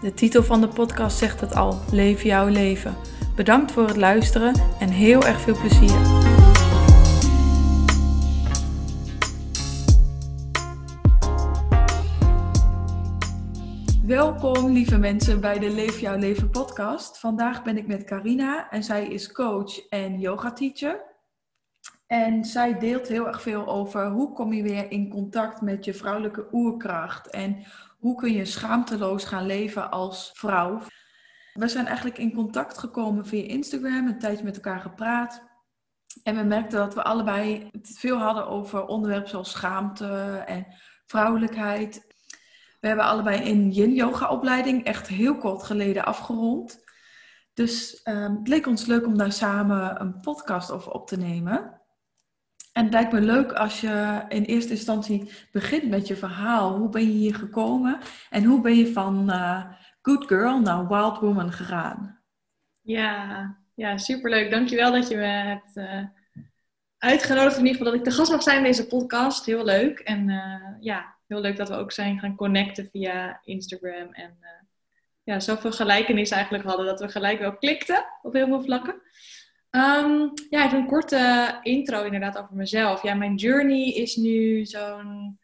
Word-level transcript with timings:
De 0.00 0.14
titel 0.14 0.42
van 0.42 0.60
de 0.60 0.68
podcast 0.68 1.18
zegt 1.18 1.40
het 1.40 1.54
al: 1.54 1.78
Leef 1.90 2.22
jouw 2.22 2.48
leven. 2.48 2.94
Bedankt 3.36 3.72
voor 3.72 3.86
het 3.86 3.96
luisteren 3.96 4.54
en 4.78 4.88
heel 4.88 5.22
erg 5.22 5.40
veel 5.40 5.56
plezier. 5.60 6.00
Welkom 14.06 14.72
lieve 14.72 14.98
mensen 14.98 15.40
bij 15.40 15.58
de 15.58 15.70
Leef 15.70 16.00
jouw 16.00 16.16
leven 16.16 16.50
podcast. 16.50 17.18
Vandaag 17.18 17.62
ben 17.62 17.76
ik 17.76 17.86
met 17.86 18.04
Carina 18.04 18.70
en 18.70 18.84
zij 18.84 19.06
is 19.06 19.32
coach 19.32 19.88
en 19.88 20.20
yoga 20.20 20.52
teacher. 20.52 21.02
En 22.06 22.44
zij 22.44 22.78
deelt 22.78 23.08
heel 23.08 23.26
erg 23.26 23.42
veel 23.42 23.66
over 23.66 24.10
hoe 24.10 24.32
kom 24.32 24.52
je 24.52 24.62
weer 24.62 24.90
in 24.90 25.08
contact 25.08 25.60
met 25.60 25.84
je 25.84 25.94
vrouwelijke 25.94 26.46
oerkracht 26.52 27.30
en 27.30 27.56
hoe 27.98 28.16
kun 28.16 28.32
je 28.32 28.44
schaamteloos 28.44 29.24
gaan 29.24 29.46
leven 29.46 29.90
als 29.90 30.30
vrouw. 30.32 30.82
We 31.52 31.68
zijn 31.68 31.86
eigenlijk 31.86 32.18
in 32.18 32.34
contact 32.34 32.78
gekomen 32.78 33.26
via 33.26 33.42
Instagram, 33.42 34.06
een 34.06 34.18
tijdje 34.18 34.44
met 34.44 34.54
elkaar 34.54 34.80
gepraat. 34.80 35.42
En 36.22 36.36
we 36.36 36.42
merkten 36.42 36.78
dat 36.78 36.94
we 36.94 37.02
allebei 37.02 37.68
het 37.72 37.96
veel 37.98 38.18
hadden 38.18 38.46
over 38.46 38.86
onderwerpen 38.86 39.28
zoals 39.28 39.50
schaamte 39.50 40.42
en 40.46 40.66
vrouwelijkheid. 41.06 42.14
We 42.80 42.86
hebben 42.86 43.04
allebei 43.04 43.50
een 43.50 43.70
yin-yoga 43.70 44.28
opleiding 44.28 44.84
echt 44.84 45.08
heel 45.08 45.36
kort 45.36 45.62
geleden 45.62 46.04
afgerond. 46.04 46.84
Dus 47.54 48.00
um, 48.04 48.36
het 48.36 48.48
leek 48.48 48.66
ons 48.66 48.86
leuk 48.86 49.06
om 49.06 49.18
daar 49.18 49.32
samen 49.32 50.00
een 50.00 50.20
podcast 50.20 50.70
over 50.70 50.92
op 50.92 51.08
te 51.08 51.16
nemen. 51.16 51.75
En 52.76 52.84
het 52.84 52.92
lijkt 52.92 53.12
me 53.12 53.20
leuk 53.20 53.52
als 53.52 53.80
je 53.80 54.24
in 54.28 54.42
eerste 54.42 54.70
instantie 54.70 55.30
begint 55.52 55.88
met 55.88 56.06
je 56.06 56.16
verhaal. 56.16 56.76
Hoe 56.76 56.88
ben 56.88 57.02
je 57.02 57.12
hier 57.12 57.34
gekomen 57.34 57.98
en 58.30 58.44
hoe 58.44 58.60
ben 58.60 58.76
je 58.76 58.92
van 58.92 59.30
uh, 59.30 59.64
good 60.02 60.26
girl 60.26 60.60
naar 60.60 60.88
wild 60.88 61.18
woman 61.18 61.52
gegaan? 61.52 62.20
Ja, 62.80 63.56
ja, 63.74 63.98
superleuk. 63.98 64.50
Dankjewel 64.50 64.92
dat 64.92 65.08
je 65.08 65.16
me 65.16 65.24
hebt 65.24 65.76
uh, 65.76 66.04
uitgenodigd. 66.98 67.56
In 67.56 67.66
ieder 67.66 67.76
geval 67.76 67.92
dat 67.92 68.00
ik 68.00 68.08
te 68.10 68.16
gast 68.16 68.30
mag 68.30 68.42
zijn 68.42 68.56
in 68.58 68.64
deze 68.64 68.86
podcast. 68.86 69.46
Heel 69.46 69.64
leuk. 69.64 69.98
En 69.98 70.28
uh, 70.28 70.76
ja, 70.80 71.14
heel 71.26 71.40
leuk 71.40 71.56
dat 71.56 71.68
we 71.68 71.74
ook 71.74 71.92
zijn 71.92 72.18
gaan 72.18 72.36
connecten 72.36 72.88
via 72.92 73.40
Instagram. 73.44 74.12
En 74.12 74.38
ja, 75.22 75.40
zoveel 75.40 75.72
gelijkenis 75.72 76.30
eigenlijk 76.30 76.64
hadden 76.64 76.86
dat 76.86 77.00
we 77.00 77.08
gelijk 77.08 77.38
wel 77.38 77.56
klikten 77.56 78.04
op 78.22 78.32
heel 78.32 78.46
veel 78.46 78.62
vlakken. 78.62 79.02
Um, 79.76 80.32
ja, 80.50 80.66
even 80.66 80.78
een 80.78 80.86
korte 80.86 81.58
intro 81.62 82.04
inderdaad 82.04 82.38
over 82.38 82.56
mezelf. 82.56 83.02
Ja, 83.02 83.14
mijn 83.14 83.34
journey 83.34 83.92
is 83.92 84.16
nu 84.16 84.64
zo'n, 84.66 85.38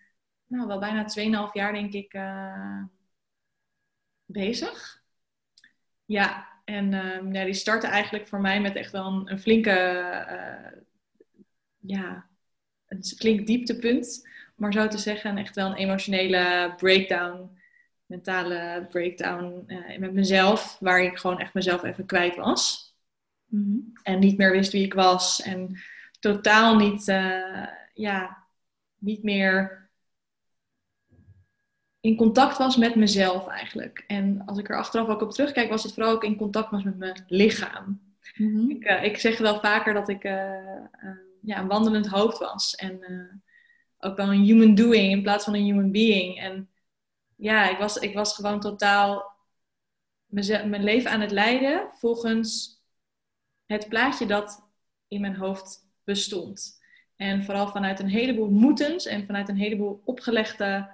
nou 0.47 0.67
wel 0.67 0.79
bijna 0.79 1.07
2,5 1.49 1.53
jaar 1.53 1.73
denk 1.73 1.93
ik 1.93 2.15
uh, 2.15 2.83
bezig. 4.25 5.03
Ja, 6.05 6.49
en 6.65 6.91
ja, 7.33 7.45
die 7.45 7.55
startte 7.55 7.87
eigenlijk 7.87 8.29
voor 8.29 8.41
mij 8.41 8.61
met 8.61 8.77
echt 8.77 8.93
wel 8.93 9.23
een, 9.25 9.39
flinke, 9.39 9.71
uh, 10.31 10.81
ja, 11.79 12.27
een 12.87 13.05
flink 13.05 13.47
dieptepunt. 13.47 14.29
Maar 14.57 14.73
zo 14.73 14.89
te 14.89 14.99
zeggen, 14.99 15.37
echt 15.37 15.55
wel 15.55 15.67
een 15.67 15.77
emotionele 15.77 16.75
breakdown, 16.77 17.59
mentale 18.07 18.87
breakdown 18.91 19.65
uh, 19.67 19.99
met 19.99 20.13
mezelf. 20.13 20.77
Waar 20.81 21.03
ik 21.03 21.19
gewoon 21.19 21.41
echt 21.41 21.55
mezelf 21.55 21.83
even 21.83 22.07
kwijt 22.07 22.37
was. 22.37 22.92
Mhm. 23.53 23.79
En 24.03 24.19
niet 24.19 24.39
meer 24.39 24.51
wist 24.51 24.73
wie 24.73 24.85
ik 24.85 24.95
was. 24.95 25.43
En 25.43 25.79
totaal 26.21 26.77
niet, 26.77 27.09
uh, 27.09 27.67
ja, 27.95 28.47
niet 28.99 29.23
meer 29.23 29.81
in 32.01 32.17
contact 32.17 32.59
was 32.59 32.77
met 32.77 32.95
mezelf 32.95 33.47
eigenlijk. 33.47 34.05
En 34.07 34.43
als 34.47 34.59
ik 34.59 34.69
er 34.69 34.77
achteraf 34.77 35.09
ook 35.09 35.21
op 35.21 35.31
terugkijk, 35.31 35.69
was 35.69 35.83
het 35.83 35.95
vooral 35.95 36.13
ook 36.13 36.25
in 36.25 36.37
contact 36.37 36.71
was 36.71 36.83
met 36.83 36.99
mijn 36.99 37.25
lichaam. 37.27 38.01
Mm-hmm. 38.35 38.71
ik, 38.71 38.85
uh, 38.85 39.05
ik, 39.05 39.19
zeg 39.19 39.39
wel 39.39 39.61
vaker 39.61 39.95
dat 39.95 40.09
ik 40.09 40.25
uh, 40.25 40.33
ja, 41.41 41.59
een 41.59 41.69
wandelend 41.69 42.07
hoofd 42.07 42.39
was. 42.39 42.75
En 42.75 43.01
ook 43.99 44.17
wel 44.17 44.33
een 44.33 44.43
human 44.43 44.75
doing 44.75 45.11
in 45.11 45.23
plaats 45.23 45.45
van 45.45 45.55
een 45.55 45.65
human 45.65 45.91
being. 45.91 46.41
En 46.41 46.71
ja, 47.37 47.71
ik 47.71 47.79
was, 47.79 47.97
ik 47.97 48.15
was 48.15 48.35
gewoon 48.35 48.61
totaal 48.61 49.33
mijn 50.27 50.85
leven 50.85 51.11
aan 51.11 51.21
het 51.21 51.31
leiden 51.31 51.89
volgens 51.93 52.82
het 53.67 53.89
plaatje 53.89 54.27
dat 54.27 54.69
in 55.09 55.21
mijn 55.21 55.37
hoofd 55.37 55.89
bestond. 56.05 56.81
En 57.17 57.45
vooral 57.45 57.69
vanuit 57.69 58.01
een 58.01 58.09
heleboel 58.09 58.51
moetens 58.51 59.07
en 59.07 59.27
vanuit 59.27 59.49
een 59.49 59.57
heleboel 59.57 60.03
opgelegde, 60.05 60.91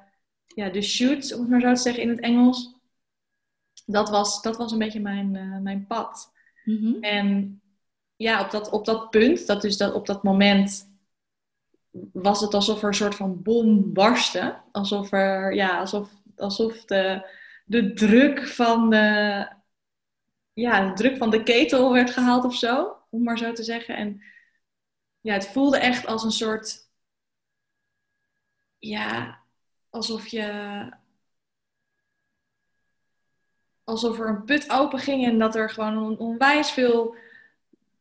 ja, 0.47 0.69
de 0.69 0.83
shoots, 0.83 1.34
om 1.34 1.41
het 1.41 1.51
maar 1.51 1.61
zo 1.61 1.73
te 1.73 1.81
zeggen 1.81 2.03
in 2.03 2.09
het 2.09 2.21
Engels. 2.21 2.77
Dat 3.87 4.09
was, 4.09 4.43
dat 4.43 4.57
was 4.57 4.73
een 4.73 4.78
beetje 4.78 5.01
mijn, 5.01 5.34
uh, 5.34 5.59
mijn 5.59 5.87
pad. 5.87 6.33
Mm-hmm. 6.65 7.03
En 7.03 7.61
ja, 8.17 8.45
op 8.45 8.51
dat, 8.51 8.71
op 8.71 8.84
dat 8.84 9.11
punt, 9.11 9.47
dat 9.47 9.62
dus 9.62 9.77
dat, 9.77 9.93
op 9.93 10.07
dat 10.07 10.23
moment, 10.23 10.91
was 12.12 12.41
het 12.41 12.55
alsof 12.55 12.83
er 12.83 12.89
een 12.89 12.95
soort 12.95 13.15
van 13.15 13.43
bom 13.43 13.93
barstte. 13.93 14.57
Alsof 14.73 15.12
er, 15.12 15.55
ja, 15.55 15.78
alsof, 15.78 16.11
alsof 16.37 16.84
de, 16.84 17.31
de 17.65 17.93
druk 17.93 18.47
van 18.49 18.91
de, 18.91 19.49
ja, 20.59 20.89
de 20.89 20.93
druk 20.93 21.17
van 21.17 21.31
de 21.31 21.43
ketel 21.43 21.93
werd 21.93 22.11
gehaald 22.11 22.45
of 22.45 22.55
zo, 22.55 22.97
om 23.11 23.23
maar 23.23 23.39
zo 23.39 23.53
te 23.53 23.63
zeggen. 23.63 23.97
En 23.97 24.23
ja, 25.21 25.33
het 25.33 25.47
voelde 25.49 25.79
echt 25.79 26.07
als 26.07 26.25
een 26.25 26.33
soort, 26.33 26.91
ja, 28.79 29.41
alsof 29.91 30.27
je, 30.27 30.89
alsof 33.85 34.19
er 34.19 34.29
een 34.29 34.45
put 34.45 34.71
open 34.71 34.99
ging 34.99 35.25
en 35.27 35.39
dat 35.39 35.55
er 35.55 35.71
gewoon 35.71 36.19
onwijs 36.19 36.71
veel 36.71 37.17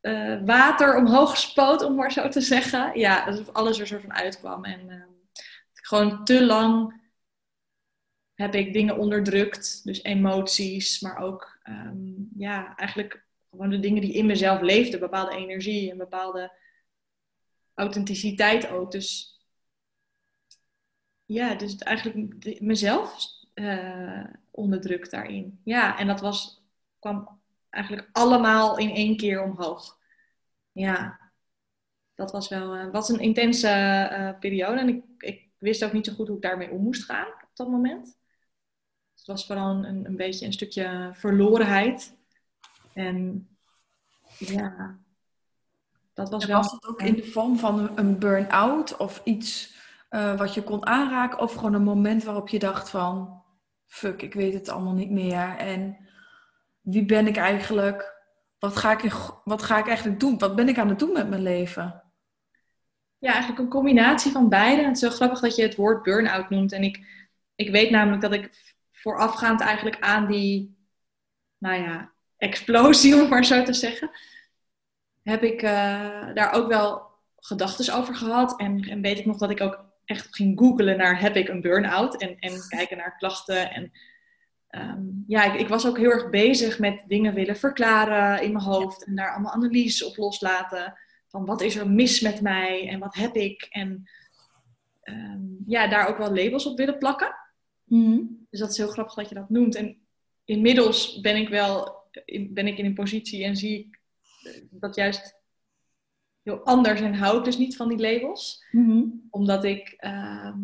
uh, 0.02 0.46
water 0.46 0.96
omhoog 0.96 1.38
spoot, 1.38 1.84
om 1.84 1.96
maar 1.96 2.12
zo 2.12 2.30
te 2.30 2.42
zeggen. 2.42 3.00
Ja, 3.00 3.26
alsof 3.26 3.50
alles 3.50 3.80
er 3.80 3.88
soort 3.88 4.02
van 4.02 4.14
uitkwam. 4.14 4.66
En 4.66 4.90
uh, 4.90 5.04
gewoon 5.74 6.24
te 6.26 6.46
lang 6.46 7.02
heb 8.34 8.56
ik 8.56 8.74
dingen 8.74 8.98
onderdrukt. 8.98 9.84
Dus 9.84 10.04
emoties, 10.04 11.00
maar 11.00 11.18
ook 11.18 11.57
um, 11.70 12.30
ja, 12.36 12.76
eigenlijk 12.76 13.26
gewoon 13.50 13.70
de 13.70 13.80
dingen 13.80 14.02
die 14.02 14.14
in 14.14 14.26
mezelf 14.26 14.62
leefden. 14.62 15.00
Bepaalde 15.00 15.36
energie 15.36 15.92
en 15.92 15.98
bepaalde 15.98 16.52
authenticiteit 17.74 18.70
ook. 18.70 18.92
Dus 18.92 19.40
ja, 21.26 21.56
dus 21.56 21.78
eigenlijk 21.78 22.62
mezelf 22.62 23.28
uh, 23.54 24.24
onderdrukt 24.52 25.12
daarin. 25.12 25.62
Ja, 25.64 25.98
en 25.98 26.08
dat 26.08 26.20
was, 26.20 26.64
kwam 27.00 27.40
eigenlijk 27.70 28.10
allemaal 28.12 28.78
in 28.78 28.90
één 28.90 29.18
keer 29.18 29.44
omhoog. 29.44 29.98
Ja, 30.72 31.20
dat 32.16 32.32
was 32.32 32.48
wel 32.48 32.76
uh, 32.76 32.92
was 32.92 33.10
een 33.10 33.20
intense 33.20 33.68
uh, 34.12 34.40
periode. 34.40 34.80
En 34.80 34.88
ik, 34.88 35.04
ik 35.18 35.50
wist 35.58 35.84
ook 35.84 35.94
niet 35.94 36.06
zo 36.06 36.14
goed 36.14 36.28
hoe 36.28 36.36
ik 36.36 36.42
daarmee 36.42 36.72
om 36.72 36.84
moest 36.84 37.04
gaan 37.04 37.28
op 37.28 37.52
dat 37.54 37.70
moment 37.70 38.18
was 39.28 39.46
vooral 39.46 39.86
een, 39.86 40.06
een 40.06 40.16
beetje 40.16 40.46
een 40.46 40.54
stukje 40.54 41.10
verlorenheid. 41.14 42.16
En 42.94 43.48
ja, 44.38 44.98
dat 46.14 46.30
was 46.30 46.44
en 46.44 46.50
wel... 46.50 46.58
Was 46.62 46.72
het 46.72 46.88
ook 46.88 47.02
in 47.02 47.16
de 47.16 47.24
vorm 47.24 47.58
van 47.58 47.98
een 47.98 48.20
burn-out 48.20 48.98
of 48.98 49.22
iets 49.24 49.76
uh, 50.10 50.38
wat 50.38 50.54
je 50.54 50.64
kon 50.64 50.86
aanraken? 50.86 51.40
Of 51.40 51.54
gewoon 51.54 51.74
een 51.74 51.84
moment 51.84 52.24
waarop 52.24 52.50
je 52.50 52.60
dacht 52.60 52.90
van... 52.90 53.44
Fuck, 53.86 54.22
ik 54.22 54.34
weet 54.34 54.54
het 54.54 54.70
allemaal 54.70 54.94
niet 54.94 55.12
meer. 55.12 55.56
En 55.58 55.98
wie 56.82 57.06
ben 57.06 57.28
ik 57.28 57.38
eigenlijk? 57.38 58.16
Wat 58.60 58.78
ga 58.78 58.92
ik, 58.92 59.12
wat 59.44 59.64
ga 59.64 59.78
ik 59.78 59.88
eigenlijk 59.88 60.20
doen? 60.20 60.38
Wat 60.38 60.56
ben 60.56 60.68
ik 60.68 60.78
aan 60.78 60.90
het 60.90 61.00
doen 61.00 61.14
met 61.14 61.30
mijn 61.30 61.42
leven? 61.42 62.04
Ja, 63.18 63.32
eigenlijk 63.32 63.60
een 63.60 63.70
combinatie 63.70 64.32
van 64.32 64.50
beide. 64.50 64.84
Het 64.84 64.96
is 64.96 65.00
zo 65.00 65.10
grappig 65.10 65.40
dat 65.40 65.56
je 65.56 65.62
het 65.62 65.76
woord 65.76 66.04
burn-out 66.04 66.50
noemt. 66.50 66.72
En 66.72 66.84
ik, 66.84 67.06
ik 67.56 67.70
weet 67.70 67.90
namelijk 67.90 68.22
dat 68.22 68.34
ik 68.34 68.76
voorafgaand 69.02 69.62
eigenlijk 69.62 70.00
aan 70.00 70.28
die, 70.28 70.78
nou 71.58 71.82
ja, 71.82 72.12
explosie, 72.38 73.16
om 73.22 73.30
maar 73.30 73.46
zo 73.46 73.64
te 73.64 73.74
zeggen, 73.74 74.12
heb 75.24 75.44
ik 75.44 75.62
uh, 75.62 76.34
daar 76.34 76.52
ook 76.54 76.68
wel 76.68 77.08
gedachten 77.38 77.94
over 77.94 78.16
gehad. 78.16 78.60
En, 78.60 78.80
en, 78.82 79.02
weet 79.02 79.20
ik 79.20 79.26
nog 79.26 79.38
dat 79.38 79.50
ik 79.50 79.62
ook 79.62 79.86
echt 80.06 80.36
ging 80.36 80.60
googlen 80.60 80.98
naar 80.98 81.20
heb 81.20 81.36
ik 81.36 81.48
een 81.48 81.62
burn-out 81.62 82.22
en, 82.22 82.40
en 82.40 82.68
kijken 82.68 82.98
naar 82.98 83.18
klachten. 83.18 83.72
En 83.72 83.92
ehm, 84.70 85.04
ja, 85.28 85.54
ik, 85.54 85.60
ik, 85.60 85.68
was 85.68 85.88
ook 85.88 85.98
heel 85.98 86.12
erg 86.12 86.30
bezig 86.30 86.80
met 86.80 87.04
dingen 87.08 87.34
willen 87.34 87.58
verklaren 87.58 88.44
in 88.44 88.52
mijn 88.52 88.64
hoofd. 88.64 89.06
En 89.06 89.16
daar 89.16 89.32
allemaal 89.32 89.54
analyses 89.54 90.04
op 90.04 90.18
loslaten. 90.18 90.98
Van 91.28 91.46
wat 91.46 91.62
is 91.62 91.76
er 91.76 91.90
mis 91.90 92.22
met 92.22 92.42
mij 92.42 92.90
en 92.90 93.00
wat 93.00 93.16
heb 93.16 93.36
ik? 93.36 93.68
En 93.70 94.10
ehm, 95.02 95.42
ja, 95.66 95.88
daar 95.88 96.08
ook 96.08 96.18
wel 96.18 96.34
labels 96.34 96.66
op 96.66 96.78
willen 96.78 96.98
plakken. 96.98 97.36
Mhm. 97.88 98.22
Dus 98.50 98.60
dat 98.60 98.70
is 98.70 98.78
heel 98.78 98.88
grappig 98.88 99.14
dat 99.14 99.30
je 99.30 99.36
dat 99.36 99.50
noemt. 99.50 99.76
En 99.76 99.98
inmiddels 100.46 101.20
ben 101.20 101.36
ik 101.36 101.50
wel 101.50 101.96
ben 102.50 102.68
ik 102.68 102.78
in 102.78 102.86
een 102.86 102.94
positie 102.94 103.44
en 103.44 103.56
zie 103.56 103.80
ik 103.80 104.00
dat 104.70 104.96
juist 104.96 105.36
heel 106.48 106.64
anders 106.64 107.02
en 107.02 107.14
hou 107.14 107.38
ik 107.38 107.44
dus 107.44 107.58
niet 107.58 107.76
van 107.76 107.90
die 107.90 107.98
labels. 107.98 108.66
Mhm. 108.72 109.04
Omdat 109.30 109.64
ik, 109.64 109.94
ehm, 109.98 110.60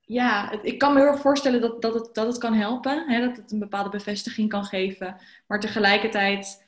ja, 0.00 0.62
ik 0.62 0.78
kan 0.78 0.92
me 0.92 1.00
heel 1.00 1.08
erg 1.08 1.20
voorstellen 1.20 1.60
dat, 1.60 1.82
dat, 1.82 1.94
het, 1.94 2.14
dat 2.14 2.26
het 2.26 2.38
kan 2.38 2.54
helpen. 2.54 3.08
Hè, 3.08 3.20
dat 3.26 3.36
het 3.36 3.52
een 3.52 3.58
bepaalde 3.58 3.90
bevestiging 3.90 4.48
kan 4.48 4.64
geven. 4.64 5.20
Maar 5.46 5.60
tegelijkertijd, 5.60 6.66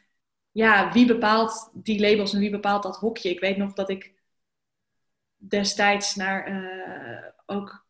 ja, 0.50 0.92
wie 0.92 1.06
bepaalt 1.06 1.70
die 1.72 2.00
labels 2.00 2.32
en 2.32 2.40
wie 2.40 2.50
bepaalt 2.50 2.82
dat 2.82 2.96
hokje? 2.96 3.30
Ik 3.30 3.40
weet 3.40 3.56
nog 3.56 3.72
dat 3.72 3.90
ik 3.90 4.14
destijds 5.36 6.14
naar 6.14 6.50
uh, 6.50 7.26
ook 7.46 7.86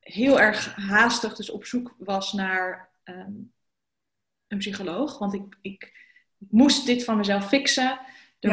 heel 0.00 0.40
erg 0.40 0.74
haastig 0.74 1.36
dus 1.36 1.50
op 1.50 1.64
zoek 1.64 1.94
was 1.98 2.32
naar 2.32 2.88
ehm, 3.02 3.32
een 4.48 4.58
psycholoog. 4.58 5.18
Want 5.18 5.34
ik, 5.34 5.58
ik, 5.60 6.08
moest 6.48 6.86
dit 6.86 7.04
van 7.04 7.16
mezelf 7.16 7.48
fixen. 7.48 8.00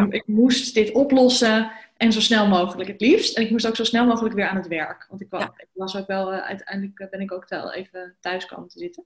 Ik 0.09 0.27
moest 0.27 0.73
dit 0.73 0.91
oplossen. 0.91 1.71
En 1.97 2.11
zo 2.11 2.19
snel 2.19 2.47
mogelijk 2.47 2.89
het 2.89 3.01
liefst. 3.01 3.37
En 3.37 3.43
ik 3.43 3.49
moest 3.49 3.67
ook 3.67 3.75
zo 3.75 3.83
snel 3.83 4.05
mogelijk 4.05 4.35
weer 4.35 4.47
aan 4.47 4.55
het 4.55 4.67
werk. 4.67 5.05
Want 5.09 5.21
ik 5.21 5.29
was, 5.29 5.43
ik 5.43 5.69
was 5.73 5.95
ook 5.95 6.07
wel, 6.07 6.33
uh, 6.33 6.39
uiteindelijk 6.39 7.09
ben 7.09 7.21
ik 7.21 7.31
ook 7.31 7.49
wel 7.49 7.73
even 7.73 8.17
thuis 8.19 8.45
komen 8.45 8.67
te 8.67 8.79
zitten. 8.79 9.05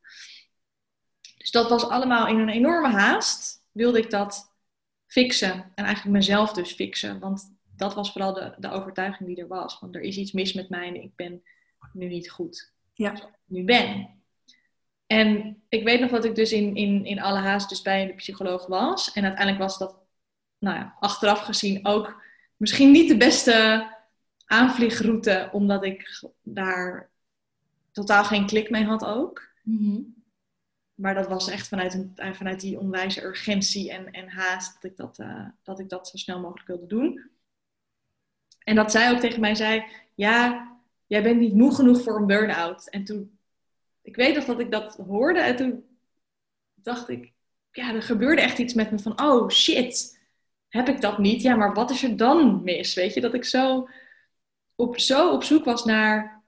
Dus 1.37 1.51
dat 1.51 1.69
was 1.69 1.89
allemaal 1.89 2.27
in 2.27 2.39
een 2.39 2.49
enorme 2.49 2.87
haast. 2.87 3.63
Wilde 3.71 3.99
ik 3.99 4.09
dat 4.09 4.53
fixen. 5.07 5.71
En 5.75 5.85
eigenlijk 5.85 6.15
mezelf 6.15 6.53
dus 6.53 6.71
fixen. 6.71 7.19
Want 7.19 7.55
dat 7.75 7.93
was 7.93 8.11
vooral 8.11 8.33
de, 8.33 8.53
de 8.57 8.69
overtuiging 8.69 9.29
die 9.29 9.41
er 9.41 9.47
was. 9.47 9.79
Want 9.79 9.95
er 9.95 10.01
is 10.01 10.17
iets 10.17 10.31
mis 10.31 10.53
met 10.53 10.69
mij 10.69 10.87
en 10.87 11.03
ik 11.03 11.15
ben 11.15 11.43
nu 11.93 12.07
niet 12.07 12.29
goed. 12.29 12.71
Ja. 12.93 13.13
Ik 13.13 13.23
nu 13.45 13.63
ben. 13.63 14.09
En 15.07 15.61
ik 15.69 15.83
weet 15.83 15.99
nog 15.99 16.11
dat 16.11 16.25
ik 16.25 16.35
dus 16.35 16.51
in, 16.51 16.75
in, 16.75 17.05
in 17.05 17.21
alle 17.21 17.39
haast 17.39 17.69
dus 17.69 17.81
bij 17.81 18.05
de 18.05 18.13
psycholoog 18.13 18.65
was. 18.65 19.13
En 19.13 19.23
uiteindelijk 19.23 19.63
was 19.63 19.77
dat, 19.77 19.95
nou 20.57 20.77
ja, 20.77 20.95
achteraf 20.99 21.39
gezien 21.39 21.85
ook 21.85 22.23
misschien 22.57 22.91
niet 22.91 23.09
de 23.09 23.17
beste 23.17 23.87
aanvliegroute, 24.45 25.49
omdat 25.51 25.83
ik 25.83 26.23
daar 26.41 27.09
totaal 27.91 28.23
geen 28.23 28.45
klik 28.45 28.69
mee 28.69 28.83
had 28.83 29.05
ook. 29.05 29.49
Mhm. 29.63 30.01
Maar 30.93 31.13
dat 31.13 31.27
was 31.27 31.49
echt 31.49 31.67
vanuit, 31.67 31.93
een, 31.93 32.35
vanuit 32.35 32.59
die 32.59 32.79
onwijze 32.79 33.23
urgentie 33.23 33.91
en, 33.91 34.11
en 34.11 34.29
haast 34.29 34.73
dat 34.73 34.91
ik 34.91 34.97
dat, 34.97 35.19
uh, 35.19 35.47
dat 35.63 35.79
ik 35.79 35.89
dat 35.89 36.07
zo 36.07 36.17
snel 36.17 36.39
mogelijk 36.39 36.67
wilde 36.67 36.87
doen. 36.87 37.29
En 38.63 38.75
dat 38.75 38.91
zij 38.91 39.11
ook 39.11 39.19
tegen 39.19 39.39
mij 39.39 39.55
zei, 39.55 39.83
ja, 40.15 40.70
jij 41.11 41.23
bent 41.23 41.39
niet 41.39 41.53
moe 41.53 41.75
genoeg 41.75 42.01
voor 42.01 42.15
een 42.15 42.25
burn-out. 42.25 42.89
En 42.89 43.03
toen 43.03 43.39
ik 44.01 44.15
weet 44.15 44.35
nog 44.35 44.45
dat 44.45 44.59
ik 44.59 44.71
dat 44.71 44.95
hoorde 44.95 45.39
en 45.39 45.55
toen 45.55 45.85
dacht 46.73 47.09
ik, 47.09 47.33
ja, 47.71 47.93
er 47.93 48.03
gebeurde 48.03 48.41
echt 48.41 48.57
iets 48.57 48.73
met 48.73 48.91
me 48.91 48.99
van, 48.99 49.21
oh 49.21 49.49
shit, 49.49 50.19
heb 50.67 50.87
ik 50.87 51.01
dat 51.01 51.17
niet? 51.17 51.41
Ja, 51.41 51.55
maar 51.55 51.73
wat 51.73 51.91
is 51.91 52.03
er 52.03 52.17
dan 52.17 52.63
mis? 52.63 52.93
Weet 52.93 53.13
je, 53.13 53.21
dat 53.21 53.33
ik 53.33 53.45
zo 53.45 53.89
op, 54.75 54.99
zo 54.99 55.31
op 55.33 55.43
zoek 55.43 55.65
was 55.65 55.85
naar 55.85 56.43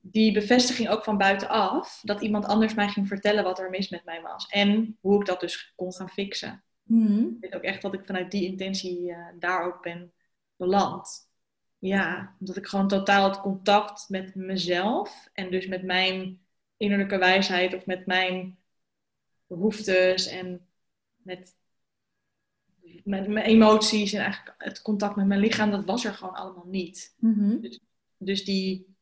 die 0.00 0.32
bevestiging 0.32 0.88
ook 0.88 1.04
van 1.04 1.18
buitenaf, 1.18 2.00
dat 2.02 2.20
iemand 2.20 2.44
anders 2.44 2.74
mij 2.74 2.88
ging 2.88 3.08
vertellen 3.08 3.44
wat 3.44 3.58
er 3.58 3.70
mis 3.70 3.88
met 3.88 4.04
mij 4.04 4.22
was 4.22 4.46
en 4.46 4.98
hoe 5.00 5.20
ik 5.20 5.26
dat 5.26 5.40
dus 5.40 5.72
kon 5.76 5.92
gaan 5.92 6.10
fixen. 6.10 6.64
Mm 6.82 7.26
Ik 7.26 7.40
weet 7.40 7.54
ook 7.54 7.62
echt 7.62 7.82
dat 7.82 7.94
ik 7.94 8.04
vanuit 8.04 8.30
die 8.30 8.46
intentie 8.46 9.00
uh, 9.00 9.28
daar 9.38 9.66
ook 9.66 9.82
ben 9.82 10.12
beland. 10.56 11.29
Ja, 11.80 12.36
omdat 12.40 12.56
ik 12.56 12.66
gewoon 12.66 12.88
totaal 12.88 13.28
het 13.28 13.40
contact 13.40 14.08
met 14.08 14.34
mezelf 14.34 15.28
en 15.32 15.50
dus 15.50 15.66
met 15.66 15.82
mijn 15.82 16.40
innerlijke 16.76 17.18
wijsheid 17.18 17.74
of 17.74 17.86
met 17.86 18.06
mijn 18.06 18.58
behoeftes 19.46 20.26
en 20.26 20.66
met 21.16 21.56
mijn, 23.04 23.32
mijn, 23.32 23.46
emoties 23.46 24.12
en 24.12 24.22
eigenlijk 24.22 24.54
het 24.58 24.82
contact 24.82 25.16
met 25.16 25.26
mijn 25.26 25.40
lichaam, 25.40 25.70
dat 25.70 25.84
was 25.84 26.04
er 26.04 26.14
gewoon 26.14 26.34
allemaal 26.34 26.66
niet. 26.66 27.14
Mhm. 27.18 27.60
dus, 27.60 27.80
dus, 28.16 28.44
die, 28.44 28.94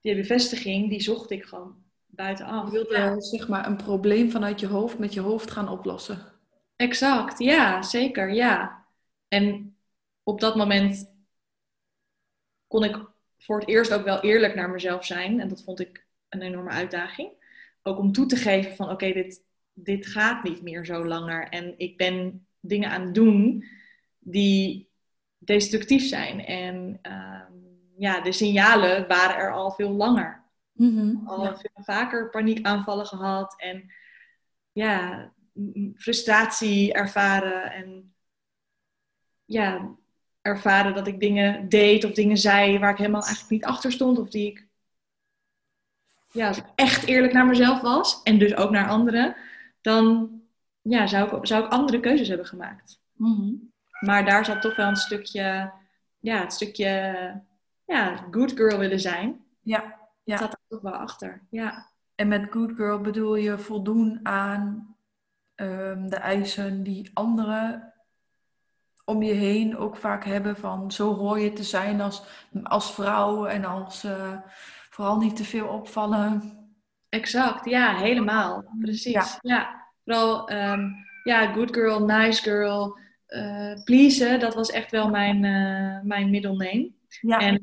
die 0.00 0.14
bevestiging, 0.14 0.90
die 0.90 1.00
zocht 1.00 1.30
ik 1.30 1.44
gewoon 1.44 1.82
buitenaf. 2.06 2.64
Je 2.64 2.72
wilde 2.72 3.22
zeg 3.22 3.48
maar 3.48 3.66
een 3.66 3.76
probleem 3.76 4.30
vanuit 4.30 4.60
je 4.60 4.66
hoofd 4.66 4.98
met 4.98 5.14
je 5.14 5.20
hoofd 5.20 5.50
gaan 5.50 5.68
oplossen. 5.68 6.32
Exact, 6.76 7.38
ja, 7.38 7.82
zeker, 7.82 8.34
ja. 8.34 8.84
En 9.28 9.76
op 10.22 10.40
dat 10.40 10.56
moment 10.56 11.11
kon 12.72 12.84
ik 12.84 12.96
voor 13.38 13.58
het 13.58 13.68
eerst 13.68 13.94
ook 13.94 14.04
wel 14.04 14.20
eerlijk 14.20 14.54
naar 14.54 14.70
mezelf 14.70 15.04
zijn. 15.04 15.40
En 15.40 15.48
dat 15.48 15.62
vond 15.62 15.80
ik 15.80 16.06
een 16.28 16.42
enorme 16.42 16.70
uitdaging. 16.70 17.30
Ook 17.82 17.98
om 17.98 18.12
toe 18.12 18.26
te 18.26 18.36
geven 18.36 18.76
van 18.76 18.90
oké, 18.90 19.12
dit, 19.12 19.44
dit 19.72 20.06
gaat 20.06 20.42
niet 20.42 20.62
meer 20.62 20.84
zo 20.84 21.06
langer. 21.06 21.48
En 21.48 21.74
ik 21.78 21.96
ben 21.96 22.46
dingen 22.60 22.90
aan 22.90 23.02
het 23.02 23.14
doen 23.14 23.64
die 24.18 24.90
destructief 25.38 26.08
zijn. 26.08 26.44
En 26.44 26.98
ehm, 27.02 27.52
ja, 27.96 28.20
de 28.20 28.32
signalen 28.32 29.08
waren 29.08 29.36
er 29.36 29.52
al 29.52 29.70
veel 29.70 29.90
langer. 29.90 30.40
Mm 30.72 31.22
al 31.26 31.56
veel 31.56 31.84
vaker 31.84 32.30
paniekaanvallen 32.30 33.06
gehad. 33.06 33.60
En 33.60 33.92
ja, 34.72 35.32
frustratie 35.94 36.92
ervaren. 36.92 37.72
En 37.72 38.14
ja, 39.44 39.96
ervaren 40.42 40.94
dat 40.94 41.06
ik 41.06 41.20
dingen 41.20 41.68
deed 41.68 42.04
of 42.04 42.12
dingen 42.12 42.36
zei 42.36 42.78
waar 42.78 42.90
ik 42.90 42.98
helemaal 42.98 43.22
eigenlijk 43.22 43.50
niet 43.50 43.64
achter 43.64 43.92
stond. 43.92 44.18
Of 44.18 44.28
die 44.28 44.46
ik 44.46 44.66
ja, 46.32 46.48
als 46.48 46.56
ik 46.56 46.64
echt 46.74 47.04
eerlijk 47.04 47.32
naar 47.32 47.46
mezelf 47.46 47.80
was 47.80 48.22
en 48.22 48.38
dus 48.38 48.56
ook 48.56 48.70
naar 48.70 48.88
anderen, 48.88 49.36
dan 49.80 50.30
ja, 50.82 51.06
zou, 51.06 51.36
ik, 51.36 51.46
zou 51.46 51.64
ik 51.64 51.70
andere 51.70 52.00
keuzes 52.00 52.28
hebben 52.28 52.46
gemaakt. 52.46 53.00
Mhm. 53.12 53.54
Maar 54.00 54.24
daar 54.24 54.44
zat 54.44 54.60
toch 54.60 54.76
wel 54.76 54.88
een 54.88 54.96
stukje, 54.96 55.72
ja, 56.18 56.40
het 56.40 56.52
stukje 56.52 57.42
ja, 57.84 58.26
good 58.30 58.52
girl 58.52 58.78
willen 58.78 59.00
zijn. 59.00 59.44
Ja, 59.60 59.98
ja. 60.24 60.36
Dat 60.36 60.38
zat 60.38 60.52
er 60.52 60.60
toch 60.68 60.80
wel 60.80 60.92
achter. 60.92 61.42
Ja. 61.50 61.90
En 62.14 62.28
met 62.28 62.46
good 62.50 62.72
girl 62.72 63.00
bedoel 63.00 63.34
je 63.34 63.58
voldoen 63.58 64.20
aan 64.22 64.96
ehm, 65.54 66.08
de 66.08 66.16
eisen 66.16 66.82
die 66.82 67.10
anderen 67.14 67.91
om 69.12 69.22
je 69.22 69.32
heen 69.32 69.76
ook 69.76 69.96
vaak 69.96 70.24
hebben 70.24 70.56
van 70.56 70.92
zo 70.92 71.14
hoor 71.14 71.38
je 71.38 71.52
te 71.52 71.62
zijn 71.62 72.00
als, 72.00 72.22
als 72.62 72.94
vrouw 72.94 73.46
en 73.46 73.64
als 73.64 74.04
uh, 74.04 74.32
vooral 74.90 75.18
niet 75.18 75.36
te 75.36 75.44
veel 75.44 75.66
opvallen. 75.66 76.42
Exact, 77.08 77.64
ja, 77.64 77.96
helemaal. 77.96 78.64
Precies. 78.80 79.38
Ja. 79.40 79.80
Vooral, 80.04 80.52
um, 80.52 80.94
ja, 81.24 81.52
good 81.52 81.74
girl, 81.74 82.04
nice 82.04 82.42
girl, 82.42 82.98
uh, 83.28 83.82
pleasen, 83.84 84.40
dat 84.40 84.54
was 84.54 84.70
echt 84.70 84.90
wel 84.90 85.08
mijn, 85.08 85.44
uh, 85.44 86.02
mijn 86.02 86.30
middelname. 86.30 86.90
Ja. 87.20 87.38
En 87.38 87.60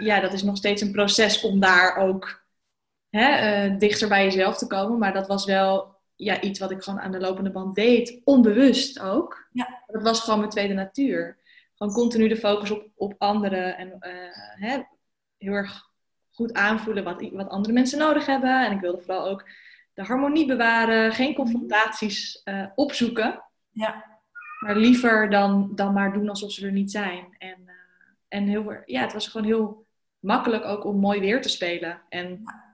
ja, 0.00 0.20
dat 0.20 0.32
is 0.32 0.42
nog 0.42 0.56
steeds 0.56 0.82
een 0.82 0.92
proces 0.92 1.40
om 1.40 1.60
daar 1.60 1.96
ook 1.96 2.44
hè, 3.10 3.66
uh, 3.66 3.78
dichter 3.78 4.08
bij 4.08 4.24
jezelf 4.24 4.58
te 4.58 4.66
komen. 4.66 4.98
Maar 4.98 5.12
dat 5.12 5.26
was 5.26 5.44
wel 5.44 5.89
ja, 6.24 6.40
iets 6.40 6.58
wat 6.58 6.70
ik 6.70 6.82
gewoon 6.82 7.00
aan 7.00 7.12
de 7.12 7.20
lopende 7.20 7.50
band 7.50 7.74
deed, 7.74 8.20
onbewust 8.24 9.00
ook. 9.00 9.48
Ja. 9.52 9.82
Dat 9.86 10.02
was 10.02 10.20
gewoon 10.20 10.38
mijn 10.38 10.50
tweede 10.50 10.74
natuur. 10.74 11.38
Gewoon 11.74 11.92
continu 11.92 12.28
de 12.28 12.36
focus 12.36 12.70
op, 12.70 12.86
op 12.94 13.14
anderen 13.18 13.76
en 13.76 13.96
hè, 14.54 14.82
heel 15.38 15.52
erg 15.52 15.88
goed 16.30 16.52
aanvoelen 16.52 17.04
wat, 17.04 17.30
wat 17.32 17.48
andere 17.48 17.74
mensen 17.74 17.98
nodig 17.98 18.26
hebben. 18.26 18.66
En 18.66 18.72
ik 18.72 18.80
wilde 18.80 19.00
vooral 19.00 19.28
ook 19.28 19.48
de 19.94 20.02
harmonie 20.02 20.46
bewaren, 20.46 21.12
geen 21.12 21.34
confrontaties 21.34 22.40
uh, 22.44 22.66
opzoeken. 22.74 23.42
Ja. 23.70 24.04
Maar 24.60 24.76
liever 24.76 25.30
dan, 25.30 25.72
dan 25.74 25.92
maar 25.92 26.12
doen 26.12 26.28
alsof 26.28 26.52
ze 26.52 26.66
er 26.66 26.72
niet 26.72 26.90
zijn. 26.90 27.34
En, 27.38 27.56
uh, 27.66 27.72
en 28.28 28.46
heel, 28.46 28.82
ja, 28.84 29.00
het 29.00 29.12
was 29.12 29.28
gewoon 29.28 29.46
heel 29.46 29.86
makkelijk 30.18 30.64
ook 30.64 30.84
om 30.84 30.96
mooi 30.96 31.20
weer 31.20 31.42
te 31.42 31.48
spelen. 31.48 32.00
En 32.08 32.28
ja, 32.28 32.69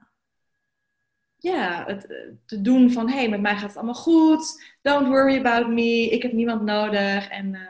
het, 1.39 2.07
eh, 2.07 2.17
te 2.45 2.61
doen 2.61 2.91
van, 2.91 3.09
hey, 3.09 3.29
met 3.29 3.41
mij 3.41 3.53
gaat 3.53 3.67
het 3.67 3.75
allemaal 3.75 3.93
goed. 3.93 4.63
Don't 4.81 5.07
worry 5.07 5.37
about 5.37 5.67
me. 5.67 6.09
Ik 6.09 6.21
heb 6.21 6.31
niemand 6.31 6.61
nodig. 6.61 7.27
En 7.27 7.53
uh, 7.53 7.61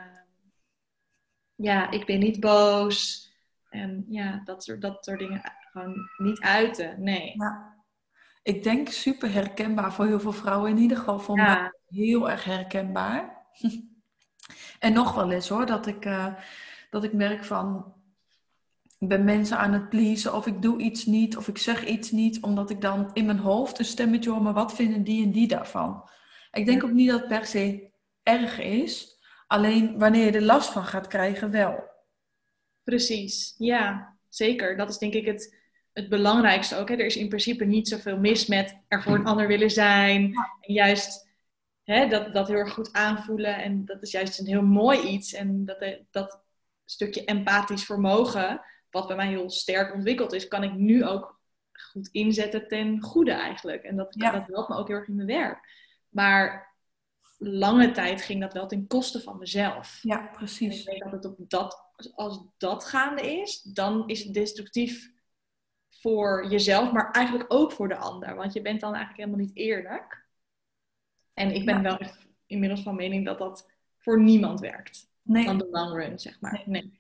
ja, 1.56 1.92
ik 1.92 2.06
ben 2.06 2.20
niet 2.20 2.40
boos. 2.40 3.32
En 3.70 4.06
ja, 4.10 4.42
dat 4.46 4.64
soort, 4.64 4.82
dat 4.82 5.06
soort 5.06 5.20
dingen 5.20 5.42
gewoon 5.72 6.10
niet 6.18 6.40
uiten. 6.40 7.04
Nee. 7.04 7.34
Ja. 7.36 7.76
Ik 8.44 8.64
denk 8.64 8.90
super 8.90 9.34
herkenbaar 9.34 9.94
voor 9.94 10.06
heel 10.06 10.20
veel 10.20 10.34
vrouwen. 10.34 10.70
In 10.70 10.78
ieder 10.78 10.98
geval 10.98 11.20
voor 11.20 11.36
mij 11.36 11.72
heel 11.88 12.30
erg 12.30 12.44
herkenbaar. 12.44 13.46
en 14.80 14.94
nog 14.94 15.16
wel 15.16 15.32
eens 15.32 15.50
hoor, 15.50 15.66
dat 15.66 15.88
ik, 15.88 16.06
uh, 16.06 16.34
dat 16.90 17.04
ik 17.04 17.14
merk 17.14 17.44
van... 17.46 17.96
ik 19.00 19.08
ben 19.08 19.24
mensen 19.24 19.58
aan 19.58 19.74
het 19.74 19.90
pleasen 19.90 20.36
of 20.36 20.48
ik 20.48 20.62
doe 20.62 20.82
iets 20.82 21.06
niet 21.06 21.38
of 21.38 21.48
ik 21.48 21.58
zeg 21.58 21.86
iets 21.86 22.12
niet, 22.12 22.42
omdat 22.42 22.70
ik 22.70 22.82
dan 22.82 23.10
in 23.14 23.26
mijn 23.26 23.40
hoofd 23.40 23.80
een 23.80 23.86
stemmetje 23.86 24.30
hoor, 24.30 24.42
maar 24.42 24.54
wat 24.54 24.76
vinden 24.76 25.04
die 25.04 25.24
en 25.24 25.32
die 25.32 25.48
daarvan? 25.48 26.10
Ik 26.52 26.66
denk 26.66 26.84
ook 26.84 26.92
niet 26.92 27.10
dat 27.10 27.20
het 27.20 27.28
per 27.28 27.46
se 27.46 27.92
erg 28.24 28.60
is, 28.60 29.18
alleen 29.48 30.00
wanneer 30.00 30.26
je 30.26 30.32
er 30.32 30.42
last 30.42 30.70
van 30.70 30.86
gaat 30.86 31.08
krijgen, 31.08 31.52
wel. 31.52 31.96
Precies, 32.84 33.56
ja, 33.58 34.16
zeker. 34.30 34.78
Dat 34.78 34.90
is 34.90 34.98
denk 34.98 35.14
ik 35.14 35.26
het, 35.26 35.58
het 35.94 36.10
belangrijkste 36.10 36.76
ook. 36.76 36.90
Hè. 36.90 36.96
Er 36.96 37.06
is 37.06 37.18
in 37.18 37.28
principe 37.28 37.66
niet 37.66 37.88
zoveel 37.88 38.18
mis 38.18 38.46
met 38.46 38.82
er 38.88 39.04
voor 39.04 39.16
een 39.16 39.26
ander 39.26 39.48
willen 39.48 39.72
zijn. 39.72 40.34
En 40.62 40.74
juist 40.74 41.30
hè, 41.84 42.08
dat, 42.08 42.34
dat 42.34 42.48
heel 42.48 42.58
erg 42.58 42.74
goed 42.74 42.94
aanvoelen. 42.94 43.56
En 43.56 43.86
dat 43.86 44.02
is 44.02 44.12
juist 44.12 44.40
een 44.40 44.48
heel 44.48 44.62
mooi 44.62 45.00
iets. 45.00 45.34
En 45.34 45.66
dat, 45.66 45.98
dat 46.12 46.42
stukje 46.86 47.26
empathisch 47.26 47.86
vermogen, 47.86 48.62
wat 48.90 49.08
bij 49.08 49.16
mij 49.16 49.28
heel 49.28 49.50
sterk 49.50 49.94
ontwikkeld 49.94 50.34
is, 50.34 50.48
kan 50.48 50.64
ik 50.64 50.74
nu 50.74 51.06
ook 51.06 51.40
goed 51.72 52.08
inzetten 52.12 52.68
ten 52.68 53.02
goede 53.02 53.32
eigenlijk. 53.32 53.84
En 53.84 53.96
dat, 53.96 54.14
dat 54.14 54.48
helpt 54.48 54.70
me 54.70 54.76
ook 54.76 54.88
heel 54.88 54.98
erg 54.98 55.08
in 55.08 55.16
mijn 55.16 55.28
werk. 55.28 55.60
Maar 56.10 56.76
lange 57.38 57.92
tijd 57.92 58.22
ging 58.22 58.42
dat 58.42 58.54
wel 58.54 58.68
ten 58.68 58.88
koste 58.88 59.22
van 59.22 59.38
mezelf. 59.38 60.00
Ja, 60.02 60.30
precies. 60.34 60.86
En 60.86 60.94
ik 60.94 61.00
denk 61.00 61.12
dat 61.12 61.24
het 61.24 61.40
op 61.40 61.50
dat, 61.50 61.92
als 62.16 62.46
dat 62.58 62.86
gaande 62.86 63.22
is, 63.40 63.62
dan 63.62 64.08
is 64.08 64.24
het 64.24 64.34
destructief 64.34 65.12
voor 65.90 66.48
jezelf, 66.50 66.92
maar 66.92 67.12
eigenlijk 67.12 67.54
ook 67.54 67.72
voor 67.72 67.88
de 67.88 67.98
ander. 67.98 68.36
Want 68.36 68.54
je 68.54 68.62
bent 68.62 68.80
dan 68.80 68.94
eigenlijk 68.94 69.24
helemaal 69.24 69.46
niet 69.46 69.58
eerlijk. 69.58 70.26
En 71.34 71.52
ik 71.52 71.66
ben 71.66 71.82
wel 71.82 72.00
inmiddels 72.46 72.82
van 72.82 72.96
mening 72.96 73.26
dat 73.26 73.38
dat 73.38 73.72
voor 73.98 74.22
niemand 74.22 74.60
werkt. 74.60 75.10
Nee. 75.22 75.46
Van 75.46 75.58
de 75.58 75.68
long 75.72 75.94
run, 75.94 76.20
zeg 76.20 76.40
maar. 76.40 76.52
Nee. 76.66 76.84
nee. 76.84 77.00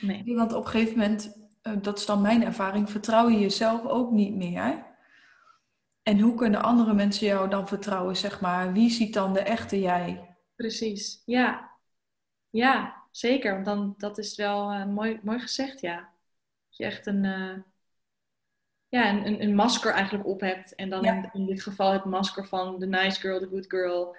Nee. 0.00 0.36
Want 0.36 0.52
op 0.52 0.64
een 0.64 0.70
gegeven 0.70 0.98
moment, 0.98 1.36
uh, 1.62 1.72
dat 1.82 1.98
is 1.98 2.06
dan 2.06 2.20
mijn 2.20 2.44
ervaring, 2.44 2.90
vertrouw 2.90 3.28
je 3.28 3.38
jezelf 3.38 3.86
ook 3.86 4.10
niet 4.10 4.34
meer. 4.34 4.92
En 6.02 6.20
hoe 6.20 6.34
kunnen 6.34 6.62
andere 6.62 6.94
mensen 6.94 7.26
jou 7.26 7.48
dan 7.48 7.68
vertrouwen, 7.68 8.16
zeg 8.16 8.40
maar? 8.40 8.72
Wie 8.72 8.90
ziet 8.90 9.14
dan 9.14 9.32
de 9.32 9.40
echte 9.40 9.80
jij? 9.80 10.36
Precies, 10.56 11.22
ja. 11.24 11.70
Ja, 12.50 13.02
zeker. 13.10 13.52
Want 13.52 13.64
dan, 13.64 13.94
dat 13.96 14.18
is 14.18 14.36
wel 14.36 14.72
uh, 14.72 14.86
mooi, 14.86 15.20
mooi 15.22 15.38
gezegd, 15.38 15.80
ja. 15.80 15.96
Dat 16.68 16.76
je 16.76 16.84
echt 16.84 17.06
een, 17.06 17.24
uh, 17.24 17.56
ja, 18.88 19.08
een, 19.10 19.42
een, 19.42 19.54
masker 19.54 19.92
eigenlijk 19.92 20.26
op 20.26 20.40
hebt. 20.40 20.74
En 20.74 20.90
dan 20.90 21.04
in, 21.04 21.30
in, 21.32 21.46
dit 21.46 21.62
geval 21.62 21.92
het 21.92 22.04
masker 22.04 22.46
van 22.46 22.78
de 22.78 22.86
nice 22.86 23.20
girl, 23.20 23.40
de 23.40 23.48
good 23.48 23.66
girl. 23.68 24.16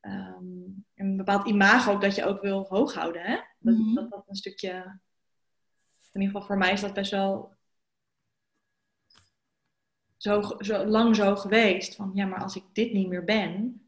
Um, 0.00 0.84
een 0.94 1.16
bepaald 1.16 1.46
imago 1.46 1.92
ook 1.92 2.00
dat 2.00 2.14
je 2.14 2.24
ook 2.24 2.40
wil 2.40 2.66
hoog 2.68 2.94
houden. 2.94 3.22
Hè? 3.22 3.38
Dat, 3.58 3.74
mm 3.74 3.80
-hmm. 3.80 3.94
dat, 3.94 4.10
dat 4.10 4.24
een 4.26 4.36
stukje... 4.36 5.00
In 6.12 6.20
ieder 6.20 6.34
geval 6.34 6.46
voor 6.46 6.58
mij 6.58 6.72
is 6.72 6.80
dat 6.80 6.94
best 6.94 7.10
wel 7.10 7.56
zo, 10.18 10.42
zo 10.58 10.84
lang 10.84 11.16
zo 11.16 11.36
geweest. 11.36 11.94
Van 11.94 12.10
ja, 12.14 12.26
maar 12.26 12.42
als 12.42 12.56
ik 12.56 12.64
dit 12.72 12.92
niet 12.92 13.08
meer 13.08 13.24
ben, 13.24 13.82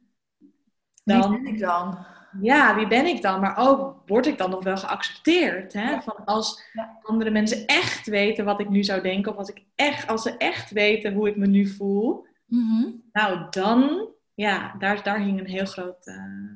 dan. 1.04 1.30
Wie 1.30 1.42
ben 1.42 1.52
ik 1.52 1.58
dan? 1.58 2.06
Ja, 2.40 2.76
wie 2.76 2.86
ben 2.86 3.06
ik 3.06 3.22
dan? 3.22 3.40
Maar 3.40 3.56
ook 3.56 4.02
word 4.06 4.26
ik 4.26 4.38
dan 4.38 4.50
nog 4.50 4.64
wel 4.64 4.76
geaccepteerd? 4.76 5.72
Hè? 5.72 6.00
Van 6.00 6.24
als 6.24 6.62
andere 7.02 7.30
mensen 7.30 7.66
echt 7.66 8.06
weten 8.06 8.44
wat 8.44 8.60
ik 8.60 8.68
nu 8.68 8.84
zou 8.84 9.02
denken, 9.02 9.32
of 9.32 9.38
als, 9.38 9.48
ik 9.48 9.64
echt, 9.74 10.08
als 10.08 10.22
ze 10.22 10.36
echt 10.36 10.70
weten 10.70 11.12
hoe 11.12 11.28
ik 11.28 11.36
me 11.36 11.46
nu 11.46 11.66
voel, 11.66 12.26
mm 12.46 13.02
nou 13.12 13.46
dan, 13.50 14.08
ja, 14.34 14.74
daar, 14.78 15.02
daar 15.02 15.20
hing 15.20 15.40
een 15.40 15.46
heel 15.46 15.66
groot, 15.66 16.06
uh, 16.06 16.52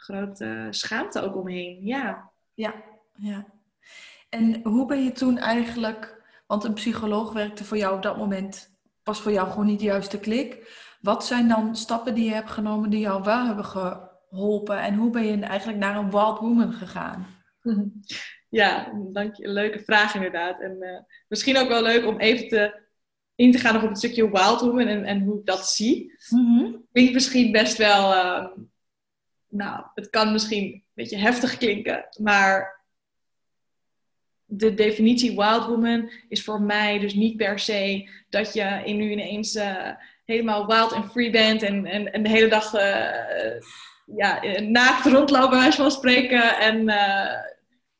grote 0.00 0.66
schaamte 0.70 1.20
ook 1.20 1.36
omheen. 1.36 1.84
Ja. 1.84 2.30
ja, 2.54 2.74
ja. 3.16 3.46
En 4.28 4.60
hoe 4.62 4.86
ben 4.86 5.04
je 5.04 5.12
toen 5.12 5.38
eigenlijk 5.38 6.20
want 6.50 6.64
een 6.64 6.72
psycholoog 6.72 7.32
werkte 7.32 7.64
voor 7.64 7.76
jou 7.76 7.96
op 7.96 8.02
dat 8.02 8.16
moment, 8.16 8.76
was 9.02 9.20
voor 9.20 9.32
jou 9.32 9.50
gewoon 9.50 9.66
niet 9.66 9.78
de 9.78 9.84
juiste 9.84 10.18
klik. 10.18 10.78
Wat 11.00 11.26
zijn 11.26 11.48
dan 11.48 11.76
stappen 11.76 12.14
die 12.14 12.24
je 12.24 12.34
hebt 12.34 12.50
genomen 12.50 12.90
die 12.90 13.00
jou 13.00 13.22
wel 13.22 13.46
hebben 13.46 13.64
geholpen? 13.64 14.80
En 14.80 14.94
hoe 14.94 15.10
ben 15.10 15.24
je 15.24 15.44
eigenlijk 15.44 15.78
naar 15.78 15.96
een 15.96 16.10
wild 16.10 16.38
woman 16.38 16.72
gegaan? 16.72 17.26
Ja, 18.48 18.92
dank 19.12 19.34
je. 19.34 19.48
Leuke 19.48 19.82
vraag 19.84 20.14
inderdaad. 20.14 20.60
En 20.60 20.76
uh, 20.80 20.98
misschien 21.28 21.56
ook 21.56 21.68
wel 21.68 21.82
leuk 21.82 22.06
om 22.06 22.18
even 22.18 22.48
te, 22.48 22.80
in 23.34 23.52
te 23.52 23.58
gaan 23.58 23.76
op 23.76 23.88
het 23.88 23.98
stukje 23.98 24.30
wild 24.30 24.60
woman 24.60 24.86
en, 24.86 25.04
en 25.04 25.22
hoe 25.22 25.38
ik 25.38 25.46
dat 25.46 25.68
zie. 25.68 26.14
Mm 26.28 26.84
Klinkt 26.92 27.12
misschien 27.12 27.52
best 27.52 27.76
wel, 27.76 28.12
uh, 28.12 28.46
nou, 29.50 29.84
het 29.94 30.10
kan 30.10 30.32
misschien 30.32 30.64
een 30.64 30.82
beetje 30.94 31.16
heftig 31.16 31.56
klinken, 31.56 32.08
maar 32.18 32.80
de 34.44 34.74
definitie 34.74 35.36
wild 35.36 35.66
woman 35.66 36.10
is 36.28 36.44
voor 36.44 36.62
mij 36.62 36.98
dus 36.98 37.14
niet 37.14 37.36
per 37.36 37.58
se 37.58 38.10
dat 38.28 38.52
je 38.52 38.80
in 38.84 38.96
nu 38.96 39.10
ineens 39.10 39.54
uh, 39.54 39.88
helemaal 40.24 40.66
wild 40.66 40.92
en 40.92 41.10
free 41.10 41.30
bent 41.30 41.62
en, 41.62 41.86
en, 41.86 42.12
en 42.12 42.22
de 42.22 42.28
hele 42.28 42.48
dag 42.48 42.74
uh, 42.74 43.60
ja, 44.16 44.60
naakt 44.60 45.06
rondlopen, 45.06 45.58
bij 45.58 45.72
van 45.72 45.90
spreken. 45.90 46.58
En 46.58 46.80
uh, 46.88 47.34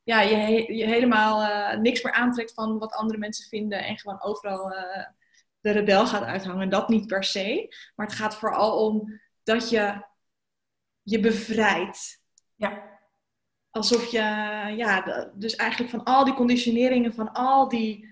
ja, 0.02 0.20
je, 0.20 0.74
je 0.74 0.86
helemaal 0.86 1.76
niks 1.76 2.02
meer 2.02 2.12
aantrekt 2.12 2.54
van 2.54 2.78
wat 2.78 2.92
andere 2.92 3.18
mensen 3.18 3.48
vinden 3.48 3.84
en 3.84 3.98
gewoon 3.98 4.22
overal 4.22 4.74
de 5.60 5.70
rebel 5.70 6.06
gaat 6.06 6.24
uithangen. 6.24 6.68
Dat 6.68 6.88
niet 6.88 7.06
per 7.06 7.24
se. 7.24 7.74
Maar 7.96 8.06
het 8.06 8.14
gaat 8.14 8.36
vooral 8.36 8.86
om 8.86 9.20
dat 9.42 9.70
je 9.70 10.08
je 11.02 11.20
bevrijdt. 11.20 12.22
Ja 12.56 12.90
alsof 13.70 14.10
je, 14.10 14.18
ja, 14.76 15.30
dus 15.34 15.56
eigenlijk 15.56 15.90
van 15.90 16.04
al 16.04 16.24
die 16.24 16.34
conditioneringen, 16.34 17.14
van 17.14 17.32
al 17.32 17.68
die 17.68 18.08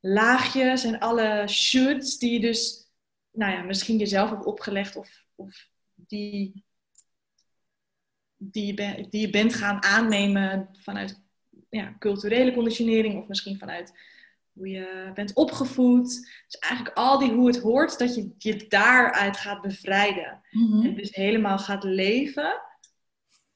laagjes 0.00 0.84
en 0.84 0.98
alle 0.98 1.44
shoots 1.48 2.18
die 2.18 2.32
je 2.32 2.40
dus, 2.40 2.90
nou 3.30 3.52
ja, 3.52 3.62
misschien 3.62 3.98
jezelf 3.98 4.30
hebt 4.30 4.44
opgelegd 4.44 4.96
of, 4.96 5.24
of 5.34 5.68
die, 5.94 6.64
die, 8.36 8.66
je 8.66 8.74
ben, 8.74 9.10
die 9.10 9.20
je 9.20 9.30
bent 9.30 9.54
gaan 9.54 9.82
aannemen 9.82 10.68
vanuit 10.72 11.22
ja, 11.68 11.96
culturele 11.98 12.52
conditionering 12.52 13.18
of 13.18 13.28
misschien 13.28 13.58
vanuit 13.58 13.92
hoe 14.56 14.68
je 14.68 15.10
bent 15.14 15.34
opgevoed. 15.34 16.04
Dus 16.46 16.58
eigenlijk 16.58 16.96
al 16.96 17.18
die 17.18 17.32
hoe 17.32 17.46
het 17.46 17.60
hoort, 17.60 17.98
dat 17.98 18.14
je 18.14 18.34
je 18.38 18.66
daaruit 18.68 19.36
gaat 19.36 19.60
bevrijden. 19.62 20.40
Mhm. 20.50 20.86
En 20.86 20.94
dus 20.94 21.14
helemaal 21.14 21.58
gaat 21.58 21.84
leven 21.84 22.60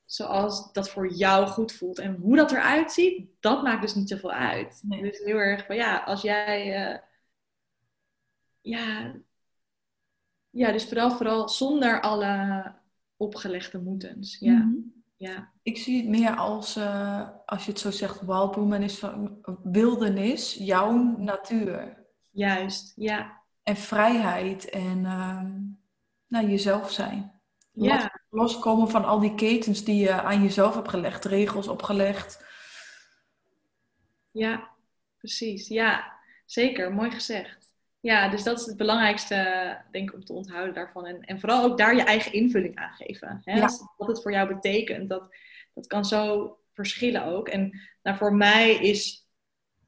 zoals 0.04 0.72
dat 0.72 0.90
voor 0.90 1.12
jou 1.12 1.46
goed 1.46 1.72
voelt. 1.72 1.98
En 1.98 2.14
hoe 2.14 2.36
dat 2.36 2.52
eruit 2.52 2.92
ziet, 2.92 3.28
dat 3.40 3.62
maakt 3.62 3.82
dus 3.82 3.94
niet 3.94 4.08
zoveel 4.08 4.32
uit. 4.32 4.80
Nee. 4.82 5.02
Dus 5.02 5.18
heel 5.18 5.36
erg 5.36 5.66
van 5.66 5.76
ja, 5.76 5.98
als 5.98 6.22
jij. 6.22 6.90
Uh, 6.90 6.98
ja, 8.60 9.14
ja, 10.50 10.72
dus 10.72 10.84
vooral, 10.84 11.10
vooral 11.10 11.48
zonder 11.48 12.00
alle 12.00 12.74
opgelegde 13.16 13.78
moetens. 13.78 14.38
Ja. 14.38 14.52
Mm 14.52 14.60
-hmm. 14.60 14.99
Ja. 15.20 15.52
Ik 15.62 15.78
zie 15.78 15.96
het 15.96 16.08
meer 16.08 16.36
als, 16.36 16.76
uh, 16.76 17.28
als 17.46 17.64
je 17.64 17.70
het 17.70 17.80
zo 17.80 17.90
zegt, 17.90 18.20
is 18.80 18.98
van 18.98 19.38
wildernis, 19.62 20.54
jouw 20.54 20.92
natuur. 21.18 22.06
Juist, 22.30 22.92
ja. 22.96 23.42
En 23.62 23.76
vrijheid 23.76 24.70
en 24.70 24.98
uh, 24.98 25.42
nou, 26.26 26.50
jezelf 26.50 26.90
zijn. 26.90 27.40
Ja. 27.72 28.20
loskomen 28.30 28.88
van 28.88 29.04
al 29.04 29.20
die 29.20 29.34
ketens 29.34 29.84
die 29.84 30.00
je 30.00 30.22
aan 30.22 30.42
jezelf 30.42 30.74
hebt 30.74 30.88
gelegd, 30.88 31.24
regels 31.24 31.68
opgelegd. 31.68 32.44
Ja, 34.30 34.68
precies. 35.18 35.68
Ja, 35.68 36.12
zeker. 36.44 36.92
Mooi 36.92 37.10
gezegd. 37.10 37.59
Ja, 38.00 38.28
dus 38.28 38.42
dat 38.42 38.60
is 38.60 38.66
het 38.66 38.76
belangrijkste, 38.76 39.36
denk 39.90 40.08
ik, 40.08 40.14
om 40.14 40.24
te 40.24 40.32
onthouden 40.32 40.74
daarvan. 40.74 41.06
En, 41.06 41.20
en 41.20 41.40
vooral 41.40 41.64
ook 41.64 41.78
daar 41.78 41.96
je 41.96 42.02
eigen 42.02 42.32
invulling 42.32 42.76
aan 42.76 42.92
geven. 42.92 43.40
Hè? 43.44 43.56
Ja. 43.56 43.70
Wat 43.96 44.08
het 44.08 44.22
voor 44.22 44.32
jou 44.32 44.54
betekent, 44.54 45.08
dat, 45.08 45.36
dat 45.74 45.86
kan 45.86 46.04
zo 46.04 46.56
verschillen 46.72 47.24
ook. 47.24 47.48
En 47.48 47.80
nou, 48.02 48.16
voor 48.16 48.34
mij 48.34 48.74
is 48.74 49.28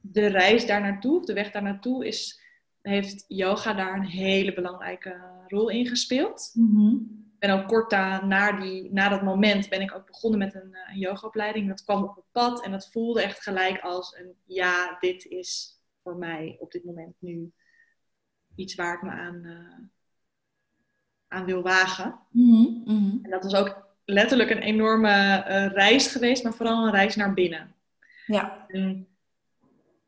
de 0.01 0.27
reis 0.27 0.67
daar 0.67 0.81
naartoe, 0.81 1.27
de 1.27 1.33
weg 1.33 1.51
daar 1.51 1.63
naartoe, 1.63 2.07
is, 2.07 2.41
heeft 2.83 3.25
yoga 3.29 3.73
daar 3.73 3.95
een 3.95 4.07
hele 4.07 4.55
belangrijke 4.55 5.21
rol 5.47 5.69
in 5.69 5.87
gespeeld. 5.87 6.51
Mm 6.55 7.31
ben 7.43 7.51
ook 7.51 7.69
kort 7.69 7.91
na, 7.91 8.53
die, 8.53 8.93
na 8.93 9.09
dat 9.09 9.23
moment 9.23 9.69
ben 9.69 9.81
ik 9.81 9.95
ook 9.95 10.07
begonnen 10.07 10.39
met 10.39 10.55
een, 10.55 10.75
eh, 10.75 10.93
een 10.93 10.99
yogaopleiding. 10.99 11.69
Dat 11.69 11.85
kwam 11.85 12.03
op 12.03 12.17
het 12.17 12.25
pad 12.33 12.65
en 12.65 12.71
dat 12.71 12.91
voelde 12.91 13.23
echt 13.23 13.43
gelijk 13.43 13.81
als 13.81 14.17
een 14.17 14.35
ja, 14.45 14.97
dit 15.01 15.25
is 15.25 15.81
voor 16.03 16.17
mij 16.17 16.57
op 16.59 16.73
dit 16.73 16.85
moment 16.85 17.15
nu 17.19 17.53
iets 18.55 18.75
waar 18.75 18.95
ik 18.95 19.03
me 19.03 19.11
aan, 19.11 19.43
uh, 19.45 19.79
aan 21.29 21.45
wil 21.45 21.63
wagen. 21.63 22.19
Mm 22.31 22.83
-hmm. 22.85 23.19
En 23.23 23.31
dat 23.31 23.43
was 23.43 23.55
ook 23.55 23.87
letterlijk 24.05 24.51
een 24.51 24.63
enorme 24.63 25.45
uh, 25.49 25.67
reis 25.67 26.07
geweest, 26.07 26.43
maar 26.43 26.55
vooral 26.55 26.87
een 26.87 26.93
reis 26.93 27.17
naar 27.17 27.35
binnen. 27.35 27.75
Ja. 28.27 28.65
En, 28.69 29.07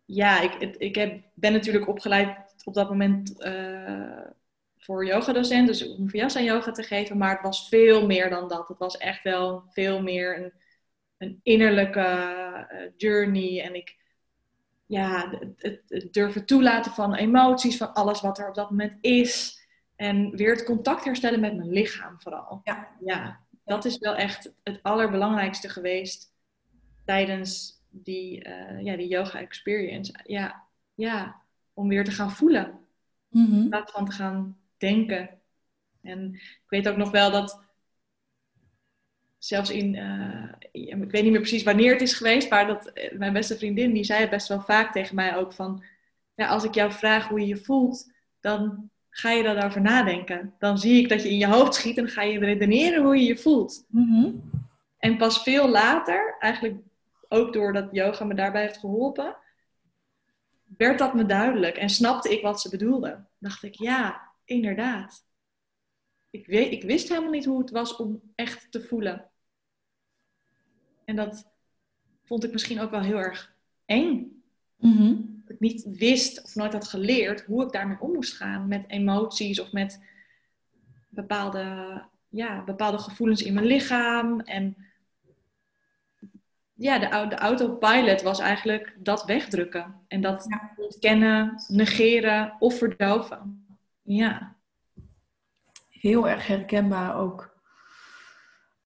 ja, 0.05 0.41
ik, 0.41 0.55
ik 0.79 0.95
heb, 0.95 1.23
ben 1.35 1.53
natuurlijk 1.53 1.89
opgeleid 1.89 2.37
op 2.65 2.75
dat 2.75 2.89
moment 2.89 3.35
voor 4.85 5.07
yogadocent, 5.07 5.67
dus 5.67 5.89
om 5.97 6.09
Vyasa 6.09 6.41
yoga 6.41 6.71
te 6.71 6.83
geven, 6.83 7.19
maar 7.19 7.31
het 7.31 7.43
was 7.43 7.69
veel 7.69 8.07
meer 8.07 8.31
dan 8.31 8.49
dat. 8.49 8.69
Het 8.69 8.79
was 8.79 8.97
echt 8.97 9.23
wel 9.23 9.65
veel 9.71 10.03
meer 10.03 10.39
een, 10.39 10.53
een 11.19 11.41
innerlijke 11.43 12.01
uh, 12.73 12.89
journey. 12.97 13.63
En 13.63 13.75
ik 13.75 13.97
ja, 14.87 15.31
het, 15.57 15.83
het, 15.89 16.13
durven 16.13 16.47
toelaten 16.47 16.93
van 16.93 17.15
emoties, 17.15 17.77
van 17.77 17.95
alles 17.95 18.21
wat 18.21 18.39
er 18.39 18.49
op 18.49 18.55
dat 18.55 18.71
moment 18.71 18.97
is. 19.01 19.63
En 19.97 20.37
weer 20.37 20.51
het 20.51 20.65
contact 20.65 21.05
herstellen 21.05 21.41
met 21.41 21.57
mijn 21.57 21.73
lichaam 21.73 22.21
vooral. 22.21 22.61
Ja. 22.65 22.89
ja, 23.05 23.41
dat 23.65 23.85
is 23.85 23.99
wel 23.99 24.15
echt 24.15 24.53
het 24.63 24.83
allerbelangrijkste 24.83 25.69
geweest 25.69 26.33
tijdens 27.05 27.83
die, 27.91 28.49
uh, 28.49 28.83
ja, 28.83 28.97
die 28.97 29.09
yoga 29.09 29.39
experience. 29.39 30.15
Ja, 30.25 30.65
ja, 30.95 31.43
om 31.73 31.89
weer 31.89 32.05
te 32.05 32.11
gaan 32.11 32.33
voelen. 32.33 32.79
Mm 33.29 33.61
In 33.61 33.69
plaats 33.69 33.93
van 33.93 34.05
te 34.05 34.13
gaan 34.13 34.59
denken. 34.79 35.41
En 36.03 36.35
ik 36.35 36.65
weet 36.69 36.89
ook 36.89 36.97
nog 36.97 37.11
wel 37.11 37.31
dat 37.31 37.64
zelfs 39.47 39.71
in, 39.71 39.95
uh, 39.95 40.53
ik 40.73 41.11
weet 41.11 41.23
niet 41.23 41.33
meer 41.33 41.41
precies 41.41 41.63
wanneer 41.63 41.93
het 41.93 42.03
is 42.03 42.15
geweest, 42.15 42.51
maar 42.51 42.67
dat 42.67 42.87
eh, 42.87 43.19
mijn 43.19 43.33
beste 43.33 43.57
vriendin, 43.57 43.93
die 43.93 44.05
zei 44.05 44.29
best 44.29 44.49
wel 44.49 44.61
vaak 44.61 44.93
tegen 44.93 45.15
mij 45.15 45.37
ook 45.37 45.53
van, 45.53 45.85
ja, 46.35 46.49
als 46.49 46.65
ik 46.65 46.75
jou 46.75 46.93
vraag 46.93 47.29
hoe 47.29 47.41
je 47.41 47.47
je 47.47 47.57
voelt, 47.57 48.13
dan 48.41 48.91
ga 49.11 49.31
je 49.31 49.43
daarover 49.43 49.81
nadenken. 49.81 50.55
Dan 50.59 50.79
zie 50.79 51.03
ik 51.03 51.09
dat 51.09 51.23
je 51.23 51.31
in 51.31 51.39
je 51.39 51.47
hoofd 51.47 51.75
schiet 51.75 51.99
en 51.99 52.09
ga 52.09 52.23
je 52.23 52.39
redeneren 52.39 53.03
hoe 53.05 53.17
je 53.17 53.25
je 53.25 53.37
voelt. 53.37 53.85
Mm 53.89 54.51
En 54.99 55.17
pas 55.17 55.43
veel 55.43 55.69
later, 55.69 56.37
eigenlijk 56.39 56.77
ook 57.29 57.53
doordat 57.53 57.89
yoga 57.93 58.25
me 58.25 58.35
daarbij 58.35 58.63
heeft 58.63 58.79
geholpen, 58.79 59.37
werd 60.77 60.99
dat 60.99 61.15
me 61.15 61.27
duidelijk 61.27 61.77
en 61.77 61.89
snapte 61.89 62.33
ik 62.33 62.43
wat 62.43 62.61
ze 62.61 62.69
bedoelde. 62.69 63.25
Dacht 63.39 63.63
ik, 63.63 63.75
ja, 63.75 64.33
inderdaad. 64.45 65.25
Ik, 66.31 66.47
weet, 66.47 66.73
ik 66.73 66.83
wist 66.83 67.09
helemaal 67.09 67.31
niet 67.31 67.45
hoe 67.45 67.59
het 67.59 67.71
was 67.71 67.97
om 67.97 68.23
echt 68.35 68.67
te 68.71 68.81
voelen. 68.81 69.29
En 71.05 71.17
dat 71.17 71.47
vond 72.25 72.45
ik 72.45 72.53
misschien 72.53 72.81
ook 72.81 72.91
wel 72.91 73.01
heel 73.01 73.19
erg 73.19 73.55
eng. 73.85 74.43
Mm 74.77 75.43
Dat 75.45 75.55
ik 75.55 75.61
niet 75.61 75.87
wist 75.99 76.43
of 76.43 76.55
nooit 76.55 76.73
had 76.73 76.89
geleerd 76.89 77.43
hoe 77.43 77.65
ik 77.65 77.73
daarmee 77.73 78.01
om 78.01 78.13
moest 78.13 78.37
gaan. 78.37 78.69
Met 78.69 78.85
emoties 78.89 79.61
of 79.61 79.73
met 79.73 80.01
bepaalde, 81.09 82.03
ja, 82.29 82.65
bepaalde 82.65 82.99
gevoelens 82.99 83.43
in 83.43 83.55
mijn 83.55 83.67
lichaam. 83.67 84.41
En 84.41 84.77
ja, 86.75 86.99
de, 86.99 87.29
de 87.29 87.37
autopilot 87.37 88.23
was 88.23 88.39
eigenlijk 88.39 88.97
dat 88.99 89.25
wegdrukken. 89.25 89.95
En 90.09 90.21
dat 90.21 90.47
ontkennen, 90.77 91.63
negeren 91.69 92.57
of 92.59 92.79
verdoven. 92.79 93.67
Ja. 94.03 94.57
Heel 95.89 96.29
erg 96.29 96.47
herkenbaar 96.47 97.17
ook. 97.17 97.54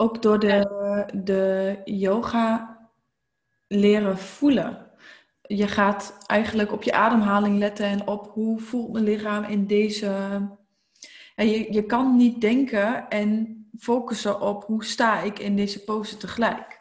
Ook 0.00 0.22
door 0.22 0.38
de, 0.38 1.10
de 1.24 1.78
yoga 1.84 2.78
leren 3.66 4.18
voelen. 4.18 4.86
Je 5.42 5.68
gaat 5.68 6.16
eigenlijk 6.26 6.72
op 6.72 6.82
je 6.82 6.92
ademhaling 6.92 7.58
letten 7.58 7.86
en 7.86 8.06
op 8.06 8.30
hoe 8.32 8.60
voelt 8.60 8.92
mijn 8.92 9.04
lichaam 9.04 9.44
in 9.44 9.66
deze. 9.66 10.08
En 11.34 11.48
je, 11.48 11.72
je 11.72 11.86
kan 11.86 12.16
niet 12.16 12.40
denken 12.40 13.08
en 13.08 13.58
focussen 13.78 14.40
op 14.40 14.64
hoe 14.64 14.84
sta 14.84 15.20
ik 15.20 15.38
in 15.38 15.56
deze 15.56 15.84
pose 15.84 16.16
tegelijk. 16.16 16.80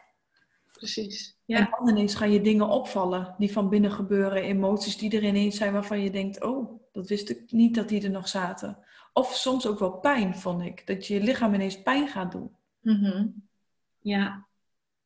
Precies. 0.72 1.40
Ja. 1.44 1.58
En 1.58 1.68
dan 1.70 1.88
ineens 1.88 2.14
gaan 2.14 2.32
je 2.32 2.40
dingen 2.40 2.68
opvallen 2.68 3.34
die 3.38 3.52
van 3.52 3.68
binnen 3.68 3.90
gebeuren, 3.92 4.42
emoties 4.42 4.96
die 4.96 5.16
er 5.16 5.24
ineens 5.24 5.56
zijn 5.56 5.72
waarvan 5.72 6.00
je 6.00 6.10
denkt, 6.10 6.42
oh, 6.42 6.80
dat 6.92 7.08
wist 7.08 7.30
ik 7.30 7.52
niet 7.52 7.74
dat 7.74 7.88
die 7.88 8.02
er 8.02 8.10
nog 8.10 8.28
zaten. 8.28 8.78
Of 9.12 9.34
soms 9.34 9.66
ook 9.66 9.78
wel 9.78 9.92
pijn, 9.92 10.34
vond 10.34 10.62
ik. 10.62 10.86
Dat 10.86 11.06
je 11.06 11.14
je 11.14 11.20
lichaam 11.20 11.54
ineens 11.54 11.82
pijn 11.82 12.08
gaat 12.08 12.32
doen. 12.32 12.56
Mm 12.96 13.48
Ja, 13.98 14.46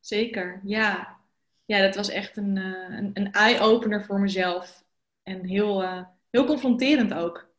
zeker. 0.00 0.60
Ja. 0.64 1.18
ja, 1.64 1.80
dat 1.80 1.94
was 1.94 2.08
echt 2.08 2.36
een, 2.36 2.56
uh, 2.56 2.98
een, 2.98 3.10
een 3.14 3.32
eye-opener 3.32 4.04
voor 4.04 4.20
mezelf. 4.20 4.84
En 5.22 5.44
heel, 5.44 5.82
uh, 5.82 6.02
heel 6.30 6.44
confronterend 6.44 7.14
ook. 7.14 7.50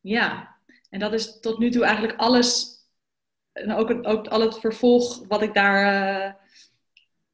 Ja, 0.00 0.56
en 0.90 0.98
dat 0.98 1.12
is 1.12 1.40
tot 1.40 1.58
nu 1.58 1.70
toe 1.70 1.84
eigenlijk 1.84 2.18
alles. 2.18 2.72
En 3.52 3.72
ook, 3.72 4.06
ook 4.06 4.26
al 4.26 4.40
het 4.40 4.58
vervolg 4.58 5.26
wat 5.26 5.42
ik 5.42 5.54
daar. 5.54 6.26
Uh, 6.26 6.32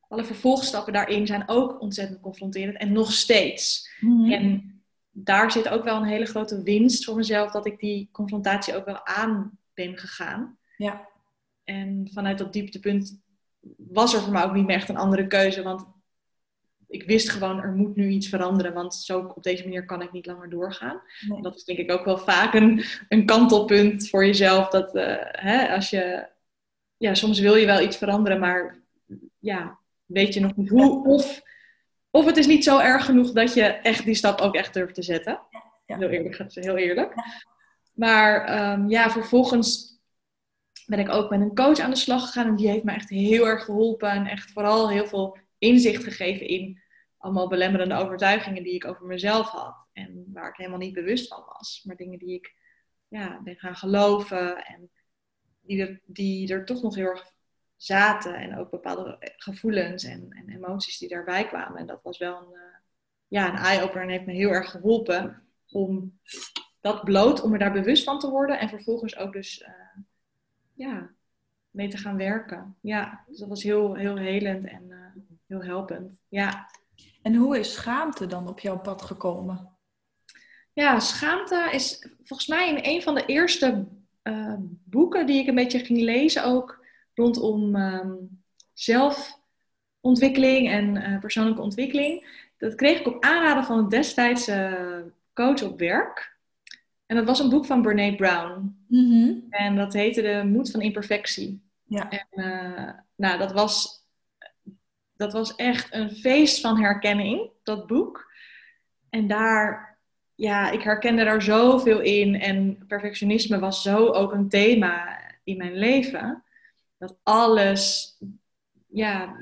alle 0.09 0.25
vervolgstappen 0.25 0.93
daarin 0.93 1.27
zijn 1.27 1.49
ook 1.49 1.81
ontzettend 1.81 2.21
confronterend. 2.21 2.77
En 2.77 2.93
nog 2.93 3.13
steeds. 3.13 3.91
Mm 4.01 4.33
En 4.33 4.83
daar 5.11 5.53
zit 5.53 5.69
ook 5.69 5.85
wel 5.85 5.97
een 5.97 6.09
hele 6.09 6.27
grote 6.27 6.63
winst 6.63 7.05
voor 7.05 7.17
mezelf. 7.17 7.51
Dat 7.51 7.67
ik 7.67 7.79
die 7.79 8.09
confrontatie 8.13 8.77
ook 8.77 8.85
wel 8.85 9.07
aan 9.07 9.59
ben 9.75 9.99
gegaan. 9.99 10.59
Ja. 10.77 11.09
En 11.71 12.09
vanuit 12.13 12.39
dat 12.39 12.53
dieptepunt 12.53 13.21
was 13.77 14.15
er 14.15 14.21
voor 14.21 14.33
mij 14.33 14.45
ook 14.45 14.55
niet 14.55 14.67
meer 14.67 14.77
echt 14.77 14.89
een 14.89 14.97
andere 14.97 15.27
keuze. 15.27 15.63
Want 15.63 15.87
ik 16.89 17.03
wist 17.03 17.29
gewoon, 17.29 17.63
er 17.63 17.73
moet 17.73 17.97
nu 17.97 18.09
iets 18.09 18.29
veranderen. 18.29 18.73
Want 18.73 18.95
zo 18.95 19.33
op 19.35 19.43
deze 19.43 19.63
manier 19.63 19.85
kan 19.85 20.03
ik 20.03 20.13
niet 20.13 20.27
langer 20.27 20.51
doorgaan. 20.51 21.03
Dat 21.41 21.57
is 21.57 21.65
denk 21.65 21.79
ik 21.79 21.93
ook 21.93 22.05
wel 22.05 22.19
vaak 22.19 22.55
een, 22.55 22.85
een 23.09 23.27
kantelpunt 23.27 24.09
voor 24.09 24.27
jezelf. 24.27 24.69
Dat 24.69 24.97
uh, 24.97 25.17
hè, 25.21 25.75
als 25.75 25.91
je... 25.91 26.29
Ja, 26.97 27.15
soms 27.15 27.39
wil 27.39 27.55
je 27.55 27.67
wel 27.67 27.81
iets 27.81 27.97
veranderen, 27.97 28.41
maar 28.41 28.83
ja, 29.39 29.79
weet 30.07 30.35
je 30.35 30.41
nog 30.41 30.57
niet 30.57 30.69
hoe. 30.69 31.07
Of, 31.07 31.43
of 32.11 32.27
het 32.27 32.37
is 32.37 32.47
niet 32.47 32.65
zo 32.65 32.79
erg 32.79 33.05
genoeg 33.05 33.33
dat 33.33 33.55
je 33.55 33.63
echt 33.63 34.05
die 34.05 34.15
stap 34.15 34.41
ook 34.41 34.55
echt 34.55 34.75
durft 34.75 34.95
te 34.95 35.03
zetten. 35.03 35.41
Ja. 35.87 35.99
Heel 35.99 36.09
eerlijk, 36.09 36.37
heel 36.55 36.77
eerlijk. 36.77 37.15
Maar 37.95 38.61
um, 38.73 38.89
ja, 38.89 39.11
vervolgens 39.11 39.90
ben 40.91 40.99
ik 40.99 41.09
ook 41.09 41.31
met 41.31 41.41
een 41.41 41.55
coach 41.55 41.79
aan 41.79 41.91
de 41.91 41.97
slag 41.97 42.27
gegaan. 42.27 42.47
En 42.47 42.57
die 42.57 42.69
heeft 42.69 42.85
me 42.85 42.93
echt 42.93 43.09
heel 43.09 43.47
erg 43.47 43.65
geholpen. 43.65 44.11
En 44.11 44.27
echt 44.27 44.51
vooral 44.51 44.91
heel 44.91 45.07
veel 45.07 45.39
inzicht 45.59 46.05
gegeven 46.05 46.47
in 46.47 46.83
allemaal 47.19 47.49
belemmerende 47.49 47.95
overtuigingen 47.95 48.63
die 48.63 48.75
ik 48.75 48.87
over 48.87 49.07
mezelf 49.07 49.49
had. 49.49 49.89
En 49.93 50.25
waar 50.33 50.49
ik 50.49 50.57
helemaal 50.57 50.79
niet 50.79 50.95
bewust 50.95 51.29
van 51.29 51.45
was. 51.47 51.83
Maar 51.85 51.97
dingen 51.97 52.19
die 52.19 52.35
ik 52.35 52.55
ja, 53.09 53.41
ben 53.43 53.57
gaan 53.57 53.77
geloven. 53.77 54.65
En 54.65 54.91
die 55.61 55.81
er, 55.81 56.01
die 56.05 56.53
er 56.53 56.65
toch 56.65 56.83
nog 56.83 56.95
heel 56.95 57.07
erg 57.07 57.33
zaten. 57.77 58.35
En 58.35 58.59
ook 58.59 58.71
bepaalde 58.71 59.35
gevoelens 59.37 60.05
en, 60.05 60.31
en 60.31 60.49
emoties 60.49 60.99
die 60.99 61.09
daarbij 61.09 61.47
kwamen. 61.47 61.79
En 61.79 61.87
dat 61.87 62.03
was 62.03 62.19
wel 62.19 62.37
een, 62.37 62.53
uh, 62.53 62.77
ja, 63.29 63.49
een 63.49 63.65
eye-opener 63.65 64.03
en 64.03 64.09
heeft 64.09 64.27
me 64.27 64.33
heel 64.33 64.51
erg 64.51 64.71
geholpen 64.71 65.43
om 65.69 66.19
dat 66.81 67.05
bloot, 67.05 67.41
om 67.41 67.53
er 67.53 67.59
daar 67.59 67.73
bewust 67.73 68.05
van 68.05 68.19
te 68.19 68.31
worden. 68.31 68.59
En 68.59 68.69
vervolgens 68.69 69.17
ook 69.17 69.33
dus 69.33 69.61
uh, 69.61 69.69
ja, 70.81 71.11
mee 71.71 71.89
te 71.89 71.97
gaan 71.97 72.17
werken. 72.17 72.77
Ja, 72.81 73.25
dus 73.27 73.39
dat 73.39 73.49
was 73.49 73.63
heel, 73.63 73.95
heel 73.95 74.17
helend 74.17 74.65
en 74.65 74.85
uh, 74.89 75.23
heel 75.47 75.63
helpend. 75.63 76.21
Ja. 76.29 76.71
En 77.23 77.35
hoe 77.35 77.59
is 77.59 77.73
schaamte 77.73 78.27
dan 78.27 78.49
op 78.49 78.61
jouw 78.61 78.79
pad 78.79 79.03
gekomen? 79.03 79.77
Ja, 80.73 81.01
schaamte 81.01 81.69
is 81.73 82.09
volgens 82.25 82.49
mij 82.49 82.69
in 82.69 82.79
een 82.83 83.03
van 83.03 83.15
de 83.15 83.27
eerste 83.27 83.87
uh, 84.23 84.55
boeken 84.85 85.27
die 85.27 85.41
ik 85.41 85.47
een 85.47 85.55
beetje 85.55 85.79
ging 85.79 86.01
lezen 86.01 86.45
ook 86.45 86.85
rondom 87.15 87.77
um, 87.77 88.43
zelfontwikkeling 88.73 90.69
en 90.69 90.97
uh, 90.97 91.19
persoonlijke 91.19 91.63
ontwikkeling. 91.63 92.39
Dat 92.59 92.75
kreeg 92.75 93.01
ik 93.01 93.07
op 93.07 93.25
aanraden 93.25 93.65
van 93.65 93.79
een 93.79 93.89
destijds 93.89 94.51
coach 95.33 95.63
op 95.63 95.79
werk. 95.79 96.39
En 97.11 97.17
dat 97.17 97.25
was 97.25 97.39
een 97.39 97.49
boek 97.49 97.67
van 97.67 97.83
Brene 97.83 98.17
Brown. 98.17 98.85
Mm-hmm. 98.89 99.47
En 99.51 99.77
dat 99.77 99.93
heette 99.93 100.23
De 100.23 100.43
Moed 100.45 100.71
van 100.71 100.81
Imperfectie. 100.81 101.63
Ja. 101.85 102.11
En 102.11 102.27
uh, 102.31 102.91
nou, 103.17 103.39
dat 103.39 103.53
was, 103.53 104.07
dat 105.17 105.33
was 105.33 105.55
echt 105.55 105.95
een 105.95 106.11
feest 106.11 106.61
van 106.61 106.81
herkenning, 106.81 107.51
dat 107.63 107.87
boek. 107.87 108.33
En 109.09 109.27
daar, 109.27 109.99
ja, 110.35 110.71
ik 110.71 110.83
herkende 110.83 111.25
daar 111.25 111.43
zoveel 111.43 112.01
in. 112.01 112.41
En 112.41 112.85
perfectionisme 112.87 113.59
was 113.59 113.83
zo 113.83 114.07
ook 114.07 114.33
een 114.33 114.49
thema 114.49 115.21
in 115.45 115.57
mijn 115.57 115.75
leven. 115.75 116.45
Dat 116.99 117.19
alles, 117.23 118.15
ja, 118.87 119.37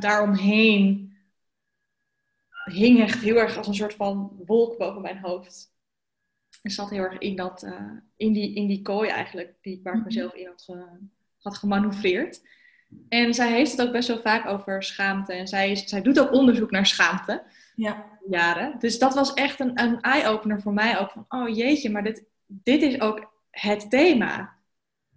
daaromheen 0.00 1.16
hing 2.64 3.00
echt 3.00 3.20
heel 3.20 3.36
erg 3.36 3.56
als 3.56 3.66
een 3.66 3.74
soort 3.74 3.94
van 3.94 4.42
wolk 4.46 4.78
boven 4.78 5.02
mijn 5.02 5.18
hoofd 5.18 5.74
ik 6.66 6.72
zat 6.72 6.90
heel 6.90 7.02
erg 7.02 7.18
in, 7.18 7.36
dat, 7.36 7.62
uh, 7.62 7.90
in, 8.16 8.32
die, 8.32 8.54
in 8.54 8.66
die 8.66 8.82
kooi 8.82 9.08
eigenlijk, 9.08 9.54
die, 9.60 9.80
waar 9.82 9.92
ik 9.92 9.98
mhm. 9.98 10.08
mezelf 10.08 10.34
in 10.34 10.46
had, 10.46 10.62
ge, 10.62 10.86
had 11.38 11.56
gemanoeuvreerd. 11.56 12.40
En 13.08 13.34
zij 13.34 13.52
heeft 13.52 13.70
het 13.70 13.86
ook 13.86 13.92
best 13.92 14.08
wel 14.08 14.20
vaak 14.20 14.46
over 14.46 14.82
schaamte. 14.82 15.32
En 15.32 15.46
zij, 15.46 15.70
is, 15.70 15.84
zij 15.84 16.02
doet 16.02 16.20
ook 16.20 16.32
onderzoek 16.32 16.70
naar 16.70 16.86
schaamte. 16.86 17.42
Ja. 17.74 18.04
Jaren. 18.28 18.78
Dus 18.78 18.98
dat 18.98 19.14
was 19.14 19.34
echt 19.34 19.60
een, 19.60 19.80
een 19.80 20.00
eye-opener 20.00 20.60
voor 20.60 20.72
mij 20.72 20.98
ook. 20.98 21.10
Van, 21.10 21.24
oh 21.28 21.56
jeetje, 21.56 21.90
maar 21.90 22.04
dit, 22.04 22.24
dit 22.46 22.82
is 22.82 23.00
ook 23.00 23.32
het 23.50 23.90
thema. 23.90 24.54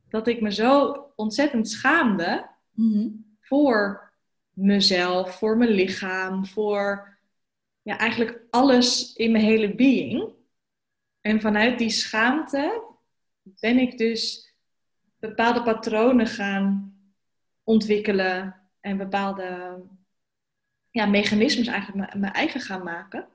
Dat 0.09 0.27
ik 0.27 0.41
me 0.41 0.51
zo 0.51 1.05
ontzettend 1.15 1.69
schaamde 1.69 2.49
mhm. 2.71 3.07
voor 3.39 4.11
mezelf, 4.53 5.37
voor 5.37 5.57
mijn 5.57 5.69
lichaam, 5.69 6.45
voor 6.45 7.17
ja, 7.81 7.97
eigenlijk 7.97 8.41
alles 8.49 9.13
in 9.13 9.31
mijn 9.31 9.43
hele 9.43 9.75
being. 9.75 10.37
En 11.21 11.41
vanuit 11.41 11.77
die 11.77 11.89
schaamte 11.89 12.83
ben 13.41 13.77
ik 13.77 13.97
dus 13.97 14.53
bepaalde 15.19 15.63
patronen 15.63 16.27
gaan 16.27 16.97
ontwikkelen 17.63 18.55
en 18.79 18.97
bepaalde 18.97 19.79
ja, 20.91 21.05
mechanismes 21.05 21.67
eigenlijk 21.67 22.15
mijn 22.15 22.33
eigen 22.33 22.61
gaan 22.61 22.83
maken. 22.83 23.27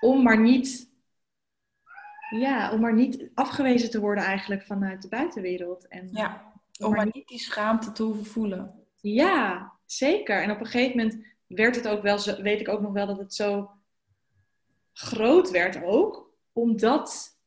Om 0.00 0.22
maar 0.22 0.40
niet 0.40 0.90
ja, 2.38 2.72
om 2.72 2.80
maar 2.80 2.94
niet 2.94 3.30
afgewezen 3.34 3.90
te 3.90 4.00
worden 4.00 4.24
eigenlijk 4.24 4.62
vanuit 4.62 5.02
de 5.02 5.08
buitenwereld. 5.08 5.88
En, 5.88 6.08
ja, 6.12 6.52
om 6.78 6.92
maar 6.94 7.10
niet 7.12 7.28
die 7.28 7.38
schaamte 7.38 7.92
te 7.92 8.02
hoeven 8.02 8.26
voelen. 8.26 8.74
Ja, 9.00 9.72
zeker. 9.86 10.42
En 10.42 10.50
op 10.50 10.60
een 10.60 10.66
gegeven 10.66 10.96
moment 10.96 11.26
werd 11.46 11.76
het 11.76 11.88
ook 11.88 12.02
wel, 12.02 12.18
weet 12.42 12.60
ik 12.60 12.68
ook 12.68 12.80
nog 12.80 12.92
wel 12.92 13.06
dat 13.06 13.18
het 13.18 13.34
zo 13.34 13.70
groot 14.92 15.50
werd 15.50 15.82
ook, 15.82 16.34
omdat 16.52 17.38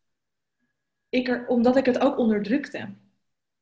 ik, 1.10 1.28
er, 1.28 1.48
omdat 1.48 1.76
ik 1.76 1.86
het 1.86 2.00
ook 2.00 2.18
onderdrukte. 2.18 2.94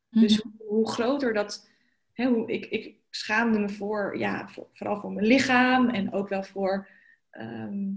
Dus 0.10 0.44
mhm. 0.44 0.56
hoe, 0.68 0.90
groter 0.90 1.34
dat, 1.34 1.70
hè, 2.14 2.26
hoe, 2.26 2.52
ik, 2.52 2.66
ik 2.66 2.96
schaamde 3.10 3.60
me 3.60 3.70
voor, 3.70 4.18
ja, 4.18 4.50
vooral 4.74 5.00
voor 5.00 5.12
mijn 5.12 5.28
lichaam 5.28 5.90
en 5.90 6.14
ook 6.14 6.30
wel 6.30 6.44
voor, 6.44 6.88
ehm, 7.30 7.92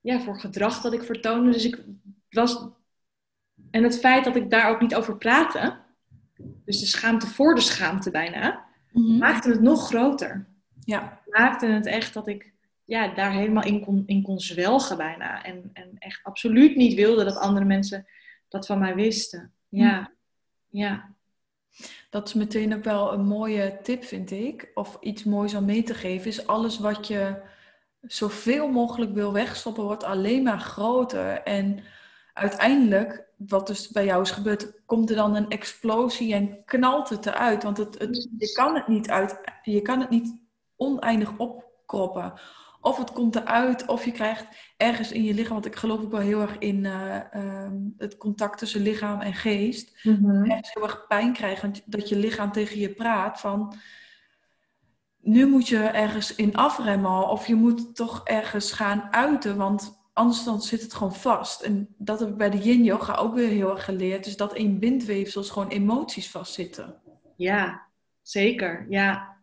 ja, 0.00 0.20
voor 0.20 0.40
gedrag 0.40 0.80
dat 0.80 0.92
ik 0.92 1.02
vertoonde. 1.02 1.50
Dus 1.50 1.64
ik 1.64 1.84
was, 2.30 2.68
en 3.70 3.82
het 3.82 3.98
feit 3.98 4.24
dat 4.24 4.36
ik 4.36 4.50
daar 4.50 4.70
ook 4.70 4.80
niet 4.80 4.94
over 4.94 5.16
praatte, 5.16 5.82
dus 6.64 6.80
de 6.80 6.86
schaamte 6.86 7.26
voor 7.26 7.54
de 7.54 7.60
schaamte 7.60 8.10
bijna, 8.10 8.64
mm 8.92 9.18
maakte 9.18 9.50
het 9.50 9.60
nog 9.60 9.86
groter. 9.86 10.46
Ja. 10.80 11.22
Maakte 11.26 11.66
het 11.66 11.86
echt 11.86 12.14
dat 12.14 12.28
ik 12.28 12.53
ja, 12.84 13.14
daar 13.14 13.32
helemaal 13.32 13.64
in 13.64 13.80
kon, 13.80 14.02
in 14.06 14.22
kon 14.22 14.40
zwelgen 14.40 14.96
bijna. 14.96 15.44
En, 15.44 15.70
en 15.72 15.96
echt 15.98 16.20
absoluut 16.22 16.76
niet 16.76 16.94
wilde 16.94 17.24
dat 17.24 17.36
andere 17.36 17.64
mensen 17.64 18.06
dat 18.48 18.66
van 18.66 18.78
mij 18.78 18.94
wisten. 18.94 19.52
Ja, 19.68 20.00
mhm. 20.00 20.10
ja. 20.68 21.12
Dat 22.10 22.28
is 22.28 22.34
meteen 22.34 22.74
ook 22.74 22.84
wel 22.84 23.12
een 23.12 23.24
mooie 23.24 23.78
tip, 23.82 24.04
vind 24.04 24.30
ik. 24.30 24.70
Of 24.74 24.96
iets 25.00 25.24
moois 25.24 25.54
om 25.54 25.64
mee 25.64 25.82
te 25.82 25.94
geven, 25.94 26.26
is 26.26 26.46
alles 26.46 26.78
wat 26.78 27.06
je 27.06 27.42
zoveel 28.00 28.68
mogelijk 28.68 29.12
wil 29.12 29.32
wegstoppen, 29.32 29.84
wordt 29.84 30.04
alleen 30.04 30.42
maar 30.42 30.60
groter. 30.60 31.42
En 31.42 31.78
uiteindelijk, 32.32 33.24
wat 33.36 33.66
dus 33.66 33.88
bij 33.88 34.04
jou 34.04 34.22
is 34.22 34.30
gebeurd, 34.30 34.72
komt 34.86 35.10
er 35.10 35.16
dan 35.16 35.34
een 35.34 35.50
explosie 35.50 36.34
en 36.34 36.64
knalt 36.64 37.08
het 37.08 37.26
eruit. 37.26 37.62
Want 37.62 37.76
het, 37.76 37.98
het, 37.98 38.28
je, 38.38 38.52
kan 38.52 38.74
het 38.74 38.88
niet 38.88 39.10
uit, 39.10 39.40
je 39.62 39.82
kan 39.82 40.00
het 40.00 40.10
niet 40.10 40.36
oneindig 40.76 41.38
opkroppen. 41.38 42.32
Of 42.84 42.96
het 42.96 43.12
komt 43.12 43.36
eruit, 43.36 43.86
of 43.86 44.04
je 44.04 44.12
krijgt 44.12 44.46
ergens 44.76 45.12
in 45.12 45.24
je 45.24 45.34
lichaam, 45.34 45.52
want 45.52 45.66
ik 45.66 45.76
geloof 45.76 46.00
ook 46.00 46.10
wel 46.10 46.20
heel 46.20 46.40
erg 46.40 46.58
in 46.58 46.84
uh, 46.84 47.20
het 47.96 48.16
contact 48.16 48.58
tussen 48.58 48.80
lichaam 48.80 49.20
en 49.20 49.34
geest. 49.34 49.98
Mm 50.02 50.44
Ergens 50.44 50.74
heel 50.74 50.82
erg 50.82 51.06
pijn 51.06 51.32
krijgen, 51.32 51.72
dat 51.84 52.08
je 52.08 52.16
lichaam 52.16 52.52
tegen 52.52 52.78
je 52.78 52.94
praat 52.94 53.40
van 53.40 53.74
nu 55.20 55.46
moet 55.46 55.68
je 55.68 55.78
ergens 55.78 56.34
in 56.34 56.56
afremmen 56.56 57.28
of 57.28 57.46
je 57.46 57.54
moet 57.54 57.96
toch 57.96 58.20
ergens 58.24 58.72
gaan 58.72 59.12
uiten, 59.12 59.56
want 59.56 60.08
anders 60.12 60.44
dan 60.44 60.62
zit 60.62 60.82
het 60.82 60.94
gewoon 60.94 61.14
vast. 61.14 61.62
En 61.62 61.94
dat 61.98 62.20
heb 62.20 62.28
ik 62.28 62.36
bij 62.36 62.50
de 62.50 62.58
yin 62.58 62.84
yoga 62.84 63.14
ook 63.14 63.34
weer 63.34 63.48
heel 63.48 63.70
erg 63.70 63.84
geleerd. 63.84 64.24
Dus 64.24 64.36
dat 64.36 64.54
in 64.54 64.78
bindweefsels 64.78 65.50
gewoon 65.50 65.68
emoties 65.68 66.30
vastzitten. 66.30 67.00
Ja, 67.36 67.86
zeker. 68.22 68.86
Ja, 68.88 69.36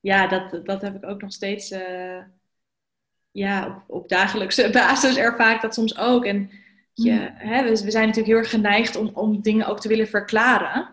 ja 0.00 0.26
dat, 0.26 0.66
dat 0.66 0.82
heb 0.82 0.94
ik 0.96 1.04
ook 1.04 1.20
nog 1.20 1.32
steeds 1.32 1.70
uh, 1.70 2.22
ja, 3.30 3.66
op, 3.66 3.96
op, 3.96 4.08
dagelijkse 4.08 4.70
basis 4.72 5.16
ervaar 5.16 5.54
ik 5.54 5.60
dat 5.60 5.74
soms 5.74 5.98
ook. 5.98 6.24
En 6.24 6.50
je, 6.92 7.12
mm. 7.12 7.30
hè, 7.34 7.62
we, 7.62 7.68
we, 7.68 7.90
zijn 7.90 8.06
natuurlijk 8.06 8.26
heel 8.26 8.36
erg 8.36 8.50
geneigd 8.50 8.96
om, 8.96 9.10
om 9.14 9.42
dingen 9.42 9.66
ook 9.66 9.80
te 9.80 9.88
willen 9.88 10.08
verklaren 10.08 10.90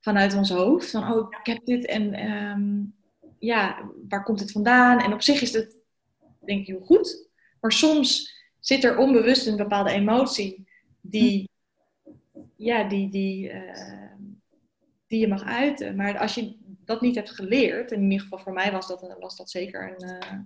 vanuit 0.00 0.34
ons 0.34 0.50
hoofd. 0.50 0.90
Van, 0.90 1.12
oh, 1.12 1.26
ik 1.40 1.46
heb 1.46 1.64
dit 1.64 1.86
en 1.86 2.30
um, 2.30 2.94
ja, 3.38 3.90
waar 4.08 4.22
komt 4.22 4.40
het 4.40 4.52
vandaan? 4.52 5.00
En 5.00 5.12
op 5.12 5.22
zich 5.22 5.42
is 5.42 5.52
het, 5.52 5.76
denk 6.44 6.60
ik, 6.60 6.66
heel 6.66 6.80
goed. 6.80 7.28
Maar 7.60 7.72
soms 7.72 8.40
zit 8.60 8.84
er 8.84 8.98
onbewust 8.98 9.46
een 9.46 9.56
bepaalde 9.56 9.90
emotie 9.90 10.68
die, 11.00 11.50
ja, 12.56 12.84
die, 12.88 13.10
die, 13.10 13.52
uh, 13.52 14.12
die 15.06 15.20
je 15.20 15.28
mag 15.28 15.44
uiten. 15.44 15.96
Maar 15.96 16.18
als 16.18 16.34
je 16.34 16.56
dat 16.84 17.00
niet 17.00 17.14
hebt 17.14 17.30
geleerd, 17.30 17.92
in 17.92 18.02
ieder 18.02 18.20
geval 18.20 18.38
voor 18.38 18.52
mij 18.52 18.72
was 18.72 18.88
dat, 18.88 19.16
was 19.18 19.36
dat 19.36 19.50
zeker 19.50 19.96
een, 19.96 20.08
uh, 20.08 20.38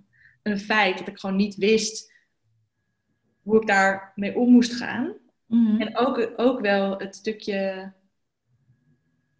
een 0.47 0.59
feit, 0.59 0.97
dat 0.97 1.07
ik 1.07 1.19
gewoon 1.19 1.35
niet 1.35 1.55
wist 1.55 2.15
hoe 3.47 3.61
ik 3.61 3.67
daarmee 3.67 4.35
om 4.35 4.51
moest 4.51 4.73
gaan. 4.73 5.13
Mm 5.45 5.81
En 5.81 5.97
ook, 5.97 6.33
ook 6.35 6.59
wel 6.59 6.97
het 6.99 7.15
stukje 7.15 7.91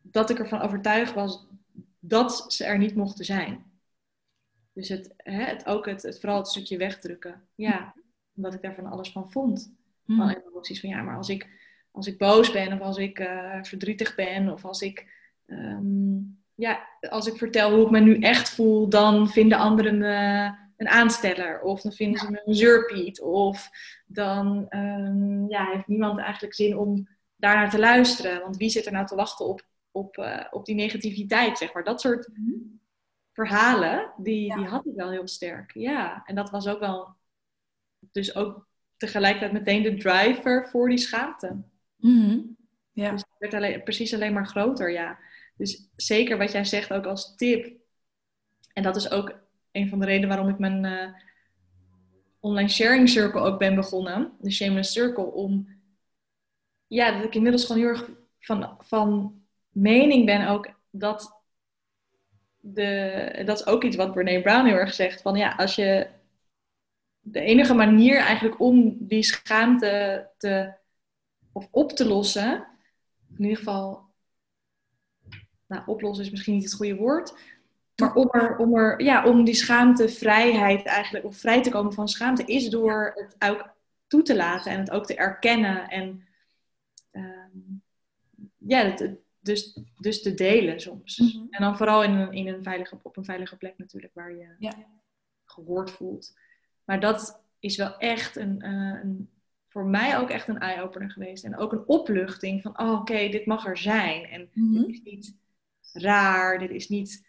dat 0.01 0.29
ik 0.29 0.39
ervan 0.39 0.61
overtuigd 0.61 1.13
was 1.13 1.47
dat 1.99 2.53
ze 2.53 2.65
er 2.65 2.77
niet 2.77 2.95
mochten 2.95 3.25
zijn. 3.25 3.65
Dus 4.73 4.89
het, 4.89 5.13
hè, 5.17 5.43
het 5.43 5.65
ook 5.65 5.85
het, 5.85 6.01
het, 6.01 6.19
vooral 6.19 6.37
het 6.37 6.47
stukje 6.47 6.77
wegdrukken. 6.77 7.41
Ja, 7.55 7.93
omdat 8.35 8.53
ik 8.53 8.61
daar 8.61 8.75
van 8.75 8.85
alles 8.85 9.11
van 9.11 9.31
vond. 9.31 9.73
Mm. 10.05 10.17
Van 10.17 10.29
emoties 10.29 10.79
van 10.79 10.89
ja, 10.89 11.01
maar 11.01 11.17
als 11.17 11.29
ik, 11.29 11.49
als 11.91 12.07
ik 12.07 12.17
boos 12.17 12.51
ben 12.51 12.73
of 12.73 12.79
als 12.79 12.97
ik 12.97 13.19
uh, 13.19 13.63
verdrietig 13.63 14.15
ben 14.15 14.49
of 14.49 14.65
als 14.65 14.81
ik, 14.81 15.07
um, 15.45 16.43
ja, 16.55 16.87
als 17.09 17.27
ik 17.27 17.37
vertel 17.37 17.75
hoe 17.75 17.85
ik 17.85 17.91
me 17.91 17.99
nu 17.99 18.19
echt 18.19 18.49
voel, 18.49 18.89
dan 18.89 19.29
vinden 19.29 19.57
anderen 19.57 19.97
me 19.97 20.51
een 20.77 20.87
aansteller 20.87 21.61
of 21.61 21.81
dan 21.81 21.91
vinden 21.91 22.19
ze 22.19 22.31
me 22.31 22.41
een 22.45 22.55
zeurpiet 22.55 23.21
of 23.21 23.69
dan 24.05 24.65
um, 24.69 25.49
ja, 25.49 25.65
heeft 25.71 25.87
niemand 25.87 26.19
eigenlijk 26.19 26.53
zin 26.53 26.77
om 26.77 27.07
daarnaar 27.35 27.69
te 27.69 27.79
luisteren. 27.79 28.41
Want 28.41 28.57
wie 28.57 28.69
zit 28.69 28.85
er 28.85 28.91
nou 28.91 29.05
te 29.05 29.15
wachten 29.15 29.45
op, 29.45 29.65
op, 29.91 30.17
uh, 30.17 30.45
op 30.51 30.65
die 30.65 30.75
negativiteit, 30.75 31.57
zeg 31.57 31.73
maar. 31.73 31.83
Dat 31.83 32.01
soort 32.01 32.29
mm. 32.33 32.79
verhalen, 33.33 34.11
die, 34.17 34.55
die 34.55 34.65
had 34.65 34.85
ik 34.85 34.95
wel 34.95 35.11
heel 35.11 35.27
sterk. 35.27 35.73
Ja, 35.73 36.21
en 36.25 36.35
dat 36.35 36.49
was 36.49 36.67
ook 36.67 36.79
wel 36.79 37.15
dus 38.11 38.35
ook 38.35 38.67
tegelijkertijd 38.97 39.51
meteen 39.51 39.83
de 39.83 39.95
driver 39.95 40.69
voor 40.69 40.89
die 40.89 40.97
schaamte. 40.97 41.61
Mm 41.97 42.57
ja. 43.03 43.11
Dus 43.11 43.21
het 43.21 43.39
werd 43.39 43.53
alleen, 43.53 43.83
precies 43.83 44.13
alleen 44.13 44.33
maar 44.33 44.47
groter, 44.47 44.91
ja. 44.91 45.19
Dus 45.57 45.89
zeker 45.95 46.37
wat 46.37 46.51
jij 46.51 46.65
zegt 46.65 46.93
ook 46.93 47.05
als 47.05 47.35
tip. 47.35 47.75
En 48.73 48.83
dat 48.83 48.95
is 48.95 49.11
ook 49.11 49.39
een 49.77 49.89
van 49.89 49.99
de 49.99 50.05
redenen 50.05 50.29
waarom 50.29 50.49
ik 50.49 50.59
mijn 50.59 50.83
uh, 50.83 51.09
online 52.39 52.69
sharing 52.69 53.09
circle 53.09 53.41
ook 53.41 53.59
ben 53.59 53.75
begonnen. 53.75 54.31
De 54.39 54.51
Shameless 54.51 54.91
Circle. 54.91 55.31
Om, 55.31 55.67
ja, 56.87 57.11
dat 57.11 57.23
ik 57.23 57.35
inmiddels 57.35 57.65
gewoon 57.65 57.81
heel 57.81 57.91
erg 57.91 58.09
van, 58.39 58.77
van 58.79 59.41
mening 59.69 60.25
ben 60.25 60.47
ook 60.47 60.69
dat 60.89 61.41
de, 62.59 63.41
dat 63.45 63.59
is 63.59 63.65
ook 63.65 63.83
iets 63.83 63.95
wat 63.95 64.11
Brene 64.11 64.41
Brown 64.41 64.65
heel 64.65 64.75
erg 64.75 64.93
zegt. 64.93 65.21
Van 65.21 65.35
ja, 65.35 65.53
als 65.57 65.75
je 65.75 66.07
de 67.19 67.39
enige 67.39 67.73
manier 67.73 68.17
eigenlijk 68.17 68.59
om 68.59 68.97
die 68.99 69.23
schaamte 69.23 70.29
te, 70.37 70.73
of 71.51 71.67
op 71.71 71.91
te 71.91 72.07
lossen, 72.07 72.67
in 73.37 73.43
ieder 73.43 73.57
geval, 73.57 74.05
nou, 75.67 75.83
oplossen 75.85 76.25
is 76.25 76.31
misschien 76.31 76.53
niet 76.53 76.63
het 76.63 76.73
goede 76.73 76.95
woord, 76.95 77.33
maar 78.01 78.13
om, 78.13 78.29
er, 78.31 78.57
om, 78.57 78.75
er, 78.75 79.01
ja, 79.03 79.25
om 79.25 79.43
die 79.43 79.53
schaamtevrijheid 79.53 80.85
eigenlijk, 80.85 81.25
of 81.25 81.37
vrij 81.37 81.63
te 81.63 81.69
komen 81.69 81.93
van 81.93 82.07
schaamte, 82.07 82.43
is 82.43 82.69
door 82.69 83.11
het 83.15 83.49
ook 83.49 83.75
toe 84.07 84.21
te 84.21 84.35
laten 84.35 84.71
en 84.71 84.79
het 84.79 84.91
ook 84.91 85.05
te 85.05 85.15
erkennen 85.15 85.89
en 85.89 86.27
ehm, 87.11 87.59
ja, 88.57 88.83
het, 88.83 89.15
dus, 89.39 89.79
dus 89.99 90.21
te 90.21 90.33
delen 90.33 90.79
soms. 90.79 91.17
Mhm. 91.17 91.45
En 91.49 91.61
dan 91.61 91.77
vooral 91.77 92.03
in 92.03 92.11
een, 92.11 92.31
in 92.31 92.47
een 92.47 92.63
veilige, 92.63 92.99
op 93.01 93.17
een 93.17 93.25
veilige 93.25 93.57
plek 93.57 93.77
natuurlijk, 93.77 94.13
waar 94.13 94.31
je 94.31 94.55
ja. 94.59 94.73
gehoord 95.45 95.91
voelt. 95.91 96.37
Maar 96.83 96.99
dat 96.99 97.41
is 97.59 97.77
wel 97.77 97.97
echt 97.97 98.35
een, 98.35 98.65
uh, 98.65 98.99
een 99.03 99.29
voor 99.67 99.85
mij 99.85 100.17
ook 100.17 100.29
echt 100.29 100.47
een 100.47 100.59
eye-opener 100.59 101.11
geweest. 101.11 101.43
En 101.43 101.57
ook 101.57 101.71
een 101.71 101.87
opluchting 101.87 102.61
van, 102.61 102.79
oh, 102.79 102.91
oké, 102.91 103.29
dit 103.29 103.45
mag 103.45 103.65
er 103.65 103.77
zijn. 103.77 104.25
En 104.25 104.49
mm 104.53 104.73
dit 104.73 104.89
is 104.89 105.01
niet 105.03 105.35
raar, 105.91 106.59
dit 106.59 106.69
is 106.69 106.89
niet 106.89 107.26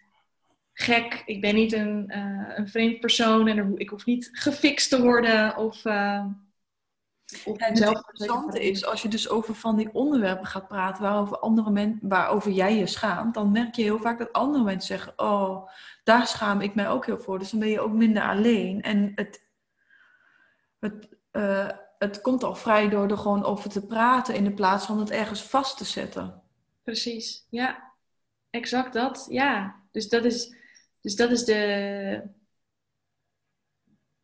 gek. 0.80 1.22
Ik 1.26 1.40
ben 1.40 1.54
niet 1.54 1.72
een, 1.72 2.04
uh, 2.08 2.52
een 2.56 2.68
vreemd 2.68 3.00
persoon 3.00 3.48
en 3.48 3.58
er, 3.58 3.72
ik 3.74 3.88
hoef 3.88 4.04
niet 4.04 4.28
gefixt 4.32 4.90
te 4.90 5.02
worden 5.02 5.56
of... 5.56 5.84
Uh, 5.84 6.24
of 7.44 7.58
het 7.58 7.78
interessante 7.78 8.68
is, 8.68 8.84
als 8.84 9.02
je 9.02 9.08
dus 9.08 9.28
over 9.28 9.54
van 9.54 9.76
die 9.76 9.92
onderwerpen 9.92 10.46
gaat 10.46 10.68
praten 10.68 11.02
waarover, 11.02 11.38
andere 11.38 11.70
mensen, 11.70 12.08
waarover 12.08 12.50
jij 12.50 12.76
je 12.76 12.86
schaamt, 12.86 13.34
dan 13.34 13.52
merk 13.52 13.74
je 13.74 13.82
heel 13.82 13.98
vaak 13.98 14.18
dat 14.18 14.32
andere 14.32 14.64
mensen 14.64 14.96
zeggen, 14.96 15.12
oh, 15.16 15.70
daar 16.04 16.26
schaam 16.26 16.60
ik 16.60 16.74
mij 16.74 16.88
ook 16.88 17.06
heel 17.06 17.18
voor. 17.18 17.38
Dus 17.38 17.50
dan 17.50 17.60
ben 17.60 17.68
je 17.68 17.80
ook 17.80 17.92
minder 17.92 18.22
alleen. 18.22 18.82
En 18.82 19.12
het 19.14 19.46
het, 20.78 21.08
uh, 21.32 21.68
het 21.98 22.20
komt 22.20 22.44
al 22.44 22.54
vrij 22.54 22.88
door 22.88 23.10
er 23.10 23.18
gewoon 23.18 23.44
over 23.44 23.70
te 23.70 23.86
praten 23.86 24.34
in 24.34 24.44
de 24.44 24.52
plaats 24.52 24.86
van 24.86 24.98
het 24.98 25.10
ergens 25.10 25.42
vast 25.42 25.76
te 25.76 25.84
zetten. 25.84 26.42
Precies, 26.82 27.46
ja. 27.50 27.86
Exact 28.50 28.92
dat, 28.92 29.26
ja. 29.30 29.76
Dus 29.90 30.08
dat 30.08 30.24
is, 30.24 30.56
dus 31.08 31.16
dat 31.16 31.30
is 31.30 31.44
de... 31.44 32.22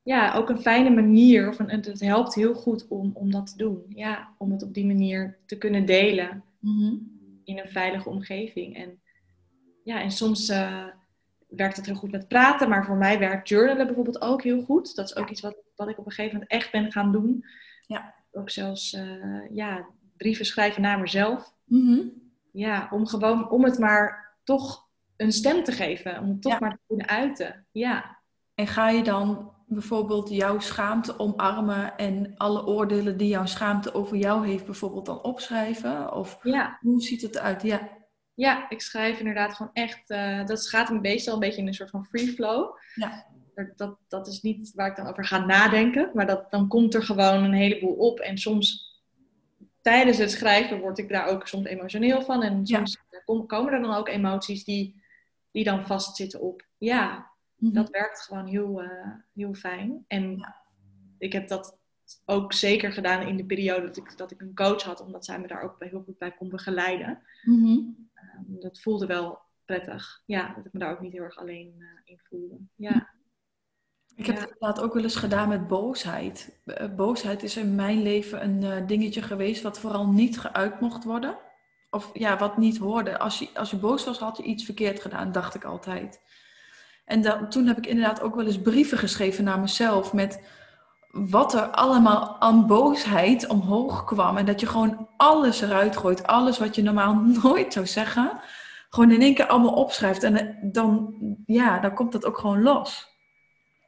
Ja, 0.03 0.35
ook 0.35 0.49
een 0.49 0.61
fijne 0.61 0.91
manier. 0.91 1.49
Of 1.49 1.59
een, 1.59 1.71
het 1.71 2.01
helpt 2.01 2.35
heel 2.35 2.55
goed 2.55 2.89
om, 2.89 3.11
om 3.15 3.31
dat 3.31 3.47
te 3.47 3.57
doen. 3.57 3.85
Ja, 3.89 4.35
om 4.39 4.51
het 4.51 4.63
op 4.63 4.75
die 4.75 4.87
manier 4.87 5.39
te 5.47 5.59
kunnen 5.59 5.87
delen. 5.87 6.45
Mhm. 6.59 6.95
In 7.45 7.59
een 7.59 7.69
veilige 7.69 8.09
omgeving. 8.09 8.77
En 8.77 9.01
ja, 9.85 10.01
en 10.01 10.11
soms... 10.11 10.49
Uh, 10.49 10.87
werkt 11.57 11.77
het 11.77 11.87
heel 11.87 11.95
goed 11.95 12.11
met 12.11 12.29
praten, 12.29 12.69
maar 12.69 12.85
voor 12.85 12.97
mij 12.97 13.19
werkt 13.19 13.49
journalen 13.49 13.87
bijvoorbeeld 13.87 14.21
ook 14.21 14.43
heel 14.43 14.63
goed. 14.63 14.95
Dat 14.95 15.05
is 15.05 15.17
ook 15.17 15.31
iets 15.31 15.41
wat, 15.41 15.57
wat 15.77 15.89
ik 15.89 15.99
op 15.99 16.07
een 16.07 16.13
gegeven 16.13 16.33
moment 16.33 16.51
echt 16.51 16.73
ben 16.73 16.93
gaan 16.93 17.13
doen. 17.13 17.45
Ja. 17.87 18.15
Ook 18.33 18.51
zelfs 18.51 18.93
eh, 18.93 19.51
ja, 19.51 19.87
brieven 20.17 20.45
schrijven 20.45 20.83
naar 20.83 21.01
mezelf. 21.01 21.55
Mhm. 21.65 22.09
Ja, 22.53 22.89
om 22.91 23.07
gewoon, 23.07 23.51
om 23.51 23.65
het 23.65 23.79
maar 23.79 24.35
toch 24.43 24.84
een 25.17 25.33
stem 25.33 25.65
te 25.65 25.73
geven. 25.73 26.19
Om 26.21 26.29
het 26.29 26.43
toch 26.43 26.53
Ja. 26.53 26.59
maar 26.61 26.71
te 26.71 26.83
kunnen 26.87 27.09
uiten. 27.09 27.67
Ja. 27.73 28.19
En 28.55 28.67
ga 28.67 28.89
je 28.91 29.03
dan 29.03 29.53
bijvoorbeeld 29.67 30.29
jouw 30.31 30.59
schaamte 30.59 31.19
omarmen 31.19 31.97
en 31.97 32.33
alle 32.37 32.67
oordelen 32.67 33.17
die 33.17 33.29
jouw 33.29 33.47
schaamte 33.47 33.95
over 33.95 34.17
jou 34.17 34.47
heeft 34.47 34.65
bijvoorbeeld 34.65 35.07
dan 35.07 35.23
opschrijven? 35.23 36.13
Of 36.13 36.39
Ja. 36.43 36.79
hoe 36.81 37.01
ziet 37.03 37.23
het 37.23 37.35
eruit? 37.35 37.63
Ja. 37.63 37.89
ja, 38.35 38.69
ik 38.71 38.81
schrijf 38.81 39.19
inderdaad 39.19 39.55
gewoon 39.55 39.73
echt... 39.73 40.11
eh, 40.11 40.47
dat 40.47 40.69
gaat 40.69 40.91
een 40.91 41.01
beetje 41.03 41.33
een 41.33 41.39
beetje 41.39 41.61
in 41.61 41.67
een 41.67 41.75
soort 41.75 41.91
van 41.91 42.05
free 42.05 42.27
flow. 42.29 42.77
Ja. 42.95 43.27
Dat, 43.77 43.97
dat, 44.09 44.27
is 44.27 44.43
niet 44.43 44.73
waar 44.75 44.91
ik 44.91 44.97
dan 44.97 45.07
over 45.07 45.25
ga 45.27 45.45
nadenken. 45.45 46.11
Maar 46.15 46.27
dat, 46.27 46.51
dan 46.51 46.69
komt 46.69 46.95
er 46.95 47.03
gewoon 47.03 47.45
een 47.45 47.53
heleboel 47.53 47.95
op. 47.95 48.19
En 48.21 48.39
soms 48.39 48.93
tijdens 49.81 50.19
het 50.19 50.31
schrijven 50.31 50.81
word 50.81 50.99
ik 50.99 51.09
daar 51.09 51.27
ook 51.27 51.47
soms 51.49 51.67
emotioneel 51.67 52.23
van. 52.23 52.43
En 52.43 52.67
soms 52.67 52.99
kom- 53.25 53.47
komen 53.47 53.73
er 53.73 53.81
dan 53.83 53.95
ook 53.95 54.09
emoties 54.09 54.65
die, 54.65 55.03
die 55.55 55.65
dan 55.65 55.87
vastzitten 55.87 56.41
op. 56.41 56.67
Ja, 56.79 57.31
Mhm. 57.57 57.73
dat 57.73 57.91
werkt 57.91 58.21
gewoon 58.23 58.47
heel, 58.47 58.83
eh, 58.83 59.11
heel 59.35 59.55
fijn. 59.55 60.05
En 60.09 60.37
Ja. 60.37 60.57
ik 61.19 61.33
heb 61.33 61.49
dat 61.49 61.79
ook 62.25 62.53
zeker 62.53 62.93
gedaan 62.93 63.27
in 63.27 63.37
de 63.37 63.45
periode 63.45 63.87
dat 63.87 63.97
ik, 63.97 64.17
dat 64.17 64.31
ik 64.31 64.41
een 64.41 64.55
coach 64.55 64.83
had. 64.83 65.01
Omdat 65.01 65.25
zij 65.25 65.41
me 65.41 65.47
daar 65.47 65.63
ook 65.63 65.79
bij- 65.79 65.89
heel 65.89 66.03
goed 66.03 66.19
bij 66.19 66.33
kon 66.33 66.49
begeleiden. 66.49 67.23
Mhm. 67.45 67.79
Ehm, 68.15 68.43
dat 68.61 68.81
voelde 68.81 69.07
wel 69.07 69.39
prettig. 69.65 70.23
Ja, 70.27 70.55
dat 70.55 70.65
ik 70.67 70.73
me 70.73 70.79
daar 70.79 70.93
ook 70.93 71.01
niet 71.01 71.13
heel 71.13 71.23
erg 71.23 71.37
alleen 71.39 71.75
eh, 71.79 71.87
in 72.05 72.21
voelde. 72.23 72.57
Ja. 72.75 73.09
Ik 74.17 74.27
heb 74.27 74.35
Ja. 74.37 74.41
het 74.43 74.51
inderdaad 74.53 74.81
ook 74.81 74.95
wel 74.95 75.03
eens 75.03 75.17
gedaan 75.17 75.49
met 75.49 75.67
boosheid. 75.69 76.61
Eh, 76.65 76.95
Boosheid 76.95 77.43
is 77.43 77.57
in 77.57 77.75
mijn 77.75 78.03
leven 78.03 78.43
een 78.45 78.87
dingetje 78.87 79.23
geweest 79.23 79.63
wat 79.63 79.79
vooral 79.81 80.07
niet 80.09 80.39
geuit 80.39 80.81
mocht 80.81 81.05
worden. 81.05 81.39
Of 81.95 82.11
ja, 82.13 82.37
wat 82.39 82.57
niet 82.57 82.79
hoorde. 82.79 83.19
Als 83.19 83.39
je, 83.39 83.49
als 83.55 83.71
je 83.71 83.77
boos 83.77 84.05
was, 84.05 84.19
had 84.19 84.37
je 84.37 84.43
iets 84.43 84.65
verkeerd 84.65 85.01
gedaan, 85.01 85.33
dacht 85.33 85.55
ik 85.55 85.65
altijd. 85.65 86.21
En 87.05 87.23
dan, 87.23 87.49
toen 87.49 87.67
heb 87.67 87.79
ik 87.79 87.87
inderdaad 87.87 88.21
ook 88.23 88.35
wel 88.35 88.47
eens 88.47 88.61
brieven 88.61 88.99
geschreven 88.99 89.45
naar 89.45 89.61
mezelf 89.61 90.13
met 90.13 90.43
wat 91.11 91.55
er 91.55 91.67
allemaal 91.67 92.37
aan 92.41 92.67
boosheid 92.67 93.47
omhoog 93.49 94.05
kwam. 94.05 94.37
En 94.37 94.47
dat 94.47 94.61
je 94.61 94.67
gewoon 94.67 95.09
alles 95.17 95.61
eruit 95.61 95.97
gooit. 95.97 96.27
Alles 96.27 96.59
wat 96.59 96.75
je 96.75 96.83
normaal 96.83 97.15
nooit 97.43 97.73
zou 97.73 97.87
zeggen. 97.87 98.41
Gewoon 98.91 99.11
in 99.11 99.21
één 99.23 99.35
keer 99.35 99.47
allemaal 99.47 99.73
opschrijft. 99.75 100.23
En 100.23 100.37
eh, 100.37 100.55
dan, 100.73 101.15
ja, 101.47 101.79
dan 101.79 101.95
komt 101.95 102.13
dat 102.13 102.25
ook 102.25 102.39
gewoon 102.39 102.63
los. 102.63 103.13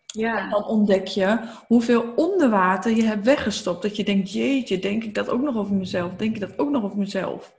En 0.07 0.21
Ja. 0.21 0.49
dan 0.49 0.65
ontdek 0.65 1.07
je 1.07 1.39
hoeveel 1.67 2.13
onderwater 2.17 2.97
je 2.97 3.03
hebt 3.05 3.25
weggestopt. 3.25 3.83
Dat 3.83 3.97
je 3.97 4.05
denkt, 4.05 4.33
jeetje, 4.33 4.79
denk 4.79 5.05
ik 5.05 5.15
dat 5.15 5.29
ook 5.29 5.41
nog 5.41 5.57
over 5.57 5.75
mezelf? 5.75 6.15
Denk 6.15 6.35
ik 6.35 6.41
dat 6.41 6.59
ook 6.59 6.71
nog 6.71 6.83
over 6.85 6.99
mezelf? 6.99 7.56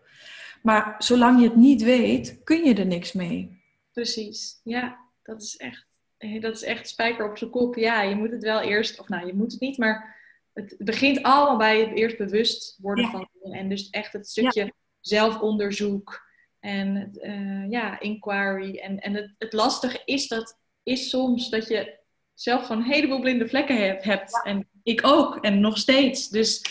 Maar 0.62 0.96
zolang 0.98 1.39
je 1.41 1.48
het 1.48 1.56
niet 1.56 1.82
weet, 1.84 2.41
kun 2.43 2.63
je 2.65 2.74
er 2.76 2.86
niks 2.86 3.12
mee. 3.13 3.62
Precies, 3.93 4.60
ja, 4.63 4.98
dat 5.24 5.41
is 5.41 5.58
echt, 5.58 5.86
eh, 6.17 6.41
dat 6.41 6.56
is 6.56 6.63
echt 6.63 6.88
spijker 6.89 7.30
op 7.30 7.38
zijn 7.38 7.50
kop. 7.50 7.76
Ja, 7.76 8.02
je 8.02 8.15
moet 8.15 8.32
het 8.32 8.43
wel 8.43 8.62
eerst, 8.62 9.00
of 9.00 9.08
nou, 9.08 9.26
je 9.28 9.34
moet 9.34 9.52
het 9.52 9.62
niet, 9.62 9.78
maar 9.78 10.15
het 10.54 10.76
begint 10.78 11.24
allemaal 11.24 11.58
bij 11.58 11.80
het 11.80 11.98
eerst 11.98 12.17
bewust 12.17 12.78
worden 12.82 13.04
Ja. 13.06 13.12
van 13.12 13.28
dingen. 13.34 13.60
En 13.60 13.70
dus 13.70 13.89
echt 13.89 14.13
het 14.13 14.28
stukje 14.30 14.74
zelfonderzoek 15.00 16.26
en 16.60 17.12
eh, 17.22 17.70
ja, 17.70 18.00
inquiry. 18.00 18.78
En, 18.78 19.00
en 19.00 19.13
het, 19.13 19.34
het 19.38 19.54
lastige 19.54 20.02
is 20.06 20.28
dat 20.28 20.60
is 20.84 21.10
soms 21.10 21.50
dat 21.50 21.67
je 21.67 22.00
zelf 22.34 22.65
gewoon 22.65 22.82
een 22.82 22.91
heleboel 22.91 23.20
blinde 23.20 23.48
vlekken 23.48 23.78
hebt. 23.78 24.04
hebt. 24.04 24.41
En 24.46 24.67
ik 24.84 25.02
ook, 25.08 25.36
en 25.38 25.60
nog 25.60 25.78
steeds. 25.78 26.30
Dus, 26.30 26.62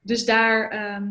dus 0.00 0.24
daar. 0.24 0.70
ehm, 0.70 1.08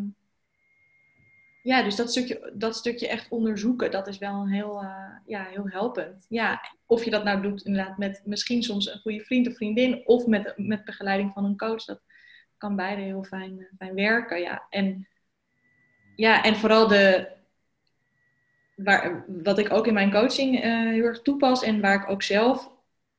ja, 1.69 1.83
dus 1.83 1.95
dat 1.95 2.09
stukje, 2.11 2.51
dat 2.53 2.75
stukje 2.75 3.07
echt 3.07 3.29
onderzoeken, 3.29 3.91
dat 3.91 4.07
is 4.07 4.17
wel 4.17 4.47
heel, 4.47 4.81
eh, 4.81 5.11
ja, 5.25 5.43
heel 5.43 5.67
helpend. 5.67 6.25
Ja, 6.29 6.61
of 6.85 7.03
je 7.03 7.09
dat 7.09 7.23
nou 7.23 7.41
doet 7.41 7.65
inderdaad 7.65 7.97
met 7.97 8.21
misschien 8.25 8.63
soms 8.63 8.91
een 8.91 8.99
goede 8.99 9.19
vriend 9.19 9.47
of 9.47 9.55
vriendin, 9.55 10.07
of 10.07 10.25
met, 10.25 10.53
met 10.55 10.85
begeleiding 10.85 11.33
van 11.33 11.45
een 11.45 11.57
coach, 11.57 11.85
dat 11.85 12.01
kan 12.57 12.75
beide 12.75 13.01
heel 13.01 13.23
fijn, 13.23 13.59
eh, 13.59 13.65
fijn 13.77 13.93
werken. 13.93 14.39
Ja. 14.41 14.65
En, 14.69 15.07
ja, 16.15 16.43
en 16.43 16.55
vooral 16.55 16.87
de, 16.87 17.27
waar, 18.75 19.25
wat 19.27 19.59
ik 19.59 19.71
ook 19.71 19.87
in 19.87 19.93
mijn 19.93 20.11
coaching 20.11 20.61
eh, 20.61 20.71
heel 20.71 21.03
erg 21.03 21.21
toepas 21.21 21.63
en 21.63 21.81
waar 21.81 22.01
ik 22.01 22.09
ook 22.09 22.23
zelf 22.23 22.71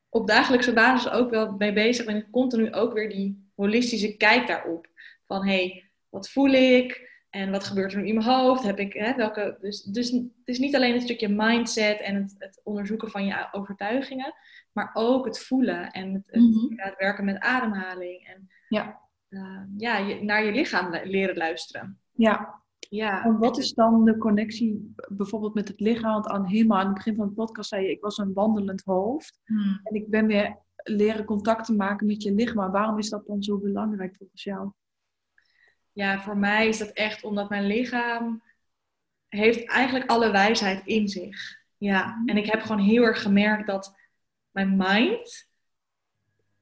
op 0.08 0.26
dagelijkse 0.26 0.72
basis 0.72 1.12
ook 1.12 1.30
wel 1.30 1.52
mee 1.52 1.72
bezig 1.72 2.06
ben, 2.06 2.16
is 2.16 2.30
continu 2.30 2.72
ook 2.72 2.92
weer 2.92 3.08
die 3.08 3.50
holistische 3.54 4.16
kijk 4.16 4.46
daarop. 4.46 4.86
Van 5.26 5.46
hé, 5.46 5.56
hey, 5.56 5.90
wat 6.08 6.30
voel 6.30 6.52
ik? 6.52 7.09
En 7.30 7.50
wat 7.50 7.64
gebeurt 7.64 7.92
er 7.92 8.00
nu 8.00 8.06
in 8.06 8.14
mijn 8.14 8.26
hoofd? 8.26 8.62
Heb 8.62 8.78
ik, 8.78 8.92
hè, 8.92 9.14
welke, 9.14 9.58
dus, 9.60 9.82
dus 9.82 10.10
het 10.10 10.28
is 10.44 10.58
niet 10.58 10.74
alleen 10.76 10.92
het 10.92 11.02
stukje 11.02 11.28
mindset 11.28 12.00
en 12.00 12.14
het, 12.14 12.34
het 12.38 12.60
onderzoeken 12.64 13.10
van 13.10 13.24
je 13.24 13.48
overtuigingen, 13.52 14.34
maar 14.72 14.90
ook 14.92 15.24
het 15.24 15.38
voelen 15.38 15.90
en 15.90 16.12
het, 16.14 16.22
het 16.26 16.40
Mhm. 16.42 16.94
werken 16.98 17.24
met 17.24 17.38
ademhaling. 17.40 18.26
En 18.26 18.48
Ja. 18.68 19.00
eh, 19.28 19.62
ja, 19.76 19.96
je, 19.98 20.22
naar 20.22 20.44
je 20.44 20.52
lichaam 20.52 20.90
le- 20.90 21.02
leren 21.04 21.36
luisteren. 21.36 21.98
Ja, 22.12 22.58
Ja, 22.88 23.24
en 23.24 23.38
wat 23.38 23.58
is 23.58 23.72
dan 23.74 24.04
de 24.04 24.16
connectie 24.16 24.94
bijvoorbeeld 25.08 25.54
met 25.54 25.68
het 25.68 25.80
lichaam? 25.80 26.12
Want 26.12 26.26
aan 26.26 26.44
helemaal 26.46 26.78
aan 26.78 26.84
het 26.86 26.94
begin 26.94 27.14
van 27.14 27.26
de 27.28 27.34
podcast 27.34 27.68
zei 27.68 27.84
je, 27.84 27.90
ik 27.90 28.00
was 28.00 28.18
een 28.18 28.32
wandelend 28.32 28.82
hoofd. 28.84 29.40
Hmm. 29.44 29.80
En 29.82 29.94
ik 29.94 30.08
ben 30.10 30.26
weer 30.26 30.56
leren 30.82 31.24
contact 31.24 31.64
te 31.64 31.74
maken 31.74 32.06
met 32.06 32.22
je 32.22 32.34
lichaam. 32.34 32.70
Waarom 32.72 32.98
is 32.98 33.08
dat 33.10 33.26
dan 33.26 33.42
zo 33.42 33.58
belangrijk 33.58 34.16
volgens 34.16 34.42
jou? 34.44 34.70
Ja, 36.00 36.20
voor 36.20 36.36
mij 36.36 36.68
is 36.68 36.78
dat 36.78 36.90
echt 36.90 37.24
omdat 37.24 37.48
mijn 37.48 37.66
lichaam 37.66 38.42
heeft 39.28 39.68
eigenlijk 39.68 40.10
alle 40.10 40.30
wijsheid 40.30 40.86
in 40.86 41.08
zich. 41.08 41.58
Ja, 41.76 42.22
en 42.26 42.36
ik 42.36 42.46
heb 42.46 42.60
gewoon 42.60 42.80
heel 42.80 43.02
erg 43.02 43.22
gemerkt 43.22 43.66
dat 43.66 43.96
mijn 44.50 44.76
mind 44.76 45.48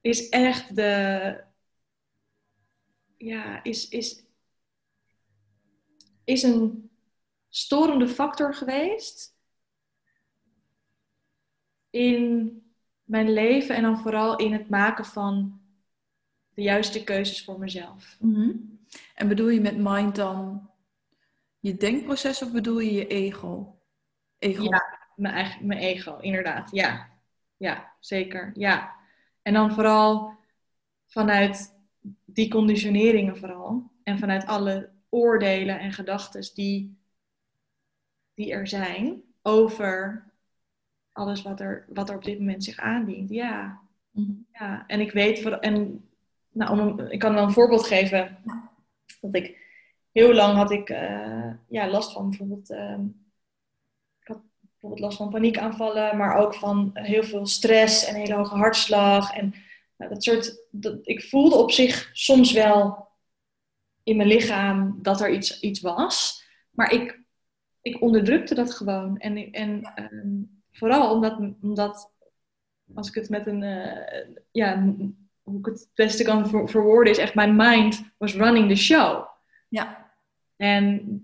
is 0.01 0.29
echt 0.29 0.75
de, 0.75 1.43
ja, 3.17 3.63
is, 3.63 3.89
is, 3.89 4.25
is 6.23 6.43
een 6.43 6.91
storende 7.49 8.07
factor 8.07 8.53
geweest 8.53 9.35
in 11.89 12.53
mijn 13.03 13.33
leven 13.33 13.75
en 13.75 13.81
dan 13.81 13.97
vooral 13.99 14.37
in 14.37 14.53
het 14.53 14.69
maken 14.69 15.05
van 15.05 15.61
de 16.53 16.61
juiste 16.61 17.03
keuzes 17.03 17.43
voor 17.43 17.59
mezelf. 17.59 18.17
Mhm. 18.19 18.77
En 19.15 19.27
bedoel 19.27 19.49
je 19.49 19.61
met 19.61 19.77
mind 19.77 20.15
dan 20.15 20.69
je 21.59 21.75
denkproces 21.75 22.41
of 22.41 22.51
bedoel 22.51 22.79
je 22.79 22.93
je 22.93 23.07
ego? 23.07 23.79
Ego. 24.39 24.63
Ja, 24.63 24.99
mijn, 25.15 25.33
eigen, 25.33 25.65
mijn 25.65 25.79
ego, 25.79 26.17
inderdaad. 26.17 26.71
Ja. 26.71 27.09
ja, 27.57 27.93
zeker. 27.99 28.51
Ja. 28.53 28.95
En 29.41 29.53
dan 29.53 29.71
vooral 29.73 30.37
vanuit 31.07 31.75
die 32.25 32.49
conditioneringen 32.49 33.37
vooral. 33.37 33.91
En 34.03 34.17
vanuit 34.19 34.45
alle 34.45 34.89
oordelen 35.09 35.79
en 35.79 35.93
gedachten 35.93 36.53
die, 36.53 36.97
die 38.33 38.51
er 38.51 38.67
zijn 38.67 39.21
over 39.41 40.23
alles 41.11 41.41
wat 41.41 41.59
er, 41.59 41.85
wat 41.89 42.09
er 42.09 42.15
op 42.15 42.23
dit 42.23 42.39
moment 42.39 42.63
zich 42.63 42.77
aandient. 42.77 43.29
Ja, 43.29 43.79
Mhm. 44.11 44.31
ja. 44.51 44.83
En 44.87 44.99
ik 44.99 45.11
weet, 45.11 45.41
voor, 45.41 45.51
en 45.51 46.05
nou, 46.51 46.79
om, 46.79 46.99
ik 46.99 47.19
kan 47.19 47.33
wel 47.33 47.43
een 47.43 47.51
voorbeeld 47.51 47.87
geven. 47.87 48.37
Dat 49.21 49.35
ik 49.35 49.57
heel 50.11 50.33
lang 50.33 50.55
had 50.55 50.71
ik 50.71 50.89
eh, 50.89 51.53
ja, 51.67 51.89
last 51.89 52.11
van 52.13 52.29
bijvoorbeeld, 52.29 52.69
ehm, 52.69 53.05
ik 54.21 54.27
had 54.27 54.41
bijvoorbeeld 54.61 55.01
last 55.01 55.17
van 55.17 55.29
paniekaanvallen, 55.29 56.17
maar 56.17 56.37
ook 56.37 56.55
van 56.55 56.89
heel 56.93 57.23
veel 57.23 57.45
stress 57.45 58.05
en 58.05 58.15
hele 58.15 58.35
hoge 58.35 58.55
hartslag. 58.55 59.33
En 59.33 59.53
nou, 59.97 60.13
dat 60.13 60.23
soort, 60.23 60.67
dat, 60.71 60.99
ik 61.01 61.21
voelde 61.23 61.55
op 61.55 61.71
zich 61.71 62.09
soms 62.13 62.51
wel 62.51 63.07
in 64.03 64.15
mijn 64.17 64.29
lichaam 64.29 64.99
dat 65.01 65.21
er 65.21 65.31
iets, 65.31 65.59
iets 65.59 65.81
was. 65.81 66.43
Maar 66.71 66.91
ik, 66.91 67.21
ik 67.81 68.01
onderdrukte 68.01 68.55
dat 68.55 68.73
gewoon. 68.73 69.17
En, 69.17 69.51
en 69.51 69.81
ehm, 69.95 70.41
vooral 70.71 71.13
omdat, 71.13 71.39
omdat, 71.61 72.11
als 72.93 73.07
ik 73.07 73.13
het 73.13 73.29
met 73.29 73.47
een, 73.47 73.63
eh, 73.63 74.27
ja, 74.51 74.77
een- 74.77 75.28
hoe 75.49 75.59
ik 75.59 75.65
het 75.65 75.79
het 75.79 75.89
beste 75.93 76.23
kan 76.23 76.49
ver- 76.49 76.69
verwoorden, 76.69 77.13
is 77.13 77.19
echt 77.19 77.35
mijn 77.35 77.55
mind 77.55 78.03
was 78.17 78.35
running 78.35 78.69
the 78.69 78.75
show. 78.75 79.27
Ja. 79.69 80.11
En 80.55 81.23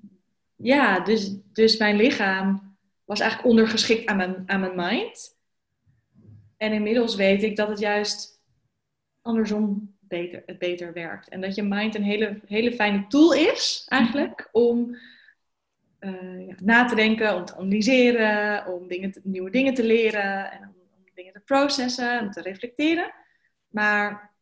ja, 0.55 0.99
dus, 0.99 1.35
dus 1.53 1.77
mijn 1.77 1.95
lichaam 1.95 2.77
was 3.05 3.19
eigenlijk 3.19 3.49
ondergeschikt 3.49 4.05
aan 4.05 4.17
mijn, 4.17 4.43
aan 4.45 4.59
mijn 4.59 4.75
mind. 4.75 5.37
En 6.57 6.73
inmiddels 6.73 7.15
weet 7.15 7.43
ik 7.43 7.55
dat 7.55 7.67
het 7.67 7.79
juist 7.79 8.41
andersom 9.21 9.95
beter, 9.99 10.43
het 10.45 10.57
beter 10.57 10.93
werkt. 10.93 11.29
En 11.29 11.41
dat 11.41 11.55
je 11.55 11.63
mind 11.63 11.95
een 11.95 12.03
hele, 12.03 12.39
hele 12.45 12.71
fijne 12.71 13.07
tool 13.07 13.33
is, 13.33 13.85
eigenlijk, 13.89 14.49
om 14.51 14.97
uh, 15.99 16.47
ja, 16.47 16.55
na 16.61 16.85
te 16.85 16.95
denken, 16.95 17.35
om 17.35 17.45
te 17.45 17.55
analyseren, 17.55 18.65
om 18.73 18.87
dingen 18.87 19.13
nieuwe 19.23 19.49
dingen 19.49 19.73
te 19.73 19.83
leren 19.83 20.51
en 20.51 20.59
om, 20.59 20.75
om, 20.97 21.03
dingen 21.13 21.33
te 21.33 21.39
processen 21.39 22.19
en 22.19 22.31
te 22.31 22.41
reflecteren. 22.41 23.13
Maar 23.75 24.33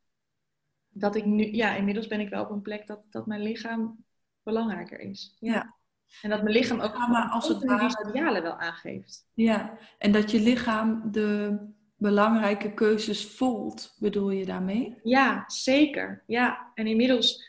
dat 0.89 1.15
ik 1.15 1.25
nu, 1.25 1.53
ja, 1.53 1.75
inmiddels 1.75 2.07
ben 2.07 2.19
ik 2.19 2.29
wel 2.29 2.43
op 2.43 2.49
een 2.49 2.61
plek 2.61 2.87
dat, 2.87 3.01
dat 3.09 3.25
mijn 3.25 3.41
lichaam 3.41 4.05
belangrijker 4.43 4.99
is. 4.99 5.35
Ja. 5.39 5.75
En 6.21 6.29
dat 6.29 6.43
mijn 6.43 6.55
lichaam 6.55 6.79
ook 6.79 6.97
maar 6.97 7.29
als 7.29 7.47
het 7.47 7.61
die 7.61 7.89
signalen 7.89 8.41
wel 8.41 8.59
aangeeft. 8.59 9.27
Ja, 9.33 9.77
en 9.97 10.11
dat 10.11 10.31
je 10.31 10.39
lichaam 10.39 11.11
de 11.11 11.57
belangrijke 11.95 12.73
keuzes 12.73 13.25
voelt, 13.35 13.95
bedoel 13.99 14.29
je 14.29 14.45
daarmee? 14.45 14.99
Ja, 15.03 15.43
zeker. 15.47 16.23
Ja, 16.27 16.71
en 16.73 16.87
inmiddels, 16.87 17.43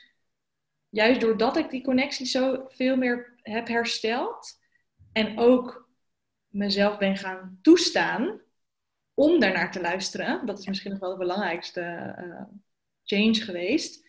juist 0.88 1.20
doordat 1.20 1.56
ik 1.56 1.70
die 1.70 1.82
connectie 1.82 2.26
zo 2.26 2.64
veel 2.68 2.96
meer 2.96 3.34
heb 3.42 3.68
hersteld 3.68 4.60
en 5.12 5.38
ook 5.38 5.88
mezelf 6.48 6.98
ben 6.98 7.16
gaan 7.16 7.58
toestaan 7.62 8.40
om 9.14 9.40
daarnaar 9.40 9.72
te 9.72 9.80
luisteren, 9.80 10.46
dat 10.46 10.58
is 10.58 10.66
misschien 10.66 10.90
nog 10.90 11.00
wel 11.00 11.10
de 11.10 11.16
belangrijkste 11.16 12.14
uh, 12.18 12.42
change 13.04 13.34
geweest, 13.34 14.04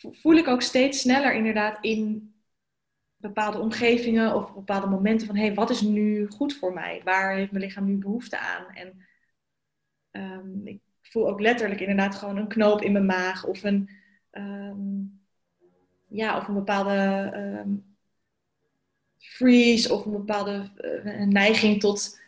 voel 0.00 0.34
ik 0.34 0.48
ook 0.48 0.62
steeds 0.62 1.00
sneller 1.00 1.34
inderdaad 1.34 1.78
in 1.84 2.34
bepaalde 3.16 3.58
omgevingen 3.58 4.34
of 4.34 4.54
bepaalde 4.54 4.86
momenten 4.86 5.26
van 5.26 5.36
hé, 5.36 5.44
hey, 5.46 5.54
wat 5.54 5.70
is 5.70 5.80
nu 5.80 6.26
goed 6.26 6.54
voor 6.54 6.72
mij? 6.72 7.00
Waar 7.04 7.34
heeft 7.34 7.50
mijn 7.50 7.64
lichaam 7.64 7.84
nu 7.84 7.96
behoefte 7.96 8.38
aan? 8.38 8.66
En 8.70 9.06
um, 10.10 10.66
ik 10.66 10.80
voel 11.02 11.28
ook 11.28 11.40
letterlijk 11.40 11.80
inderdaad 11.80 12.14
gewoon 12.14 12.36
een 12.36 12.48
knoop 12.48 12.82
in 12.82 12.92
mijn 12.92 13.06
maag 13.06 13.46
of 13.46 13.62
een, 13.62 13.90
um, 14.32 15.20
ja, 16.08 16.36
of 16.36 16.48
een 16.48 16.54
bepaalde 16.54 17.30
um, 17.36 17.96
freeze 19.18 19.92
of 19.94 20.04
een 20.04 20.12
bepaalde 20.12 20.70
uh, 21.04 21.26
neiging 21.26 21.80
tot, 21.80 22.20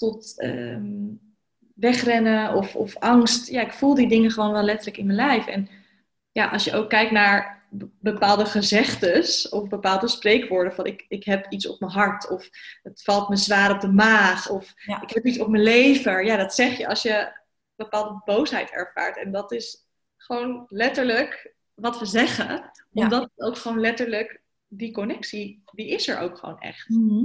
tot 0.00 0.34
wegrennen 1.74 2.54
of, 2.54 2.76
of 2.76 2.96
angst. 2.96 3.48
Ja, 3.48 3.60
ik 3.60 3.72
voel 3.72 3.94
die 3.94 4.08
dingen 4.08 4.30
gewoon 4.30 4.52
wel 4.52 4.62
letterlijk 4.62 4.96
in 4.96 5.06
mijn 5.06 5.18
lijf. 5.18 5.46
En 5.46 5.68
ja, 6.32 6.48
als 6.48 6.64
je 6.64 6.72
ook 6.72 6.88
kijkt 6.88 7.10
naar 7.10 7.64
bepaalde 8.00 8.44
gezegdes 8.44 9.48
of 9.48 9.68
bepaalde 9.68 10.08
spreekwoorden 10.08 10.72
van 10.72 10.86
ik, 10.86 11.04
ik 11.08 11.24
heb 11.24 11.46
iets 11.48 11.68
op 11.68 11.80
mijn 11.80 11.92
hart 11.92 12.28
of 12.28 12.48
het 12.82 13.02
valt 13.02 13.28
me 13.28 13.36
zwaar 13.36 13.70
op 13.70 13.80
de 13.80 13.92
maag 13.92 14.50
of 14.50 14.74
ik 15.02 15.10
heb 15.10 15.24
iets 15.26 15.38
op 15.38 15.48
mijn 15.48 15.62
lever. 15.62 16.24
Ja, 16.24 16.36
dat 16.36 16.54
zeg 16.54 16.78
je 16.78 16.88
als 16.88 17.02
je 17.02 17.38
bepaalde 17.76 18.22
boosheid 18.24 18.70
ervaart. 18.70 19.18
En 19.18 19.32
dat 19.32 19.52
is 19.52 19.86
gewoon 20.16 20.64
letterlijk 20.68 21.54
wat 21.74 21.98
we 21.98 22.04
zeggen, 22.04 22.70
omdat 22.92 23.22
het 23.22 23.46
ook 23.46 23.56
gewoon 23.56 23.80
letterlijk 23.80 24.42
die 24.68 24.92
connectie, 24.92 25.62
die 25.72 25.88
is 25.88 26.08
er 26.08 26.18
ook 26.18 26.38
gewoon 26.38 26.58
echt. 26.58 26.88
Mhm. 26.88 27.24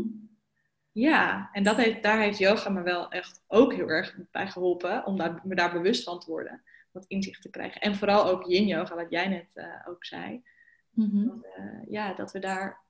Ja, 0.95 1.49
en 1.51 1.63
dat 1.63 1.75
heeft, 1.75 2.03
daar 2.03 2.19
heeft 2.19 2.37
yoga 2.37 2.69
me 2.69 2.81
wel 2.81 3.11
echt 3.11 3.43
ook 3.47 3.73
heel 3.73 3.87
erg 3.87 4.17
bij 4.31 4.47
geholpen 4.47 5.05
om 5.05 5.17
daar, 5.17 5.41
me 5.43 5.55
daar 5.55 5.71
bewust 5.71 6.03
van 6.03 6.19
te 6.19 6.29
worden 6.29 6.63
wat 6.91 7.05
inzicht 7.07 7.41
te 7.41 7.49
krijgen. 7.49 7.81
En 7.81 7.95
vooral 7.95 8.27
ook 8.27 8.45
yin 8.45 8.67
yoga, 8.67 8.95
wat 8.95 9.09
jij 9.09 9.27
net 9.27 9.51
uh, 9.55 9.87
ook 9.87 10.05
zei. 10.05 10.43
Dat, 10.91 11.45
uh, 11.57 11.85
ja, 11.89 12.13
dat 12.13 12.31
we 12.31 12.39
daar 12.39 12.81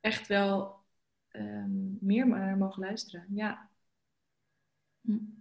echt 0.00 0.26
wel 0.26 0.84
um, 1.32 1.98
meer 2.00 2.26
naar 2.26 2.56
mogen 2.56 2.82
luisteren. 2.82 3.26
Ja. 3.28 3.68
Hm. 5.00 5.39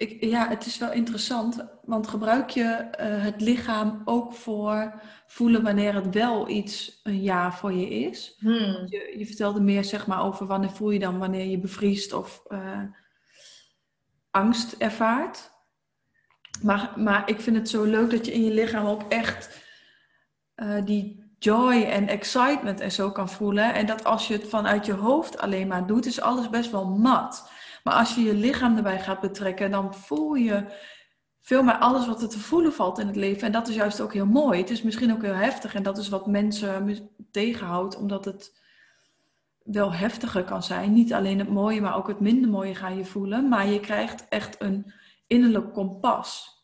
Ik, 0.00 0.24
ja, 0.24 0.48
het 0.48 0.66
is 0.66 0.78
wel 0.78 0.92
interessant, 0.92 1.64
want 1.84 2.06
gebruik 2.06 2.50
je 2.50 2.62
uh, 2.62 3.24
het 3.24 3.40
lichaam 3.40 4.02
ook 4.04 4.32
voor 4.32 5.00
voelen 5.26 5.62
wanneer 5.62 5.94
het 5.94 6.14
wel 6.14 6.48
iets 6.48 7.00
een 7.02 7.22
ja 7.22 7.52
voor 7.52 7.72
je 7.72 7.88
is? 7.88 8.36
Hmm. 8.38 8.82
Je, 8.86 9.14
je, 9.18 9.26
vertelde 9.26 9.60
meer 9.60 9.84
zeg 9.84 10.06
maar 10.06 10.24
over 10.24 10.46
wanneer 10.46 10.70
voel 10.70 10.90
je 10.90 10.98
dan 10.98 11.18
wanneer 11.18 11.46
je 11.46 11.58
bevriest 11.58 12.12
of 12.12 12.42
angst 14.30 14.72
ervaart. 14.72 15.50
Maar, 16.62 16.92
maar 16.96 17.28
ik 17.28 17.40
vind 17.40 17.56
het 17.56 17.68
zo 17.68 17.84
leuk 17.84 18.10
dat 18.10 18.26
je 18.26 18.32
in 18.32 18.44
je 18.44 18.52
lichaam 18.52 18.86
ook 18.86 19.02
echt 19.08 19.64
uh, 20.56 20.84
die 20.84 21.34
joy 21.38 21.82
en 21.82 22.08
excitement 22.08 22.80
en 22.80 22.92
zo 22.92 23.10
kan 23.10 23.28
voelen. 23.28 23.74
En 23.74 23.86
dat 23.86 24.04
als 24.04 24.28
je 24.28 24.34
het 24.34 24.48
vanuit 24.48 24.86
je 24.86 24.92
hoofd 24.92 25.38
alleen 25.38 25.66
maar 25.66 25.86
doet, 25.86 26.06
is 26.06 26.20
alles 26.20 26.50
best 26.50 26.70
wel 26.70 26.86
mat. 26.86 27.50
Maar 27.84 27.94
als 27.94 28.14
je 28.14 28.22
je 28.22 28.34
lichaam 28.34 28.76
erbij 28.76 29.00
gaat 29.00 29.20
betrekken, 29.20 29.70
dan 29.70 29.94
voel 29.94 30.34
je 30.34 30.64
veel 31.40 31.62
meer 31.62 31.78
alles 31.78 32.06
wat 32.06 32.22
er 32.22 32.28
te 32.28 32.38
voelen 32.38 32.72
valt 32.72 32.98
in 32.98 33.06
het 33.06 33.16
leven. 33.16 33.46
En 33.46 33.52
dat 33.52 33.68
is 33.68 33.74
juist 33.74 34.00
ook 34.00 34.12
heel 34.12 34.26
mooi. 34.26 34.60
Het 34.60 34.70
is 34.70 34.82
misschien 34.82 35.12
ook 35.12 35.22
heel 35.22 35.34
heftig 35.34 35.74
en 35.74 35.82
dat 35.82 35.98
is 35.98 36.08
wat 36.08 36.26
mensen 36.26 37.10
tegenhoudt, 37.30 37.96
omdat 37.96 38.24
het 38.24 38.60
wel 39.62 39.92
heftiger 39.92 40.44
kan 40.44 40.62
zijn. 40.62 40.92
Niet 40.92 41.12
alleen 41.12 41.38
het 41.38 41.50
mooie, 41.50 41.80
maar 41.80 41.96
ook 41.96 42.08
het 42.08 42.20
minder 42.20 42.50
mooie 42.50 42.74
ga 42.74 42.88
je 42.88 43.04
voelen. 43.04 43.48
Maar 43.48 43.66
je 43.66 43.80
krijgt 43.80 44.28
echt 44.28 44.56
een 44.58 44.92
innerlijk 45.26 45.72
kompas 45.72 46.58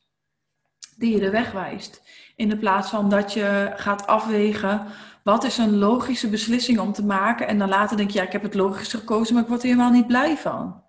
die 0.96 1.12
je 1.12 1.20
de 1.20 1.30
weg 1.30 1.52
wijst. 1.52 2.02
In 2.36 2.48
de 2.48 2.58
plaats 2.58 2.90
van 2.90 3.08
dat 3.08 3.32
je 3.32 3.72
gaat 3.76 4.06
afwegen 4.06 4.86
wat 5.22 5.44
is 5.44 5.58
een 5.58 5.78
logische 5.78 6.28
beslissing 6.28 6.78
om 6.78 6.92
te 6.92 7.04
maken 7.04 7.46
en 7.46 7.58
dan 7.58 7.68
later 7.68 7.96
denk 7.96 8.10
je 8.10 8.18
ja, 8.18 8.24
ik 8.24 8.32
heb 8.32 8.42
het 8.42 8.54
logisch 8.54 8.92
gekozen, 8.92 9.34
maar 9.34 9.42
ik 9.42 9.48
word 9.48 9.62
er 9.62 9.68
helemaal 9.68 9.90
niet 9.90 10.06
blij 10.06 10.36
van. 10.36 10.82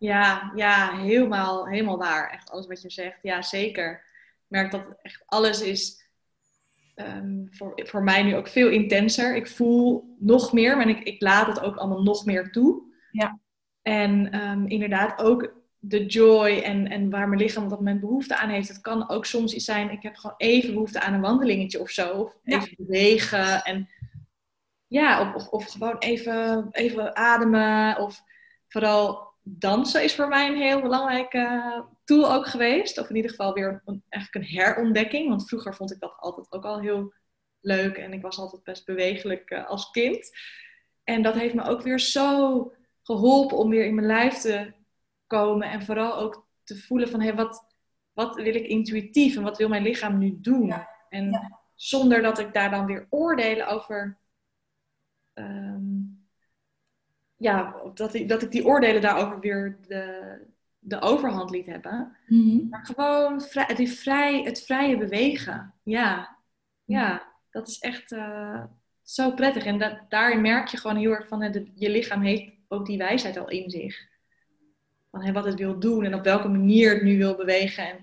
Ja, 0.00 0.52
ja, 0.54 0.96
helemaal, 0.96 1.66
helemaal 1.66 1.98
waar. 1.98 2.30
Echt 2.30 2.50
alles 2.50 2.66
wat 2.66 2.82
je 2.82 2.90
zegt. 2.90 3.18
Ja, 3.22 3.42
zeker. 3.42 3.92
Ik 3.92 4.44
merk 4.46 4.70
dat 4.70 4.96
echt 5.02 5.22
alles 5.26 5.62
is 5.62 6.08
ehm, 6.94 7.46
voor, 7.50 7.72
voor 7.74 8.02
mij 8.02 8.22
nu 8.22 8.36
ook 8.36 8.48
veel 8.48 8.68
intenser. 8.68 9.36
Ik 9.36 9.48
voel 9.48 10.16
nog 10.18 10.52
meer, 10.52 10.76
maar 10.76 10.88
ik, 10.88 11.00
ik 11.00 11.22
laat 11.22 11.46
het 11.46 11.60
ook 11.60 11.76
allemaal 11.76 12.02
nog 12.02 12.24
meer 12.24 12.50
toe. 12.50 12.82
Ja. 13.10 13.38
En 13.82 14.40
um, 14.40 14.66
inderdaad 14.66 15.22
ook 15.22 15.54
de 15.78 16.06
joy 16.06 16.58
en, 16.58 16.88
en 16.88 17.10
waar 17.10 17.28
mijn 17.28 17.40
lichaam 17.40 17.62
op 17.62 17.70
dat 17.70 17.78
moment 17.78 18.00
behoefte 18.00 18.36
aan 18.36 18.50
heeft. 18.50 18.68
Het 18.68 18.80
kan 18.80 19.08
ook 19.08 19.26
soms 19.26 19.54
iets 19.54 19.64
zijn, 19.64 19.90
ik 19.90 20.02
heb 20.02 20.16
gewoon 20.16 20.36
even 20.36 20.72
behoefte 20.72 21.00
aan 21.00 21.14
een 21.14 21.20
wandelingetje 21.20 21.80
of 21.80 21.90
zo. 21.90 22.10
Of 22.12 22.36
even 22.44 22.74
bewegen. 22.76 23.62
En 23.62 23.88
ja, 24.86 25.34
of, 25.34 25.48
of, 25.48 25.70
gewoon 25.70 25.98
even, 25.98 26.68
even 26.70 27.16
ademen. 27.16 27.98
Of 27.98 28.22
vooral 28.68 29.29
dansen 29.58 30.04
is 30.04 30.14
voor 30.14 30.28
mij 30.28 30.48
een 30.48 30.56
heel 30.56 30.80
belangrijke 30.80 31.84
tool 32.04 32.32
ook 32.32 32.46
geweest. 32.46 32.98
Of 32.98 33.08
in 33.08 33.16
ieder 33.16 33.30
geval 33.30 33.52
weer 33.52 33.82
een, 33.84 34.02
eigenlijk 34.08 34.44
een 34.44 34.56
herontdekking. 34.56 35.28
Want 35.28 35.48
vroeger 35.48 35.74
vond 35.74 35.92
ik 35.92 36.00
dat 36.00 36.14
altijd 36.16 36.52
ook 36.52 36.64
al 36.64 36.80
heel 36.80 37.12
leuk. 37.60 37.96
En 37.96 38.12
ik 38.12 38.22
was 38.22 38.38
altijd 38.38 38.62
best 38.62 38.84
bewegelijk 38.84 39.50
uh, 39.50 39.68
als 39.68 39.90
kind. 39.90 40.30
En 41.04 41.22
dat 41.22 41.34
heeft 41.34 41.54
me 41.54 41.62
ook 41.62 41.82
weer 41.82 42.00
zo 42.00 42.72
geholpen 43.02 43.56
om 43.56 43.70
weer 43.70 43.84
in 43.84 43.94
mijn 43.94 44.06
lijf 44.06 44.34
te 44.34 44.72
komen 45.26 45.70
en 45.70 45.82
vooral 45.82 46.16
ook 46.16 46.48
te 46.64 46.76
voelen 46.76 47.08
van 47.08 47.20
hey, 47.20 47.34
wat, 47.34 47.66
wat 48.12 48.34
wil 48.34 48.54
ik 48.54 48.66
intuïtief 48.66 49.36
en 49.36 49.42
wat 49.42 49.58
wil 49.58 49.68
mijn 49.68 49.82
lichaam 49.82 50.18
nu 50.18 50.38
doen? 50.40 50.74
En 51.08 51.58
zonder 51.74 52.22
dat 52.22 52.38
ik 52.38 52.52
daar 52.52 52.70
dan 52.70 52.86
weer 52.86 53.06
oordelen 53.10 53.66
over. 53.66 54.18
Um, 55.34 56.19
ja, 57.40 57.74
dat 57.94 58.14
ik, 58.14 58.28
dat 58.28 58.42
ik 58.42 58.50
die 58.50 58.66
oordelen 58.66 59.00
daarover 59.00 59.40
weer 59.40 59.78
de, 59.86 60.36
de 60.78 61.00
overhand 61.00 61.50
liet 61.50 61.66
hebben. 61.66 62.16
Mm-hmm. 62.26 62.68
Maar 62.70 62.84
gewoon 62.84 63.40
vrij, 63.40 63.74
die 63.74 63.90
vrij, 63.90 64.42
het 64.42 64.62
vrije 64.62 64.98
bewegen. 64.98 65.74
Ja, 65.82 66.36
ja 66.84 67.32
dat 67.50 67.68
is 67.68 67.78
echt 67.78 68.12
uh, 68.12 68.64
zo 69.02 69.30
prettig. 69.30 69.64
En 69.64 69.78
dat, 69.78 69.98
daarin 70.08 70.40
merk 70.40 70.68
je 70.68 70.76
gewoon 70.76 70.96
heel 70.96 71.10
erg 71.10 71.28
van, 71.28 71.38
de, 71.38 71.70
je 71.74 71.90
lichaam 71.90 72.22
heeft 72.22 72.52
ook 72.68 72.86
die 72.86 72.98
wijsheid 72.98 73.38
al 73.38 73.48
in 73.48 73.70
zich 73.70 74.08
van 75.10 75.32
wat 75.32 75.44
het 75.44 75.58
wil 75.58 75.78
doen 75.78 76.04
en 76.04 76.14
op 76.14 76.24
welke 76.24 76.48
manier 76.48 76.92
het 76.94 77.02
nu 77.02 77.18
wil 77.18 77.36
bewegen. 77.36 77.88
En 77.88 77.96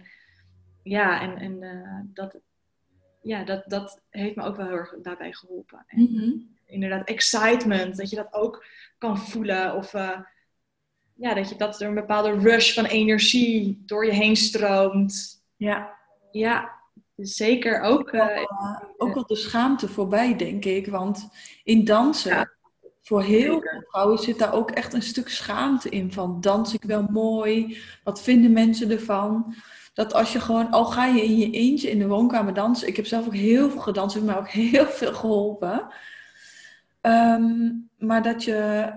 ja, 0.83 1.21
en, 1.21 1.37
en 1.37 1.61
uh, 1.61 1.99
dat, 2.13 2.39
ja, 3.27 3.43
dat, 3.43 3.63
dat 3.65 4.01
heeft 4.09 4.35
me 4.35 4.43
ook 4.43 4.55
wel 4.55 4.65
heel 4.65 4.75
erg 4.75 4.93
daarbij 5.01 5.33
geholpen. 5.33 5.83
En, 5.87 5.99
mm-hmm. 5.99 6.55
Inderdaad, 6.65 7.07
excitement, 7.07 7.97
dat 7.97 8.09
je 8.09 8.15
dat 8.15 8.33
ook 8.33 8.65
kan 8.97 9.17
voelen. 9.17 9.75
Of 9.75 9.93
uh, 9.93 10.19
ja, 11.13 11.33
dat, 11.33 11.49
je, 11.49 11.55
dat 11.55 11.81
er 11.81 11.87
een 11.87 11.93
bepaalde 11.93 12.39
rush 12.39 12.73
van 12.73 12.85
energie 12.85 13.83
door 13.85 14.05
je 14.05 14.11
heen 14.11 14.35
stroomt. 14.35 15.43
Ja. 15.55 15.95
Ja, 16.31 16.71
zeker 17.15 17.81
ook. 17.81 18.13
Uh, 18.13 18.43
ook 18.97 19.15
al 19.15 19.25
de 19.25 19.35
schaamte 19.35 19.87
voorbij, 19.87 20.35
denk 20.35 20.65
ik. 20.65 20.87
Want 20.87 21.29
in 21.63 21.85
dansen 21.85 22.51
voor 23.01 23.23
heel 23.23 23.61
veel 23.61 23.83
vrouwen 23.87 24.17
zit 24.17 24.39
daar 24.39 24.53
ook 24.53 24.71
echt 24.71 24.93
een 24.93 25.01
stuk 25.01 25.29
schaamte 25.29 25.89
in. 25.89 26.11
Van 26.11 26.41
dans 26.41 26.73
ik 26.73 26.83
wel 26.83 27.03
mooi? 27.09 27.81
Wat 28.03 28.21
vinden 28.21 28.51
mensen 28.51 28.91
ervan? 28.91 29.55
Dat 29.97 30.13
als 30.13 30.33
je 30.33 30.39
gewoon, 30.39 30.71
al 30.71 30.85
ga 30.85 31.05
je 31.05 31.23
in 31.23 31.37
je 31.37 31.51
eentje 31.51 31.89
in 31.89 31.99
de 31.99 32.07
woonkamer 32.07 32.53
dansen. 32.53 32.87
Ik 32.87 32.95
heb 32.95 33.05
zelf 33.05 33.25
ook 33.25 33.35
heel 33.35 33.69
veel 33.69 33.79
gedanst, 33.81 34.15
heeft 34.15 34.25
mij 34.27 34.37
ook 34.37 34.47
heel 34.71 34.85
veel 34.85 35.13
geholpen. 35.13 35.87
Ehm, 37.01 37.69
maar 37.97 38.23
dat 38.23 38.43
je 38.43 38.91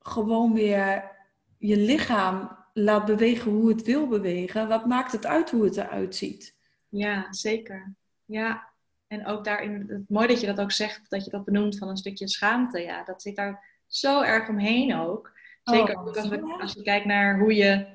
gewoon 0.00 0.54
weer 0.54 1.10
je 1.58 1.76
lichaam 1.76 2.56
laat 2.72 3.04
bewegen 3.04 3.50
hoe 3.50 3.68
het 3.68 3.82
wil 3.82 4.06
bewegen. 4.06 4.68
Wat 4.68 4.86
maakt 4.86 5.12
het 5.12 5.26
uit 5.26 5.50
hoe 5.50 5.64
het 5.64 5.76
eruit 5.76 6.16
ziet? 6.16 6.56
Ja, 6.88 7.26
zeker. 7.30 7.94
Ja, 8.24 8.68
en 9.06 9.26
ook 9.26 9.44
daarin, 9.44 9.84
het 9.88 10.08
mooi 10.08 10.26
dat 10.26 10.40
je 10.40 10.46
dat 10.46 10.60
ook 10.60 10.72
zegt, 10.72 11.10
dat 11.10 11.24
je 11.24 11.30
dat 11.30 11.44
benoemt 11.44 11.78
van 11.78 11.88
een 11.88 11.96
stukje 11.96 12.28
schaamte. 12.28 12.80
Ja, 12.80 13.04
dat 13.04 13.22
zit 13.22 13.36
daar 13.36 13.64
zo 13.86 14.22
erg 14.22 14.48
omheen 14.48 14.94
ook. 14.96 15.32
Zeker 15.64 15.94
Oh, 15.94 16.06
ook 16.06 16.16
als, 16.16 16.28
we- 16.28 16.36
ja. 16.46 16.56
als 16.60 16.72
je 16.72 16.82
kijkt 16.82 17.06
naar 17.06 17.38
hoe 17.38 17.54
je, 17.54 17.86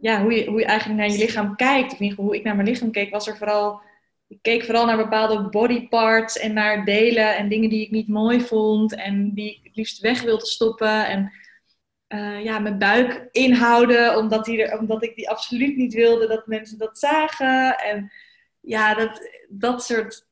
ja, 0.00 0.22
hoe, 0.22 0.32
je, 0.32 0.46
hoe 0.46 0.58
je 0.58 0.66
eigenlijk 0.66 1.00
naar 1.00 1.10
je 1.10 1.18
lichaam 1.18 1.56
kijkt. 1.56 1.92
Of 1.92 2.16
hoe 2.16 2.36
ik 2.36 2.44
naar 2.44 2.56
mijn 2.56 2.68
lichaam 2.68 2.90
keek, 2.90 3.10
was 3.10 3.26
er 3.26 3.36
vooral... 3.36 3.80
Ik 4.26 4.38
keek 4.42 4.64
vooral 4.64 4.86
naar 4.86 4.96
bepaalde 4.96 5.48
body 5.48 5.88
parts 5.88 6.38
en 6.38 6.52
naar 6.52 6.84
delen 6.84 7.36
en 7.36 7.48
dingen 7.48 7.70
die 7.70 7.84
ik 7.84 7.90
niet 7.90 8.08
mooi 8.08 8.40
vond. 8.40 8.94
En 8.94 9.34
die 9.34 9.50
ik 9.50 9.60
het 9.62 9.76
liefst 9.76 10.00
weg 10.00 10.22
wilde 10.22 10.46
stoppen. 10.46 11.06
En 11.06 11.32
eh, 12.06 12.44
ja, 12.44 12.58
mijn 12.58 12.78
buik 12.78 13.28
inhouden, 13.32 14.16
omdat, 14.16 14.44
die 14.44 14.62
er, 14.62 14.78
omdat 14.78 15.02
ik 15.04 15.14
die 15.14 15.30
absoluut 15.30 15.76
niet 15.76 15.94
wilde 15.94 16.26
dat 16.26 16.46
mensen 16.46 16.78
dat 16.78 16.98
zagen. 16.98 17.78
En 17.78 18.12
ja, 18.60 18.94
dat, 18.94 19.30
dat 19.48 19.84
soort 19.84 20.26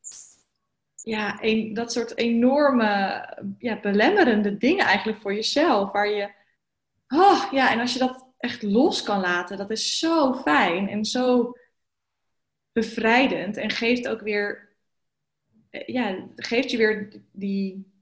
ja, 1.02 1.38
een, 1.40 1.74
dat 1.74 1.92
soort 1.92 2.16
enorme 2.16 3.24
ja, 3.58 3.80
belemmerende 3.80 4.56
dingen 4.56 4.86
eigenlijk 4.86 5.18
voor 5.18 5.34
jezelf. 5.34 5.92
Waar 5.92 6.08
je, 6.08 6.30
oh, 7.08 7.52
ja, 7.52 7.70
en 7.72 7.80
als 7.80 7.92
je 7.92 7.98
dat 7.98 8.27
echt 8.38 8.62
los 8.62 9.02
kan 9.02 9.20
laten, 9.20 9.56
dat 9.56 9.70
is 9.70 9.98
zo 9.98 10.34
fijn 10.34 10.88
en 10.88 11.04
zo 11.04 11.52
bevrijdend. 12.72 13.56
En 13.56 13.70
geeft 13.70 14.08
ook 14.08 14.20
weer, 14.20 14.68
eh, 15.70 15.86
ja, 15.86 16.28
geeft 16.36 16.70
je 16.70 16.76
weer 16.76 17.22
die, 17.32 17.92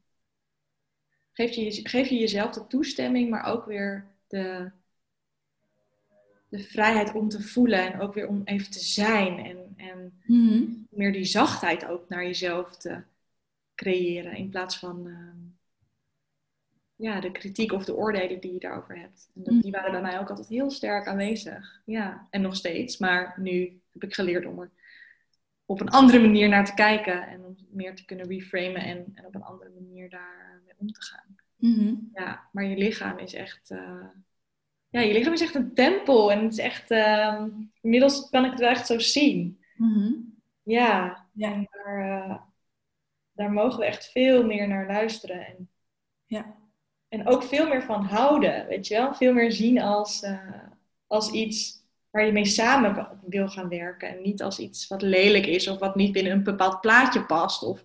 geeft 1.32 1.54
je, 1.54 1.88
geeft 1.88 2.08
je 2.08 2.16
jezelf 2.16 2.50
de 2.50 2.66
toestemming, 2.66 3.30
maar 3.30 3.44
ook 3.44 3.66
weer 3.66 4.06
de, 4.26 4.70
de 6.48 6.58
vrijheid 6.58 7.14
om 7.14 7.28
te 7.28 7.42
voelen 7.42 7.92
en 7.92 8.00
ook 8.00 8.14
weer 8.14 8.28
om 8.28 8.42
even 8.44 8.70
te 8.70 8.80
zijn. 8.80 9.38
En, 9.38 9.74
en 9.76 10.20
Mhm. 10.26 10.64
meer 10.90 11.12
die 11.12 11.24
zachtheid 11.24 11.86
ook 11.86 12.08
naar 12.08 12.24
jezelf 12.24 12.76
te 12.76 13.02
creëren. 13.74 14.36
In 14.36 14.48
plaats 14.50 14.78
van 14.78 15.06
ehm, 15.06 15.45
ja, 16.96 17.20
de 17.20 17.30
kritiek 17.32 17.72
of 17.72 17.84
de 17.84 17.94
oordelen 17.96 18.40
die 18.40 18.52
je 18.52 18.58
daarover 18.58 18.98
hebt. 18.98 19.30
En 19.34 19.42
dat, 19.42 19.62
die 19.62 19.70
waren 19.72 19.90
bij 19.92 20.00
mij 20.00 20.18
ook 20.20 20.28
altijd 20.30 20.48
heel 20.48 20.70
sterk 20.70 21.06
aanwezig. 21.06 21.80
Ja, 21.84 22.26
en 22.30 22.40
nog 22.40 22.56
steeds. 22.56 22.98
Maar 22.98 23.34
nu 23.36 23.80
heb 23.92 24.02
ik 24.02 24.14
geleerd 24.14 24.46
om 24.46 24.60
er 24.60 24.70
op 25.64 25.80
een 25.80 25.88
andere 25.90 26.18
manier 26.20 26.48
naar 26.48 26.64
te 26.64 26.74
kijken. 26.74 27.28
En 27.28 27.44
om 27.44 27.56
meer 27.70 27.94
te 27.94 28.04
kunnen 28.04 28.26
reframen 28.28 28.82
en, 28.82 29.12
en 29.14 29.26
op 29.26 29.34
een 29.34 29.42
andere 29.42 29.70
manier 29.70 30.10
daar 30.10 30.60
mee 30.64 30.74
om 30.78 30.92
te 30.92 31.02
gaan. 31.02 31.36
Mhm. 31.56 31.94
Ja, 32.14 32.48
maar 32.52 32.64
je 32.64 32.76
lichaam 32.76 33.18
is 33.18 33.34
echt... 33.34 33.70
eh, 33.70 34.06
ja, 34.88 35.00
je 35.00 35.12
lichaam 35.12 35.32
is 35.32 35.40
echt 35.40 35.54
een 35.54 35.74
tempel. 35.74 36.32
En 36.32 36.42
het 36.42 36.52
is 36.52 36.58
echt... 36.58 36.90
ehm, 36.90 37.48
inmiddels 37.80 38.30
kan 38.30 38.44
ik 38.44 38.50
het 38.50 38.60
wel 38.60 38.68
echt 38.70 38.86
zo 38.86 38.98
zien. 38.98 39.60
Mhm. 39.76 40.12
Ja, 40.62 41.24
Ja. 41.32 41.52
en 41.52 41.68
daar, 41.70 42.22
eh, 42.22 42.36
daar 43.32 43.52
mogen 43.52 43.78
we 43.78 43.84
echt 43.84 44.10
veel 44.10 44.44
meer 44.46 44.68
naar 44.68 44.86
luisteren. 44.86 45.46
En, 45.46 45.68
Ja. 46.26 46.56
En 47.08 47.26
ook 47.26 47.42
veel 47.42 47.68
meer 47.68 47.82
van 47.82 48.04
houden, 48.04 48.66
weet 48.66 48.86
je 48.86 48.94
wel? 48.94 49.14
Veel 49.14 49.32
meer 49.32 49.52
zien 49.52 49.80
als, 49.80 50.22
eh, 50.22 50.62
als 51.06 51.30
iets 51.30 51.84
waar 52.10 52.26
je 52.26 52.32
mee 52.32 52.44
samen 52.44 53.20
wil 53.26 53.48
gaan 53.48 53.68
werken. 53.68 54.08
En 54.08 54.22
niet 54.22 54.42
als 54.42 54.58
iets 54.58 54.86
wat 54.88 55.02
lelijk 55.02 55.46
is 55.46 55.68
of 55.68 55.78
wat 55.78 55.94
niet 55.96 56.12
binnen 56.12 56.32
een 56.32 56.42
bepaald 56.42 56.80
plaatje 56.80 57.24
past. 57.24 57.62
Of, 57.62 57.82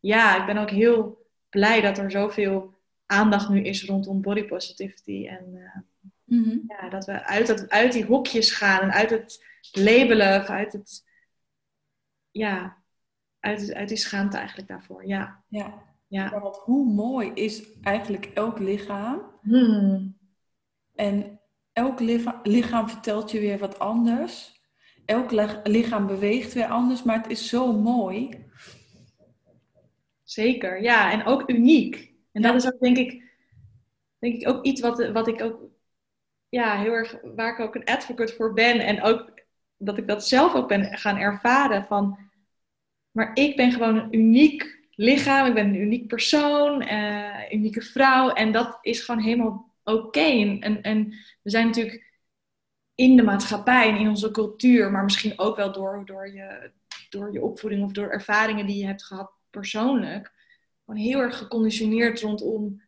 ja, 0.00 0.40
ik 0.40 0.46
ben 0.46 0.56
ook 0.56 0.70
heel 0.70 1.26
blij 1.48 1.80
dat 1.80 1.98
er 1.98 2.10
zoveel 2.10 2.74
aandacht 3.06 3.48
nu 3.48 3.62
is 3.64 3.84
rondom 3.84 4.20
body 4.22 4.44
positivity. 4.44 5.26
En 5.28 5.54
eh, 5.54 5.80
Mhm. 6.24 6.58
ja, 6.68 6.88
dat 6.88 7.04
we 7.04 7.24
uit, 7.24 7.46
dat, 7.46 7.68
uit 7.68 7.92
die 7.92 8.04
hokjes 8.04 8.50
gaan 8.52 8.80
en 8.80 8.92
uit 8.92 9.10
het 9.10 9.44
labelen 9.72 10.40
of 10.40 10.46
uit 10.48 10.72
het, 10.72 11.04
ja, 12.30 12.76
uit, 13.40 13.74
uit 13.74 13.88
die 13.88 13.96
schaamte 13.96 14.36
eigenlijk 14.36 14.68
daarvoor. 14.68 15.06
Ja, 15.06 15.42
Ja. 15.48 15.82
Ja. 16.16 16.40
Want 16.40 16.56
hoe 16.56 16.92
mooi 16.92 17.30
is 17.34 17.80
eigenlijk 17.82 18.30
elk 18.34 18.58
lichaam? 18.58 19.22
Hmm. 19.42 20.16
En 20.94 21.40
elk 21.72 22.00
licha- 22.00 22.40
lichaam 22.42 22.88
vertelt 22.88 23.30
je 23.30 23.40
weer 23.40 23.58
wat 23.58 23.78
anders. 23.78 24.60
Elk 25.04 25.30
lichaam 25.64 26.06
beweegt 26.06 26.52
weer 26.52 26.66
anders, 26.66 27.02
maar 27.02 27.16
het 27.22 27.30
is 27.30 27.48
zo 27.48 27.72
mooi. 27.72 28.44
Zeker, 30.22 30.82
ja, 30.82 31.12
en 31.12 31.24
ook 31.24 31.50
uniek. 31.50 32.14
En 32.32 32.42
Ja. 32.42 32.52
dat 32.52 32.62
is 32.62 32.72
ook 32.72 32.80
denk 32.80 32.96
ik, 32.96 33.22
denk 34.18 34.34
ik 34.34 34.48
ook 34.48 34.64
iets 34.64 34.80
wat, 34.80 35.08
wat 35.10 35.28
ik 35.28 35.42
ook, 35.42 35.60
ja, 36.48 36.78
heel 36.78 36.92
erg, 36.92 37.16
waar 37.22 37.52
ik 37.52 37.60
ook 37.60 37.74
een 37.74 37.84
advocate 37.84 38.32
voor 38.34 38.52
ben. 38.52 38.80
En 38.80 39.02
ook 39.02 39.40
dat 39.76 39.98
ik 39.98 40.06
dat 40.08 40.26
zelf 40.26 40.54
ook 40.54 40.68
ben 40.68 40.98
gaan 40.98 41.16
ervaren 41.16 41.84
van, 41.84 42.18
maar 43.10 43.30
ik 43.34 43.56
ben 43.56 43.72
gewoon 43.72 43.96
een 43.96 44.14
uniek 44.14 44.75
lichaam, 44.96 45.46
ik 45.46 45.54
ben 45.54 45.66
een 45.66 45.80
uniek 45.80 46.06
persoon, 46.06 46.82
eh, 46.82 47.52
unieke 47.52 47.82
vrouw. 47.82 48.30
En 48.30 48.52
dat 48.52 48.78
is 48.82 49.00
gewoon 49.00 49.22
helemaal 49.22 49.74
oké. 49.84 50.20
En, 50.20 50.60
en, 50.60 50.82
en 50.82 51.08
we 51.42 51.50
zijn 51.50 51.66
natuurlijk 51.66 52.14
in 52.94 53.16
de 53.16 53.22
maatschappij 53.22 53.88
en 53.88 53.96
in 53.96 54.08
onze 54.08 54.30
cultuur, 54.30 54.90
maar 54.90 55.04
misschien 55.04 55.38
ook 55.38 55.56
wel 55.56 55.72
door, 55.72 56.02
door, 56.04 56.32
je, 56.32 56.70
door 57.08 57.32
je 57.32 57.42
opvoeding 57.42 57.84
of 57.84 57.92
door 57.92 58.08
ervaringen 58.08 58.66
die 58.66 58.78
je 58.78 58.86
hebt 58.86 59.04
gehad 59.04 59.30
persoonlijk, 59.50 60.32
gewoon 60.84 61.00
heel 61.00 61.20
erg 61.20 61.38
geconditioneerd 61.38 62.20
rondom 62.20 62.82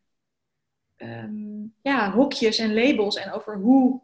ehm, 0.95 1.65
ja, 1.81 2.11
hokjes 2.11 2.57
en 2.57 2.73
labels 2.73 3.15
en 3.15 3.31
over 3.31 3.55
hoe 3.55 4.01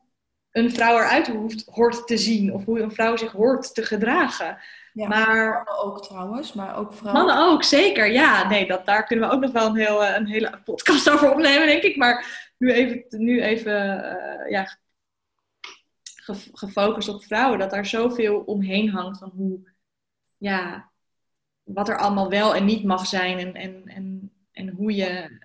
een 0.51 0.71
vrouw 0.71 0.97
eruit 0.97 1.27
hoeft, 1.27 1.65
hoort 1.65 2.07
te 2.07 2.17
zien 2.17 2.53
of 2.53 2.65
hoe 2.65 2.79
een 2.79 2.91
vrouw 2.91 3.17
zich 3.17 3.31
hoort 3.31 3.73
te 3.73 3.83
gedragen. 3.83 4.57
Ja, 4.95 5.07
Maar 5.07 5.53
mannen 5.53 5.83
ook 5.83 6.03
trouwens, 6.03 6.53
maar 6.53 6.75
ook 6.77 6.93
vrouwen. 6.93 7.25
Mannen 7.25 7.45
ook, 7.51 7.63
zeker. 7.63 8.11
Ja, 8.11 8.47
nee, 8.47 8.67
dat, 8.67 8.85
daar 8.85 9.05
kunnen 9.05 9.29
we 9.29 9.35
ook 9.35 9.41
nog 9.41 9.51
wel 9.51 9.65
een, 9.67 9.75
heel, 9.75 10.03
eh, 10.03 10.15
een 10.15 10.27
hele 10.27 10.61
podcast 10.63 11.09
over 11.09 11.31
opnemen, 11.31 11.67
denk 11.67 11.83
ik. 11.83 11.95
Maar 11.95 12.49
nu 12.57 12.71
even, 12.71 13.05
nu 13.23 13.41
even 13.41 14.03
eh, 14.09 14.49
ja, 14.51 14.77
ge- 16.01 16.49
gefocust 16.53 17.07
op 17.09 17.23
vrouwen. 17.23 17.59
Dat 17.59 17.69
daar 17.69 17.85
zoveel 17.85 18.39
omheen 18.39 18.89
hangt 18.89 19.17
van 19.17 19.31
hoe, 19.35 19.69
ja, 20.37 20.89
wat 21.63 21.89
er 21.89 21.97
allemaal 21.97 22.29
wel 22.29 22.55
en 22.55 22.65
niet 22.65 22.83
mag 22.83 23.05
zijn. 23.05 23.37
En, 23.39 23.53
en, 23.53 23.83
en, 23.87 24.31
en 24.51 24.69
hoe, 24.69 24.95
je, 24.95 25.41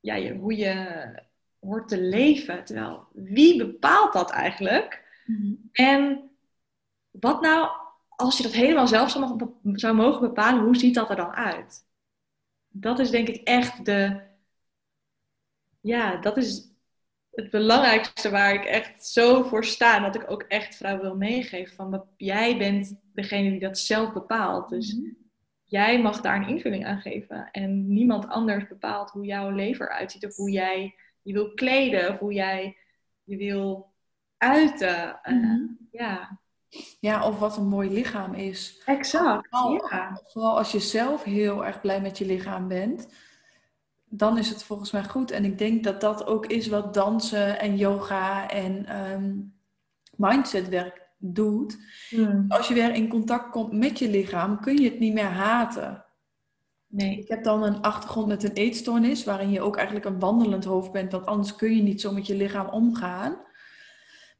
ja, 0.00 0.14
je, 0.14 0.34
hoe 0.34 0.56
je 0.56 1.04
hoort 1.60 1.88
te 1.88 2.00
leven. 2.00 2.64
Terwijl, 2.64 3.06
wie 3.12 3.56
bepaalt 3.66 4.12
dat 4.12 4.30
eigenlijk? 4.30 5.02
Mhm. 5.26 5.52
En 5.72 6.30
wat 7.10 7.40
nou, 7.40 7.70
als 8.20 8.36
je 8.36 8.42
dat 8.42 8.52
helemaal 8.52 8.88
zelf 8.88 9.10
zou 9.10 9.26
mogen, 9.26 9.58
zou 9.78 9.94
mogen 9.94 10.20
bepalen, 10.20 10.64
hoe 10.64 10.76
ziet 10.76 10.94
dat 10.94 11.10
er 11.10 11.16
dan 11.16 11.30
uit? 11.32 11.86
Dat 12.68 12.98
is 12.98 13.10
denk 13.10 13.28
ik 13.28 13.36
echt 13.36 13.84
de. 13.84 14.20
Ja, 15.80 16.16
dat 16.16 16.36
is 16.36 16.68
het 17.30 17.50
belangrijkste 17.50 18.30
waar 18.30 18.54
ik 18.54 18.64
echt 18.64 19.06
zo 19.06 19.42
voor 19.42 19.64
sta. 19.64 19.96
En 19.96 20.02
dat 20.02 20.14
ik 20.14 20.30
ook 20.30 20.42
echt 20.42 20.76
vrouwen 20.76 21.02
wil 21.04 21.16
meegeven. 21.16 21.74
Van 21.76 22.04
jij 22.16 22.58
bent 22.58 23.00
degene 23.14 23.50
die 23.50 23.60
dat 23.60 23.78
zelf 23.78 24.12
bepaalt. 24.12 24.68
Dus 24.68 24.94
Mhm. 24.94 25.10
jij 25.64 26.00
mag 26.02 26.20
daar 26.20 26.36
een 26.36 26.48
invulling 26.48 26.86
aan 26.86 27.00
geven. 27.00 27.50
En 27.50 27.92
niemand 27.92 28.28
anders 28.28 28.68
bepaalt 28.68 29.10
hoe 29.10 29.24
jouw 29.24 29.50
leven 29.50 29.86
eruit 29.86 30.12
ziet. 30.12 30.26
Of 30.26 30.36
hoe 30.36 30.50
jij 30.50 30.94
je 31.22 31.32
wil 31.32 31.54
kleden. 31.54 32.12
Of 32.12 32.18
hoe 32.18 32.32
jij 32.32 32.76
je 33.24 33.36
wil 33.36 33.92
uiten. 34.36 35.22
Eh, 35.22 35.34
Mhm. 35.34 35.62
ja, 35.90 36.38
Ja, 37.00 37.26
of 37.26 37.38
wat 37.38 37.56
een 37.56 37.68
mooi 37.68 37.90
lichaam 37.90 38.34
is. 38.34 38.82
exact. 38.84 39.48
Vooral, 39.50 39.72
Ja. 39.90 40.20
vooral 40.26 40.56
als 40.58 40.72
je 40.72 40.80
zelf 40.80 41.22
heel 41.24 41.64
erg 41.66 41.80
blij 41.80 42.00
met 42.00 42.18
je 42.18 42.26
lichaam 42.26 42.68
bent, 42.68 43.08
dan 44.08 44.38
is 44.38 44.48
het 44.48 44.62
volgens 44.62 44.90
mij 44.90 45.04
goed. 45.04 45.30
En 45.30 45.44
ik 45.44 45.58
denk 45.58 45.84
dat 45.84 46.00
dat 46.00 46.26
ook 46.26 46.46
is 46.46 46.68
wat 46.68 46.94
dansen 46.94 47.60
en 47.60 47.76
yoga 47.76 48.48
en 48.48 48.86
ehm, 48.86 49.34
mindsetwerk 50.16 51.08
doet. 51.18 51.78
Hmm. 52.08 52.44
Als 52.48 52.68
je 52.68 52.74
weer 52.74 52.94
in 52.94 53.08
contact 53.08 53.50
komt 53.50 53.72
met 53.72 53.98
je 53.98 54.08
lichaam, 54.08 54.60
kun 54.60 54.76
je 54.76 54.90
het 54.90 54.98
niet 54.98 55.14
meer 55.14 55.24
haten. 55.24 56.04
Nee. 56.86 57.18
Ik 57.18 57.28
heb 57.28 57.44
dan 57.44 57.62
een 57.62 57.80
achtergrond 57.82 58.26
met 58.26 58.42
een 58.44 58.52
eetstoornis, 58.52 59.24
waarin 59.24 59.50
je 59.50 59.60
ook 59.60 59.76
eigenlijk 59.76 60.06
een 60.06 60.18
wandelend 60.18 60.64
hoofd 60.64 60.92
bent, 60.92 61.12
want 61.12 61.26
anders 61.26 61.56
kun 61.56 61.76
je 61.76 61.82
niet 61.82 62.00
zo 62.00 62.12
met 62.12 62.26
je 62.26 62.34
lichaam 62.36 62.68
omgaan. 62.68 63.36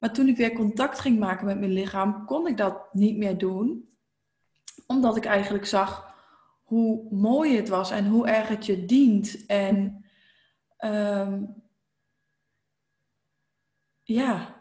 Maar 0.00 0.12
toen 0.12 0.28
ik 0.28 0.36
weer 0.36 0.52
contact 0.52 1.00
ging 1.00 1.18
maken 1.18 1.46
met 1.46 1.58
mijn 1.58 1.72
lichaam, 1.72 2.24
kon 2.24 2.46
ik 2.46 2.56
dat 2.56 2.94
niet 2.94 3.16
meer 3.16 3.38
doen, 3.38 3.88
omdat 4.86 5.16
ik 5.16 5.24
eigenlijk 5.24 5.66
zag 5.66 6.14
hoe 6.62 7.06
mooi 7.10 7.56
het 7.56 7.68
was 7.68 7.90
en 7.90 8.06
hoe 8.06 8.26
erg 8.26 8.48
het 8.48 8.66
je 8.66 8.84
dient. 8.84 9.46
En 9.46 10.04
ehm, 10.76 11.42
ja, 14.02 14.56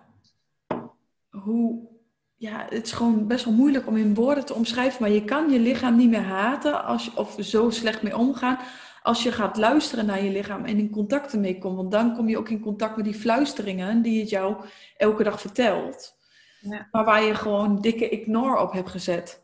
hoe, 1.29 1.87
ja, 2.35 2.65
het 2.69 2.85
is 2.85 2.91
gewoon 2.91 3.27
best 3.27 3.45
wel 3.45 3.53
moeilijk 3.53 3.87
om 3.87 3.97
in 3.97 4.13
woorden 4.13 4.45
te 4.45 4.53
omschrijven, 4.53 5.01
maar 5.01 5.11
je 5.11 5.25
kan 5.25 5.49
je 5.49 5.59
lichaam 5.59 5.95
niet 5.95 6.09
meer 6.09 6.23
haten 6.23 6.85
als 6.85 7.05
je, 7.05 7.17
of 7.17 7.35
zo 7.39 7.69
slecht 7.69 8.01
mee 8.01 8.17
omgaan 8.17 8.59
als 9.01 9.23
je 9.23 9.31
gaat 9.31 9.57
luisteren 9.57 10.05
naar 10.05 10.23
je 10.23 10.31
lichaam 10.31 10.65
en 10.65 10.77
in 10.77 10.89
contact 10.89 11.33
ermee 11.33 11.57
komt. 11.57 11.75
Want 11.75 11.91
dan 11.91 12.15
kom 12.15 12.29
je 12.29 12.37
ook 12.37 12.49
in 12.49 12.59
contact 12.59 12.95
met 12.95 13.05
die 13.05 13.13
fluisteringen 13.13 14.01
die 14.01 14.19
het 14.19 14.29
jou 14.29 14.65
elke 14.97 15.23
dag 15.23 15.41
vertelt. 15.41 16.17
Ja. 16.61 16.87
Maar 16.91 17.05
waar 17.05 17.23
je 17.23 17.35
gewoon 17.35 17.81
dikke 17.81 18.09
ignore 18.09 18.61
op 18.61 18.71
hebt 18.71 18.89
gezet. 18.89 19.43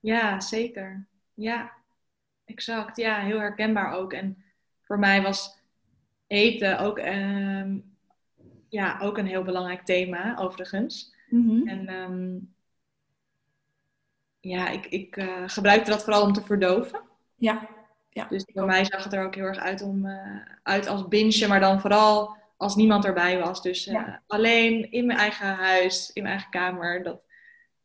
Ja, 0.00 0.40
zeker. 0.40 1.06
Ja, 1.34 1.72
exact. 2.44 2.96
Ja, 2.96 3.20
heel 3.20 3.38
herkenbaar 3.38 3.92
ook. 3.92 4.12
En 4.12 4.44
voor 4.82 4.98
mij 4.98 5.22
was 5.22 5.58
eten 6.26 6.78
ook, 6.78 6.98
ehm, 6.98 7.78
ja, 8.68 8.98
ook 9.00 9.18
een 9.18 9.26
heel 9.26 9.42
belangrijk 9.42 9.84
thema, 9.84 10.36
overigens. 10.38 11.14
Mhm. 11.28 11.68
En 11.68 11.86
ehm, 11.86 12.38
ja, 14.40 14.68
ik, 14.68 14.86
ik 14.86 15.16
uh, 15.16 15.42
gebruikte 15.46 15.90
dat 15.90 16.04
vooral 16.04 16.22
om 16.22 16.32
te 16.32 16.42
verdoven. 16.42 17.00
Ja. 17.36 17.68
Ja. 18.14 18.26
Dus 18.28 18.44
voor 18.52 18.64
mij 18.64 18.84
zag 18.84 19.04
het 19.04 19.12
er 19.12 19.24
ook 19.24 19.34
heel 19.34 19.44
erg 19.44 19.58
uit, 19.58 19.82
om, 19.82 20.06
uh, 20.06 20.40
uit 20.62 20.86
als 20.86 21.08
bingen, 21.08 21.48
maar 21.48 21.60
dan 21.60 21.80
vooral 21.80 22.36
als 22.56 22.76
niemand 22.76 23.04
erbij 23.04 23.38
was. 23.38 23.62
Dus 23.62 23.86
uh, 23.86 24.16
alleen 24.26 24.90
in 24.90 25.06
mijn 25.06 25.18
eigen 25.18 25.46
huis, 25.46 26.10
in 26.12 26.22
mijn 26.22 26.34
eigen 26.34 26.50
kamer. 26.50 27.02
Dat, 27.02 27.22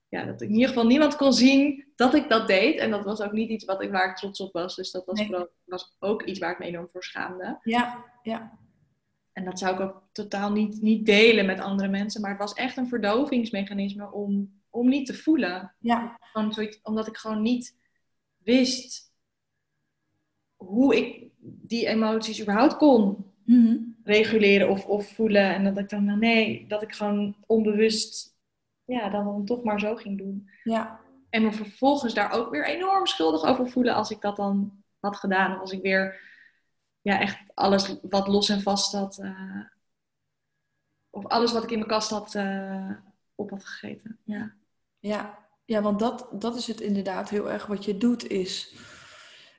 ja, 0.07 0.23
dat 0.23 0.41
in 0.41 0.51
ieder 0.51 0.67
geval 0.67 0.85
niemand 0.85 1.15
kon 1.15 1.33
zien 1.33 1.85
dat 1.95 2.13
ik 2.13 2.29
dat 2.29 2.47
deed. 2.47 2.77
En 2.79 2.91
dat 2.91 3.03
was 3.03 3.21
ook 3.21 3.31
niet 3.31 3.49
iets 3.49 3.65
wat 3.65 3.81
ik, 3.81 3.91
waar 3.91 4.09
ik 4.09 4.15
trots 4.15 4.39
op 4.39 4.53
was. 4.53 4.75
Dus 4.75 4.91
dat 4.91 5.05
was, 5.05 5.25
vooral, 5.25 5.49
was 5.65 5.95
ook 5.99 6.23
iets 6.23 6.39
waar 6.39 6.51
ik 6.51 6.59
me 6.59 6.65
enorm 6.65 6.89
voor 6.91 7.03
schaamde. 7.03 7.59
Ja, 7.63 8.05
ja. 8.21 8.57
En 9.33 9.45
dat 9.45 9.59
zou 9.59 9.73
ik 9.73 9.79
ook 9.79 10.03
totaal 10.11 10.51
niet, 10.51 10.81
niet 10.81 11.05
delen 11.05 11.45
met 11.45 11.59
andere 11.59 11.89
mensen. 11.89 12.21
Maar 12.21 12.29
het 12.29 12.39
was 12.39 12.53
echt 12.53 12.77
een 12.77 12.87
verdovingsmechanisme 12.87 14.11
om, 14.11 14.61
om 14.69 14.89
niet 14.89 15.05
te 15.05 15.13
voelen. 15.13 15.75
Ja. 15.79 16.19
Zoiets, 16.49 16.79
omdat 16.83 17.07
ik 17.07 17.17
gewoon 17.17 17.41
niet 17.41 17.77
wist 18.37 19.08
hoe 20.59 20.97
ik 20.97 21.27
die 21.41 21.87
emoties 21.87 22.41
überhaupt 22.41 22.77
kon 22.77 23.25
Mm 23.45 23.89
reguleren 24.09 24.69
of, 24.69 24.85
of 24.85 25.07
voelen. 25.07 25.53
En 25.53 25.63
dat 25.63 25.77
ik 25.77 25.89
dan, 25.89 26.03
nou, 26.03 26.19
nee, 26.19 26.65
dat 26.67 26.81
ik 26.81 26.93
gewoon 26.93 27.35
onbewust, 27.45 28.35
ja, 28.85 29.09
dan, 29.09 29.25
dan 29.25 29.45
toch 29.45 29.63
maar 29.63 29.79
zo 29.79 29.95
ging 29.95 30.17
doen. 30.17 30.49
Ja. 30.63 30.99
En 31.29 31.43
me 31.43 31.51
vervolgens 31.51 32.13
daar 32.13 32.31
ook 32.31 32.51
weer 32.51 32.67
enorm 32.67 33.05
schuldig 33.05 33.43
over 33.43 33.69
voelen 33.69 33.93
als 33.93 34.11
ik 34.11 34.21
dat 34.21 34.35
dan 34.35 34.83
had 34.99 35.15
gedaan. 35.15 35.53
Of 35.53 35.59
als 35.59 35.71
ik 35.71 35.81
weer, 35.81 36.19
ja, 37.01 37.19
echt 37.19 37.37
alles 37.53 37.95
wat 38.09 38.27
los 38.27 38.49
en 38.49 38.61
vast 38.61 38.93
had, 38.93 39.19
uh, 39.21 39.61
of 41.09 41.25
alles 41.25 41.51
wat 41.51 41.63
ik 41.63 41.71
in 41.71 41.77
mijn 41.77 41.89
kast 41.89 42.09
had, 42.09 42.33
uh, 42.33 42.91
op 43.35 43.49
had 43.49 43.65
gegeten. 43.65 44.17
Ja, 44.23 44.53
ja. 44.99 45.37
ja 45.65 45.81
want 45.81 45.99
dat, 45.99 46.27
dat 46.31 46.55
is 46.55 46.67
het 46.67 46.81
inderdaad 46.81 47.29
heel 47.29 47.51
erg 47.51 47.65
wat 47.65 47.85
je 47.85 47.97
doet, 47.97 48.27
is 48.27 48.75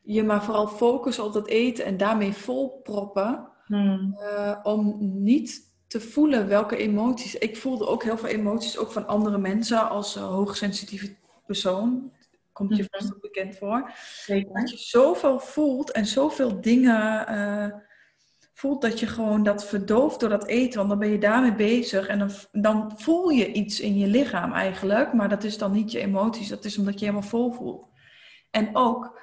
je 0.03 0.23
maar 0.23 0.45
vooral 0.45 0.67
focussen 0.67 1.25
op 1.25 1.33
dat 1.33 1.47
eten 1.47 1.85
en 1.85 1.97
daarmee 1.97 2.33
volproppen. 2.33 3.49
Hmm. 3.67 4.17
Uh, 4.21 4.59
om 4.63 4.97
niet 5.01 5.71
te 5.87 6.01
voelen 6.01 6.49
welke 6.49 6.77
emoties. 6.77 7.35
Ik 7.35 7.57
voelde 7.57 7.87
ook 7.87 8.03
heel 8.03 8.19
veel 8.19 8.29
emoties, 8.29 8.79
ook 8.79 8.93
van 8.93 9.07
andere 9.07 9.39
mensen 9.39 9.89
als 9.89 10.17
uh, 10.17 10.23
hoogsensitieve 10.23 11.17
persoon. 11.47 12.13
Komt 12.53 12.77
je 12.77 12.87
vast 12.91 13.15
ook 13.15 13.21
bekend 13.21 13.57
voor. 13.57 13.93
Zeker. 14.25 14.55
Dat 14.55 14.71
je 14.71 14.77
zoveel 14.77 15.41
voelt 15.41 15.91
en 15.91 16.07
zoveel 16.07 16.61
dingen 16.61 17.33
uh, 17.33 17.79
voelt 18.55 18.83
dat 18.83 19.01
je 19.01 19.07
gewoon 19.07 19.43
dat 19.43 19.65
verdooft 19.65 20.21
door 20.21 20.29
dat 20.29 20.47
eten. 20.47 20.79
Want 20.79 20.89
dan 20.89 20.99
ben 20.99 21.09
je 21.11 21.19
daarmee 21.19 21.55
bezig 21.55 22.07
en 22.07 22.19
dan, 22.19 22.31
dan 22.53 22.93
voel 22.97 23.29
je 23.29 23.53
iets 23.53 23.81
in 23.81 23.99
je 23.99 24.07
lichaam 24.07 24.53
eigenlijk. 24.53 25.13
Maar 25.13 25.29
dat 25.29 25.45
is 25.45 25.59
dan 25.59 25.73
niet 25.73 25.93
je 25.93 25.99
emoties, 25.99 26.49
dat 26.49 26.65
is 26.65 26.79
omdat 26.79 26.99
je 26.99 27.05
helemaal 27.05 27.29
vol 27.29 27.53
voelt. 27.53 27.89
En 28.51 28.77
ook 28.77 29.21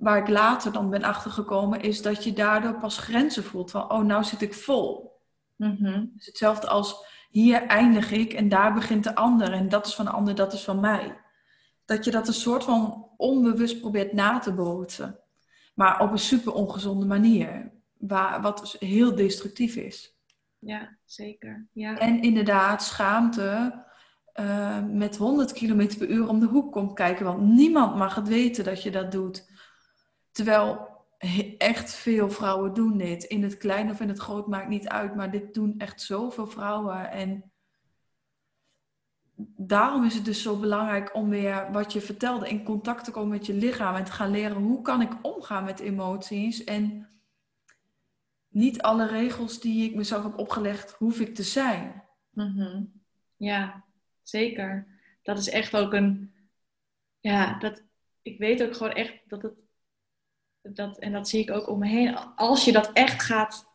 waar 0.00 0.18
ik 0.18 0.28
later 0.28 0.72
dan 0.72 0.90
ben 0.90 1.02
achtergekomen, 1.02 1.80
is 1.80 2.02
dat 2.02 2.24
je 2.24 2.32
daardoor 2.32 2.74
pas 2.74 2.98
grenzen 2.98 3.44
voelt. 3.44 3.70
Van, 3.70 3.92
oh, 3.92 4.04
nou 4.04 4.24
zit 4.24 4.42
ik 4.42 4.54
vol. 4.54 5.18
Mm-hmm. 5.56 6.12
Dus 6.16 6.26
hetzelfde 6.26 6.68
als, 6.68 7.06
hier 7.30 7.62
eindig 7.62 8.10
ik 8.10 8.32
en 8.32 8.48
daar 8.48 8.74
begint 8.74 9.04
de 9.04 9.14
ander. 9.14 9.52
En 9.52 9.68
dat 9.68 9.86
is 9.86 9.94
van 9.94 10.04
de 10.04 10.10
ander, 10.10 10.34
dat 10.34 10.52
is 10.52 10.64
van 10.64 10.80
mij. 10.80 11.18
Dat 11.84 12.04
je 12.04 12.10
dat 12.10 12.28
een 12.28 12.34
soort 12.34 12.64
van 12.64 13.08
onbewust 13.16 13.80
probeert 13.80 14.12
na 14.12 14.38
te 14.38 14.52
bootsen. 14.52 15.18
Maar 15.74 16.00
op 16.00 16.10
een 16.10 16.18
super 16.18 16.52
ongezonde 16.52 17.06
manier. 17.06 17.72
Waar, 17.98 18.40
wat 18.40 18.58
dus 18.58 18.76
heel 18.78 19.14
destructief 19.14 19.76
is. 19.76 20.16
Ja, 20.58 20.96
zeker. 21.04 21.68
Ja. 21.72 21.98
En 21.98 22.22
inderdaad, 22.22 22.82
schaamte 22.82 23.74
uh, 24.40 24.84
met 24.86 25.16
100 25.16 25.52
km 25.52 25.98
per 25.98 26.08
uur 26.08 26.28
om 26.28 26.40
de 26.40 26.46
hoek 26.46 26.72
komt 26.72 26.92
kijken. 26.92 27.24
Want 27.24 27.40
niemand 27.40 27.96
mag 27.96 28.14
het 28.14 28.28
weten 28.28 28.64
dat 28.64 28.82
je 28.82 28.90
dat 28.90 29.12
doet. 29.12 29.48
Terwijl 30.40 30.88
echt 31.58 31.94
veel 31.94 32.30
vrouwen 32.30 32.74
doen 32.74 32.98
dit. 32.98 33.24
In 33.24 33.42
het 33.42 33.56
klein 33.56 33.90
of 33.90 34.00
in 34.00 34.08
het 34.08 34.18
groot 34.18 34.46
maakt 34.46 34.68
niet 34.68 34.88
uit. 34.88 35.14
Maar 35.14 35.30
dit 35.30 35.54
doen 35.54 35.74
echt 35.78 36.02
zoveel 36.02 36.46
vrouwen. 36.46 37.10
En 37.10 37.52
daarom 39.56 40.04
is 40.04 40.14
het 40.14 40.24
dus 40.24 40.42
zo 40.42 40.56
belangrijk 40.56 41.14
om 41.14 41.28
weer 41.28 41.72
wat 41.72 41.92
je 41.92 42.00
vertelde 42.00 42.48
in 42.48 42.64
contact 42.64 43.04
te 43.04 43.10
komen 43.10 43.30
met 43.30 43.46
je 43.46 43.54
lichaam. 43.54 43.94
En 43.94 44.04
te 44.04 44.12
gaan 44.12 44.30
leren 44.30 44.56
hoe 44.56 44.82
kan 44.82 45.00
ik 45.00 45.12
omgaan 45.22 45.64
met 45.64 45.80
emoties. 45.80 46.64
En 46.64 47.08
niet 48.48 48.82
alle 48.82 49.06
regels 49.06 49.60
die 49.60 49.88
ik 49.88 49.94
mezelf 49.94 50.22
heb 50.22 50.38
opgelegd, 50.38 50.92
hoef 50.92 51.20
ik 51.20 51.34
te 51.34 51.42
zijn. 51.42 52.04
Mm-hmm. 52.30 52.92
Ja, 53.36 53.84
zeker. 54.22 54.86
Dat 55.22 55.38
is 55.38 55.48
echt 55.48 55.76
ook 55.76 55.92
een. 55.92 56.34
Ja, 57.18 57.58
dat, 57.58 57.84
ik 58.22 58.38
weet 58.38 58.62
ook 58.62 58.76
gewoon 58.76 58.92
echt 58.92 59.28
dat 59.28 59.42
het 59.42 59.68
dat, 60.62 60.98
en 60.98 61.12
dat 61.12 61.28
zie 61.28 61.40
ik 61.40 61.50
ook 61.50 61.68
om 61.68 61.78
me 61.78 61.86
heen. 61.86 62.16
Als 62.36 62.64
je 62.64 62.72
dat 62.72 62.92
echt 62.92 63.22
gaat 63.22 63.68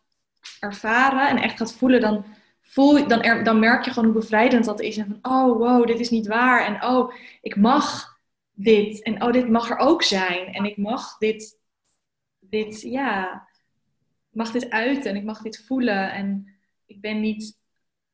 ervaren 0.60 1.30
en 1.30 1.38
echt 1.38 1.58
gaat 1.58 1.74
voelen, 1.74 2.02
dan, 2.02 2.26
voel, 2.62 3.08
dan, 3.08 3.22
er, 3.22 3.44
dan 3.44 3.60
merk 3.60 3.86
je 3.86 3.92
gewoon 3.92 4.12
hoe 4.12 4.22
bevrijdend 4.22 4.66
dat 4.66 4.82
is. 4.82 4.98
En 4.98 5.06
van, 5.06 5.34
oh 5.34 5.58
wow, 5.58 5.88
dit 5.88 6.00
is 6.00 6.10
niet 6.10 6.28
waar. 6.28 6.66
En 6.66 6.84
oh, 6.84 7.14
ik 7.42 7.56
mag 7.56 8.18
dit. 8.52 9.04
En 9.04 9.24
oh, 9.24 9.32
dit 9.32 9.50
mag 9.50 9.70
er 9.70 9.78
ook 9.78 10.04
zijn. 10.04 10.54
En 10.54 10.66
ik 10.66 10.78
mag 10.78 11.18
dit, 11.18 11.60
dit 12.40 12.82
ja, 12.82 13.48
mag 14.30 14.52
dit 14.52 14.70
uiten. 14.70 15.10
En 15.10 15.16
ik 15.16 15.24
mag 15.24 15.42
dit 15.42 15.66
voelen. 15.66 16.12
En 16.12 16.56
ik 16.86 17.02
ben 17.02 17.20
niet 17.20 17.58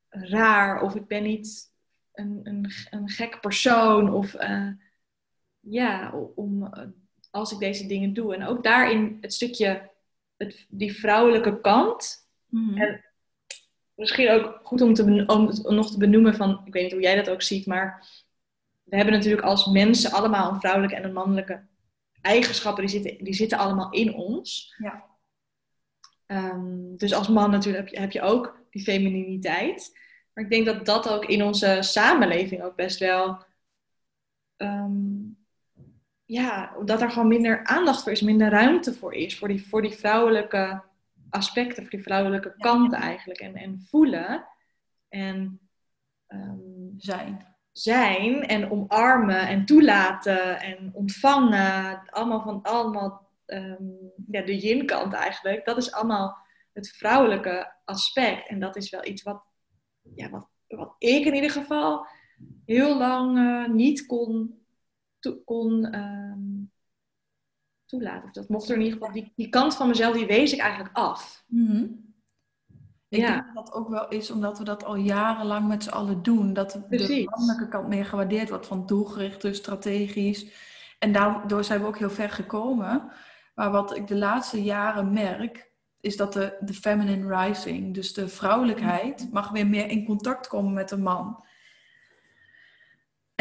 raar. 0.10 0.82
Of 0.82 0.96
ik 0.96 1.08
ben 1.08 1.24
niet 1.24 1.74
een, 2.14 2.40
een, 2.44 2.72
een 2.90 3.10
gek 3.10 3.40
persoon. 3.42 4.14
Of 4.14 4.34
uh, 4.34 4.68
ja, 5.60 6.14
om 6.36 6.70
als 7.32 7.52
ik 7.52 7.60
deze 7.60 7.88
dingen 7.88 8.14
doe. 8.14 8.36
En 8.36 8.46
ook 8.46 8.64
daarin 8.64 9.18
het 9.22 9.34
stukje, 9.34 9.90
het, 10.38 10.66
die 10.70 10.94
vrouwelijke 11.00 11.62
kant. 11.62 12.30
Mm-hmm. 12.48 12.82
En 12.82 13.06
misschien 13.96 14.30
ook 14.30 14.60
goed 14.64 14.82
om, 14.82 14.94
te, 14.94 15.24
om 15.28 15.76
nog 15.76 15.92
te 15.92 15.98
benoemen 15.98 16.36
van, 16.36 16.62
ik 16.66 16.74
weet 16.74 16.84
niet 16.84 16.92
hoe 16.92 17.02
jij 17.02 17.16
dat 17.16 17.30
ook 17.30 17.42
ziet, 17.42 17.66
maar 17.66 18.08
we 18.84 18.96
hebben 18.96 19.14
natuurlijk 19.14 19.44
als 19.44 19.66
mensen 19.66 20.12
allemaal 20.12 20.52
een 20.52 20.60
vrouwelijke 20.60 20.96
en 20.96 21.04
een 21.04 21.14
mannelijke 21.14 21.68
eigenschappen, 22.22 22.86
die 22.86 23.02
zitten, 23.02 23.24
die 23.24 23.34
zitten 23.34 23.58
allemaal 23.58 23.92
in 23.92 24.14
ons. 24.14 24.76
Ja. 24.78 25.10
Um, 26.28 26.98
dus 26.98 27.14
als 27.14 27.28
man 27.28 27.52
natuurlijk 27.52 27.86
heb 27.86 27.94
je, 27.94 28.00
heb 28.00 28.12
je 28.12 28.22
ook 28.22 28.66
die 28.70 28.84
femininiteit. 28.84 30.00
Maar 30.34 30.44
ik 30.44 30.50
denk 30.50 30.66
dat 30.66 30.86
dat 30.86 31.10
ook 31.10 31.26
in 31.26 31.44
onze 31.44 31.78
samenleving 31.82 32.64
ook 32.64 32.76
best 32.76 33.00
wel 33.00 33.44
um, 34.58 35.31
ja, 36.32 36.76
dat 36.86 37.02
er 37.02 37.12
gewoon 37.12 37.28
minder 37.28 37.64
aandacht 37.64 38.04
voor 38.04 38.12
is, 38.12 38.22
minder 38.22 38.50
ruimte 38.50 38.94
voor 38.94 39.14
is. 39.14 39.38
Voor 39.38 39.48
die, 39.48 39.68
voor 39.68 39.82
die 39.82 39.92
vrouwelijke 39.92 40.84
aspecten, 41.30 41.82
voor 41.82 41.92
die 41.92 42.04
vrouwelijke 42.04 42.56
kanten 42.58 43.00
eigenlijk. 43.00 43.40
En, 43.40 43.56
en 43.56 43.82
voelen 43.90 44.48
en 45.10 45.60
um, 46.28 46.94
zijn. 46.98 47.56
Zijn 47.72 48.46
en 48.48 48.72
omarmen 48.72 49.48
en 49.48 49.66
toelaten 49.66 50.60
en 50.60 50.90
ontvangen. 50.94 52.02
Allemaal 52.10 52.42
van 52.42 52.62
allemaal 52.62 53.30
um, 53.46 54.12
ja, 54.28 54.42
de 54.42 54.58
yin-kant 54.58 55.14
eigenlijk. 55.14 55.66
Dat 55.66 55.78
is 55.78 55.92
allemaal 55.92 56.38
het 56.74 56.90
vrouwelijke 56.90 57.74
aspect. 57.86 58.48
En 58.48 58.60
dat 58.60 58.76
is 58.76 58.90
wel 58.90 59.06
iets 59.06 59.24
wat, 59.24 59.44
ja, 60.16 60.30
wat, 60.30 60.50
wat 60.68 60.96
ik 60.98 61.26
in 61.26 61.34
ieder 61.34 61.52
geval 61.52 62.06
heel 62.66 62.98
lang 62.98 63.38
uh, 63.38 63.68
niet 63.68 64.06
kon 64.06 64.61
to 65.22 65.36
kon 65.46 65.96
um, 65.96 66.72
toelaten. 67.86 68.24
Of 68.24 68.32
dat 68.32 68.50
mocht 68.50 68.70
er 68.70 68.76
in 68.76 68.82
ieder 68.82 68.98
geval, 68.98 69.14
die, 69.14 69.34
die 69.36 69.50
kant 69.50 69.76
van 69.76 69.88
mezelf, 69.88 70.16
die 70.16 70.26
wees 70.26 70.54
ik 70.54 70.60
eigenlijk 70.60 70.96
af. 70.98 71.44
Mm-hmm. 71.48 72.10
Ik 73.08 73.20
Ja. 73.20 73.28
denk 73.28 73.46
dat 73.46 73.66
dat 73.66 73.74
ook 73.76 73.90
wel 73.90 74.08
is 74.08 74.32
omdat 74.32 74.58
we 74.58 74.64
dat 74.64 74.84
al 74.84 74.96
jarenlang 74.96 75.68
met 75.68 75.84
z'n 75.84 75.90
allen 75.90 76.24
doen. 76.24 76.54
Dat 76.54 76.72
de 76.90 77.28
mannelijke 77.30 77.68
kant 77.68 77.88
meer 77.88 78.06
gewaardeerd 78.06 78.50
wordt 78.50 78.68
van 78.68 78.86
doelgericht, 78.86 79.42
dus 79.42 79.58
strategisch. 79.58 80.46
En 81.00 81.12
daardoor 81.12 81.64
zijn 81.64 81.82
we 81.82 81.88
ook 81.88 81.98
heel 81.98 82.10
ver 82.10 82.30
gekomen. 82.30 83.12
Maar 83.56 83.72
wat 83.72 83.96
ik 83.96 84.08
de 84.08 84.18
laatste 84.18 84.64
jaren 84.64 85.14
merk, 85.14 85.72
is 86.00 86.18
dat 86.18 86.34
de, 86.34 86.58
de 86.60 86.74
feminine 86.74 87.38
rising, 87.38 87.94
dus 87.94 88.14
de 88.14 88.28
vrouwelijkheid, 88.28 89.28
mag 89.32 89.50
weer 89.50 89.68
meer 89.68 89.88
in 89.90 90.06
contact 90.06 90.48
komen 90.48 90.74
met 90.74 90.90
de 90.90 90.98
man. 90.98 91.44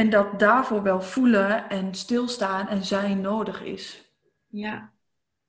En 0.01 0.11
dat 0.11 0.39
daarvoor 0.39 0.83
wel 0.83 1.01
voelen 1.03 1.69
en 1.69 1.95
stilstaan 1.95 2.69
en 2.69 2.85
zijn 2.85 3.21
nodig 3.21 3.63
is. 3.63 4.13
Ja, 4.47 4.91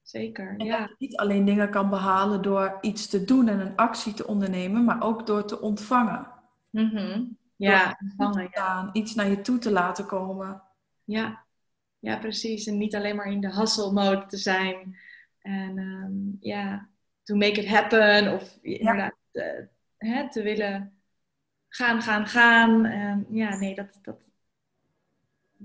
zeker. 0.02 0.56
En 0.58 0.66
Ja. 0.66 0.80
dat 0.80 0.90
je 0.90 0.96
niet 0.98 1.18
alleen 1.18 1.46
dingen 1.46 1.70
kan 1.70 1.90
behalen 1.90 2.42
door 2.42 2.78
iets 2.82 3.08
te 3.08 3.24
doen 3.24 3.48
en 3.48 3.60
een 3.60 3.76
actie 3.76 4.14
te 4.14 4.28
ondernemen, 4.28 4.84
maar 4.84 5.02
ook 5.02 5.28
door 5.28 5.46
te 5.46 5.62
ontvangen. 5.62 6.28
Mhm. 6.70 7.24
Ja, 7.56 7.98
ontvangen, 8.02 8.48
staan, 8.52 8.90
iets 8.94 9.16
naar 9.16 9.30
je 9.30 9.42
toe 9.42 9.58
te 9.58 9.72
laten 9.72 10.06
komen. 10.06 10.62
ja. 11.04 11.44
Ja, 12.00 12.18
precies. 12.18 12.68
En 12.68 12.78
niet 12.78 12.96
alleen 12.96 13.16
maar 13.16 13.32
in 13.32 13.42
de 13.42 13.56
hustle 13.56 13.92
mode 13.92 14.26
te 14.26 14.38
zijn. 14.38 14.98
En 15.40 15.78
ehm, 15.78 16.12
ja, 16.50 16.88
to 17.24 17.36
make 17.36 17.62
it 17.62 17.68
happen. 17.68 18.34
Of 18.34 18.58
inderdaad 18.62 19.14
te, 19.32 19.68
hè, 19.98 20.30
te 20.32 20.42
willen 20.44 21.02
gaan, 21.70 22.02
gaan, 22.02 22.28
gaan. 22.28 22.86
En 22.86 23.26
ja, 23.30 23.58
nee, 23.58 23.76
dat, 23.76 24.00
dat, 24.02 24.31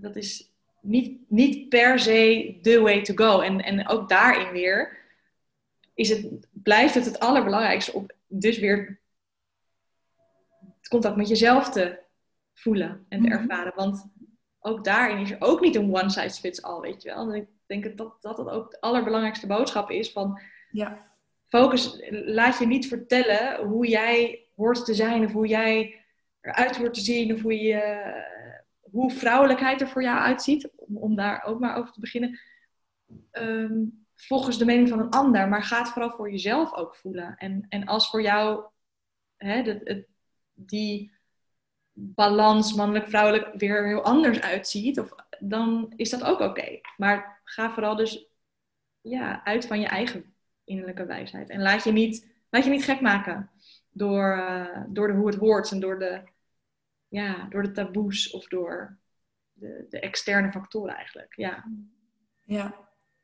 dat 0.01 0.17
is 0.17 0.51
niet, 0.81 1.21
niet 1.29 1.69
per 1.69 1.99
se 1.99 2.59
the 2.63 2.81
way 2.81 3.03
to 3.03 3.15
go. 3.15 3.41
En, 3.41 3.61
en 3.61 3.89
ook 3.89 4.09
daarin 4.09 4.53
weer 4.53 4.99
is 5.95 6.09
het, 6.09 6.49
blijft 6.51 6.95
het 6.95 7.05
het 7.05 7.19
allerbelangrijkste 7.19 7.93
om 7.93 8.07
dus 8.27 8.59
weer 8.59 9.01
het 10.79 10.89
contact 10.89 11.17
met 11.17 11.29
jezelf 11.29 11.71
te 11.71 11.99
voelen 12.55 13.07
en 13.09 13.21
te 13.21 13.29
mhm. 13.29 13.39
ervaren. 13.39 13.73
Want 13.77 14.07
ook 14.61 14.85
daarin 14.85 15.19
is 15.19 15.31
er 15.31 15.37
ook 15.41 15.61
niet 15.61 15.75
een 15.75 15.95
one 15.95 16.11
size 16.11 16.41
fits 16.41 16.63
all, 16.63 16.81
weet 16.81 17.03
je 17.03 17.09
wel. 17.09 17.29
En 17.29 17.35
ik 17.35 17.49
denk 17.67 17.97
dat 17.97 18.21
dat, 18.21 18.37
dat 18.37 18.49
ook 18.49 18.71
de 18.71 18.81
allerbelangrijkste 18.81 19.47
boodschap 19.47 19.91
is 19.91 20.13
van... 20.13 20.41
Ja. 20.71 21.15
Focus, 21.47 21.97
laat 22.11 22.59
je 22.59 22.67
niet 22.67 22.89
vertellen 22.89 23.67
hoe 23.67 23.87
jij 23.87 24.47
hoort 24.57 24.85
te 24.85 24.95
zijn 24.95 25.25
of 25.25 25.33
hoe 25.33 25.47
jij 25.47 26.05
eruit 26.41 26.77
hoort 26.77 26.95
te 26.95 27.01
zien 27.01 27.33
of 27.35 27.43
hoe, 27.43 27.59
je, 27.59 28.13
hoe 28.97 29.11
vrouwelijkheid 29.11 29.81
er 29.81 29.89
voor 29.89 30.03
jou 30.03 30.19
uitziet. 30.19 30.71
Om, 30.77 31.17
daar 31.17 31.45
ook 31.45 31.61
maar 31.61 31.77
over 31.77 31.93
te 31.93 32.01
beginnen. 32.01 32.39
Ehm, 33.31 33.85
volgens 34.15 34.59
de 34.59 34.65
mening 34.65 34.89
van 34.89 34.99
een 34.99 35.11
ander, 35.11 35.49
maar 35.49 35.63
ga 35.63 35.79
het 35.79 35.89
vooral 35.89 36.11
voor 36.11 36.31
jezelf 36.31 36.75
ook 36.75 36.97
voelen. 36.97 37.37
En, 37.37 37.67
en 37.69 37.87
als 37.87 38.11
voor 38.11 38.23
jou 38.23 38.65
hè, 39.37 39.81
die 40.53 41.13
balans 41.93 42.75
mannelijk-vrouwelijk 42.75 43.51
weer 43.55 43.87
heel 43.87 44.03
anders 44.03 44.41
uitziet, 44.41 45.01
of, 45.01 45.15
dan 45.39 45.93
is 45.97 46.11
dat 46.11 46.23
ook 46.23 46.41
oké. 46.41 46.81
Maar 46.97 47.41
ga 47.45 47.71
vooral 47.71 47.97
dus 47.97 48.27
ja, 49.01 49.45
uit 49.45 49.67
van 49.67 49.81
je 49.81 49.87
eigen 49.87 50.35
innerlijke 50.65 51.07
wijsheid. 51.07 51.51
En 51.51 51.63
laat 51.63 51.85
je 51.85 51.93
niet, 51.93 52.33
laat 52.51 52.65
je 52.65 52.71
niet 52.71 52.85
gek 52.85 53.01
maken 53.01 53.51
door, 53.91 54.37
uh, 54.37 54.83
door 54.89 55.07
de 55.07 55.13
hoe 55.13 55.27
het 55.27 55.37
hoort 55.37 55.71
en 55.71 55.81
door 55.81 55.99
de, 55.99 56.23
ja, 57.09 57.47
door 57.49 57.63
de 57.63 57.73
taboes 57.73 58.31
of 58.31 58.49
door 58.49 58.99
de, 59.53 59.87
de 59.89 60.01
externe 60.01 60.51
factoren 60.51 60.95
eigenlijk. 60.95 61.35
Ja. 61.37 61.65
ja, 62.45 62.75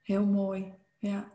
heel 0.03 0.27
mooi. 0.27 0.75
Ja. 0.99 1.31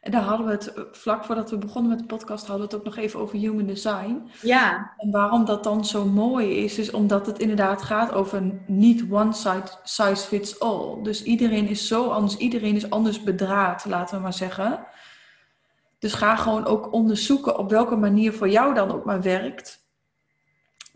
En 0.00 0.10
daar 0.10 0.22
hadden 0.22 0.46
we 0.46 0.52
het, 0.52 0.72
vlak 0.92 1.24
voordat 1.24 1.50
we 1.50 1.58
begonnen 1.58 1.90
met 1.90 1.98
de 1.98 2.06
podcast, 2.06 2.46
hadden 2.46 2.68
we 2.68 2.74
het 2.74 2.80
ook 2.80 2.94
nog 2.94 3.04
even 3.04 3.20
over 3.20 3.38
human 3.38 3.66
design. 3.66 4.30
Ja. 4.42 4.94
En 4.96 5.10
waarom 5.10 5.44
dat 5.44 5.64
dan 5.64 5.84
zo 5.84 6.04
mooi 6.04 6.64
is, 6.64 6.78
is 6.78 6.90
omdat 6.90 7.26
het 7.26 7.38
inderdaad 7.38 7.82
gaat 7.82 8.12
over 8.12 8.62
niet 8.66 9.04
one 9.10 9.32
size 9.82 10.26
fits 10.26 10.60
all. 10.60 11.02
Dus 11.02 11.22
iedereen 11.22 11.68
is 11.68 11.86
zo 11.86 12.08
anders, 12.08 12.36
iedereen 12.36 12.76
is 12.76 12.90
anders 12.90 13.22
bedraad, 13.22 13.84
laten 13.84 14.16
we 14.16 14.22
maar 14.22 14.32
zeggen. 14.32 14.86
Dus 15.98 16.14
ga 16.14 16.36
gewoon 16.36 16.64
ook 16.64 16.92
onderzoeken 16.92 17.58
op 17.58 17.70
welke 17.70 17.96
manier 17.96 18.32
voor 18.32 18.48
jou 18.48 18.74
dan 18.74 18.92
ook 18.92 19.04
maar 19.04 19.22
werkt. 19.22 19.87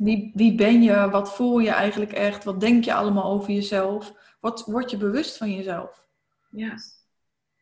Wie, 0.02 0.30
wie 0.34 0.54
ben 0.54 0.82
je? 0.82 1.10
Wat 1.10 1.34
voel 1.34 1.58
je 1.58 1.70
eigenlijk 1.70 2.12
echt? 2.12 2.44
Wat 2.44 2.60
denk 2.60 2.84
je 2.84 2.94
allemaal 2.94 3.32
over 3.32 3.52
jezelf? 3.52 4.12
Wat 4.40 4.64
word 4.64 4.90
je 4.90 4.96
bewust 4.96 5.36
van 5.36 5.54
jezelf? 5.54 6.06
Ja. 6.50 6.74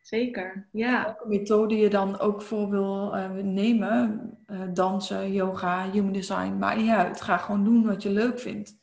Zeker, 0.03 0.69
ja. 0.73 1.05
Welke 1.05 1.29
methode 1.29 1.77
je 1.77 1.89
dan 1.89 2.19
ook 2.19 2.43
voor 2.43 2.71
wil 2.71 3.17
uh, 3.17 3.31
nemen, 3.31 4.31
uh, 4.47 4.63
dansen, 4.73 5.33
yoga, 5.33 5.91
human 5.91 6.13
design, 6.13 6.57
maakt 6.59 6.81
niet 6.81 6.91
uit. 6.91 7.21
Ga 7.21 7.37
gewoon 7.37 7.65
doen 7.65 7.87
wat 7.87 8.03
je 8.03 8.11
leuk 8.11 8.39
vindt. 8.39 8.79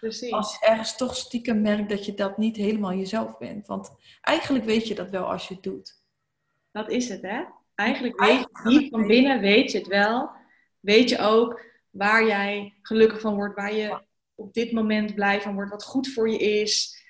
Precies. 0.00 0.32
Als 0.32 0.58
je 0.58 0.66
ergens 0.66 0.96
toch 0.96 1.16
stiekem 1.16 1.60
merkt 1.60 1.88
dat 1.88 2.06
je 2.06 2.14
dat 2.14 2.38
niet 2.38 2.56
helemaal 2.56 2.94
jezelf 2.94 3.38
bent. 3.38 3.66
Want 3.66 3.96
eigenlijk 4.20 4.64
weet 4.64 4.88
je 4.88 4.94
dat 4.94 5.10
wel 5.10 5.30
als 5.30 5.48
je 5.48 5.54
het 5.54 5.62
doet. 5.62 6.02
Dat 6.70 6.90
is 6.90 7.08
het, 7.08 7.22
hè? 7.22 7.42
Eigenlijk 7.74 8.20
weet 8.20 8.38
je 8.38 8.68
niet 8.68 8.90
van 8.90 9.06
binnen, 9.06 9.40
weet 9.40 9.72
je 9.72 9.78
het 9.78 9.86
wel. 9.86 10.30
Weet 10.80 11.08
je 11.08 11.18
ook 11.18 11.70
waar 11.92 12.26
jij 12.26 12.78
gelukkig 12.82 13.20
van 13.20 13.34
wordt, 13.34 13.54
waar 13.54 13.74
je 13.74 14.02
op 14.34 14.54
dit 14.54 14.72
moment 14.72 15.14
blij 15.14 15.40
van 15.40 15.54
wordt, 15.54 15.70
wat 15.70 15.84
goed 15.84 16.08
voor 16.08 16.30
je 16.30 16.38
is. 16.38 17.02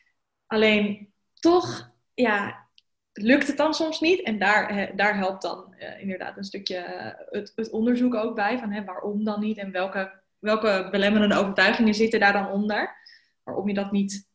Alleen 0.47 1.13
toch, 1.35 1.93
ja, 2.15 2.69
lukt 3.13 3.47
het 3.47 3.57
dan 3.57 3.75
soms 3.75 4.01
niet. 4.01 4.23
En 4.23 4.39
daar, 4.39 4.93
daar 4.97 5.17
helpt 5.17 5.43
dan 5.43 5.75
uh, 5.79 6.01
inderdaad 6.01 6.37
een 6.37 6.45
stukje 6.45 6.77
uh, 6.77 7.41
het, 7.41 7.53
het, 7.55 7.71
onderzoek 7.71 8.15
ook 8.15 8.35
bij. 8.35 8.59
Van 8.59 8.71
hè, 8.71 8.85
waarom 8.85 9.25
dan 9.25 9.41
niet 9.41 9.59
en 9.59 9.73
welke, 9.73 10.21
welke 10.39 10.89
belemmerende 10.91 11.37
overtuigingen 11.37 11.95
zitten 11.95 12.21
daar 12.21 12.33
dan 12.33 12.51
onder. 12.51 12.97
Waarom 13.43 13.69
je 13.69 13.75
dat 13.75 13.93
niet 13.93 14.29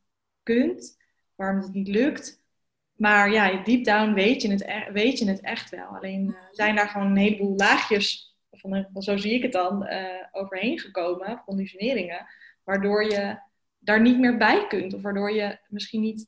kunt, 0.43 0.97
waarom 1.35 1.61
het 1.61 1.73
niet 1.73 1.87
lukt. 1.87 2.45
Maar 2.93 3.31
ja, 3.31 3.63
deep 3.63 3.83
down 3.83 4.13
weet 4.13 4.41
je 4.41 4.51
het, 4.51 4.61
e-, 4.61 4.91
weet 4.91 5.19
je 5.19 5.27
het 5.27 5.41
echt 5.41 5.69
wel. 5.69 5.87
Alleen 5.87 6.27
uh, 6.27 6.37
zijn 6.51 6.75
daar 6.75 6.89
gewoon 6.89 7.07
een 7.07 7.17
heleboel 7.17 7.55
laagjes, 7.55 8.26
van, 8.69 9.01
zo 9.01 9.17
zie 9.17 9.33
ik 9.33 9.41
het 9.41 9.51
dan, 9.51 9.87
overheen 10.31 10.79
gekomen, 10.79 11.41
conditioneringen. 11.45 12.25
Waardoor 12.63 13.03
je 13.03 13.39
daar 13.77 14.01
niet 14.01 14.19
meer 14.19 14.37
bij 14.37 14.67
kunt. 14.67 14.93
Of 14.93 15.01
waardoor 15.01 15.31
je 15.31 15.59
misschien 15.67 16.01
niet 16.01 16.27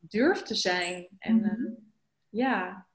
durft 0.00 0.46
te 0.46 0.54
zijn. 0.54 1.08
En 1.18 1.36
mhm 1.36 1.88
ja. 2.30 2.86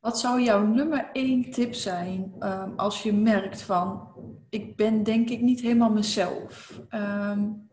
Wat 0.00 0.18
zou 0.18 0.40
jouw 0.40 0.66
nummer 0.66 1.10
één 1.12 1.50
tip 1.50 1.74
zijn 1.74 2.34
um, 2.40 2.72
als 2.76 3.02
je 3.02 3.12
merkt 3.12 3.62
van, 3.62 4.12
ik 4.48 4.76
ben 4.76 5.02
denk 5.02 5.28
ik 5.30 5.40
niet 5.40 5.60
helemaal 5.60 5.92
mezelf. 5.92 6.80
Um, 6.90 7.70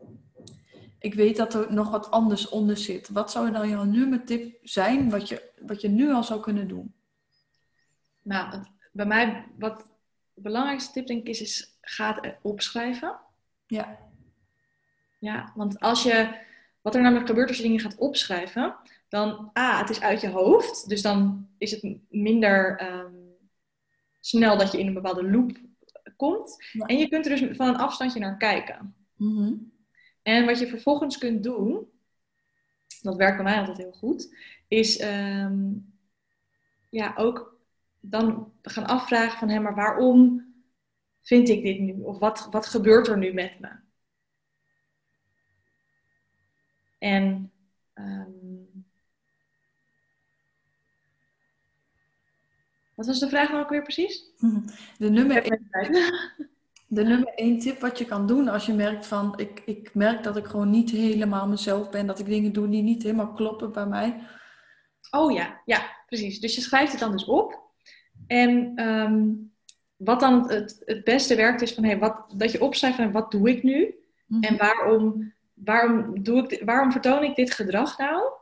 ik 0.98 1.14
weet 1.14 1.36
dat 1.36 1.54
er 1.54 1.72
nog 1.72 1.90
wat 1.90 2.10
anders 2.10 2.48
onder 2.48 2.76
zit. 2.76 3.08
Wat 3.08 3.30
zou 3.30 3.50
dan 3.50 3.68
jouw 3.68 3.84
nummer 3.84 4.24
tip 4.24 4.58
zijn 4.62 5.10
wat 5.10 5.28
je, 5.28 5.52
wat 5.66 5.80
je 5.80 5.88
nu 5.88 6.12
al 6.12 6.24
zou 6.24 6.40
kunnen 6.40 6.68
doen? 6.68 6.94
Nou, 8.22 8.64
bij 8.92 9.06
mij, 9.06 9.46
wat 9.58 9.89
belangrijkste 10.42 10.92
tip 10.92 11.06
denk 11.06 11.20
ik 11.20 11.28
is, 11.28 11.40
is 11.40 11.78
ga 11.80 12.18
het 12.20 12.36
opschrijven. 12.42 13.18
Ja. 13.66 13.98
Ja, 15.18 15.52
want 15.54 15.80
als 15.80 16.02
je, 16.02 16.36
wat 16.80 16.94
er 16.94 17.02
namelijk 17.02 17.26
gebeurt 17.26 17.48
als 17.48 17.56
je 17.56 17.62
dingen 17.62 17.80
gaat 17.80 17.98
opschrijven, 17.98 18.76
dan 19.08 19.50
A, 19.58 19.78
het 19.78 19.90
is 19.90 20.00
uit 20.00 20.20
je 20.20 20.28
hoofd. 20.28 20.88
Dus 20.88 21.02
dan 21.02 21.48
is 21.58 21.70
het 21.70 21.96
minder 22.08 22.78
ehm, 22.78 23.14
snel 24.20 24.58
dat 24.58 24.72
je 24.72 24.78
in 24.78 24.86
een 24.86 24.94
bepaalde 24.94 25.30
loop 25.30 25.52
komt. 26.16 26.72
En 26.86 26.98
je 26.98 27.08
kunt 27.08 27.26
er 27.26 27.36
dus 27.36 27.56
van 27.56 27.68
een 27.68 27.76
afstandje 27.76 28.20
naar 28.20 28.36
kijken. 28.36 28.94
Mhm. 29.16 29.52
En 30.22 30.46
wat 30.46 30.58
je 30.58 30.66
vervolgens 30.66 31.18
kunt 31.18 31.42
doen, 31.42 31.88
dat 33.02 33.16
werkt 33.16 33.36
bij 33.36 33.44
mij 33.44 33.58
altijd 33.58 33.76
heel 33.76 33.92
goed, 33.92 34.36
is 34.68 34.98
ehm, 34.98 35.72
ja, 36.90 37.14
ook 37.16 37.49
dan 38.00 38.52
gaan 38.62 38.86
afvragen 38.86 39.38
van, 39.38 39.48
hé, 39.48 39.60
maar 39.60 39.74
waarom 39.74 40.48
vind 41.20 41.48
ik 41.48 41.62
dit 41.62 41.78
nu? 41.78 42.02
Of 42.02 42.18
wat, 42.18 42.48
wat 42.50 42.66
gebeurt 42.66 43.08
er 43.08 43.18
nu 43.18 43.32
met 43.32 43.60
me? 43.60 43.78
En 46.98 47.52
um, 47.94 48.50
Wat 53.00 53.08
was 53.08 53.18
de 53.18 53.28
vraag 53.28 53.48
nou 53.48 53.62
ook 53.62 53.68
weer 53.68 53.82
precies? 53.82 54.22
De 54.98 55.10
nummer, 55.10 55.42
één, 55.42 55.68
de 56.98 57.02
nummer 57.02 57.34
één 57.34 57.58
tip 57.58 57.80
wat 57.80 57.98
je 57.98 58.04
kan 58.04 58.26
doen 58.26 58.48
als 58.48 58.66
je 58.66 58.72
merkt 58.72 59.06
van... 59.06 59.38
Ik, 59.38 59.62
ik 59.64 59.94
merk 59.94 60.22
dat 60.22 60.36
ik 60.36 60.46
gewoon 60.46 60.70
niet 60.70 60.90
helemaal 60.90 61.48
mezelf 61.48 61.90
ben. 61.90 62.06
Dat 62.06 62.18
ik 62.18 62.26
dingen 62.26 62.52
doe 62.52 62.68
die 62.68 62.82
niet 62.82 63.02
helemaal 63.02 63.32
kloppen 63.32 63.72
bij 63.72 63.86
mij. 63.86 64.20
Oh 65.10 65.32
ja, 65.32 65.60
ja, 65.64 65.82
precies. 66.06 66.40
Dus 66.40 66.54
je 66.54 66.60
schrijft 66.60 66.90
het 66.90 67.00
dan 67.00 67.12
dus 67.12 67.24
op. 67.24 67.59
En 68.30 68.72
ehm, 68.74 69.32
wat 69.96 70.20
dan 70.20 70.50
het, 70.50 70.82
het 70.84 71.04
beste 71.04 71.36
werkt 71.36 71.62
is 71.62 71.74
van... 71.74 71.84
Hey, 71.84 71.98
wat, 71.98 72.24
dat 72.34 72.52
je 72.52 72.60
opschrijft 72.60 72.96
van 72.96 73.12
wat 73.12 73.30
doe 73.30 73.50
ik 73.50 73.62
nu? 73.62 73.94
Mhm. 74.26 74.42
En 74.42 74.56
waarom, 74.56 75.32
waarom, 75.54 76.22
doe 76.22 76.48
ik, 76.48 76.62
waarom 76.64 76.92
vertoon 76.92 77.22
ik 77.22 77.36
dit 77.36 77.50
gedrag 77.50 77.98
nou? 77.98 78.32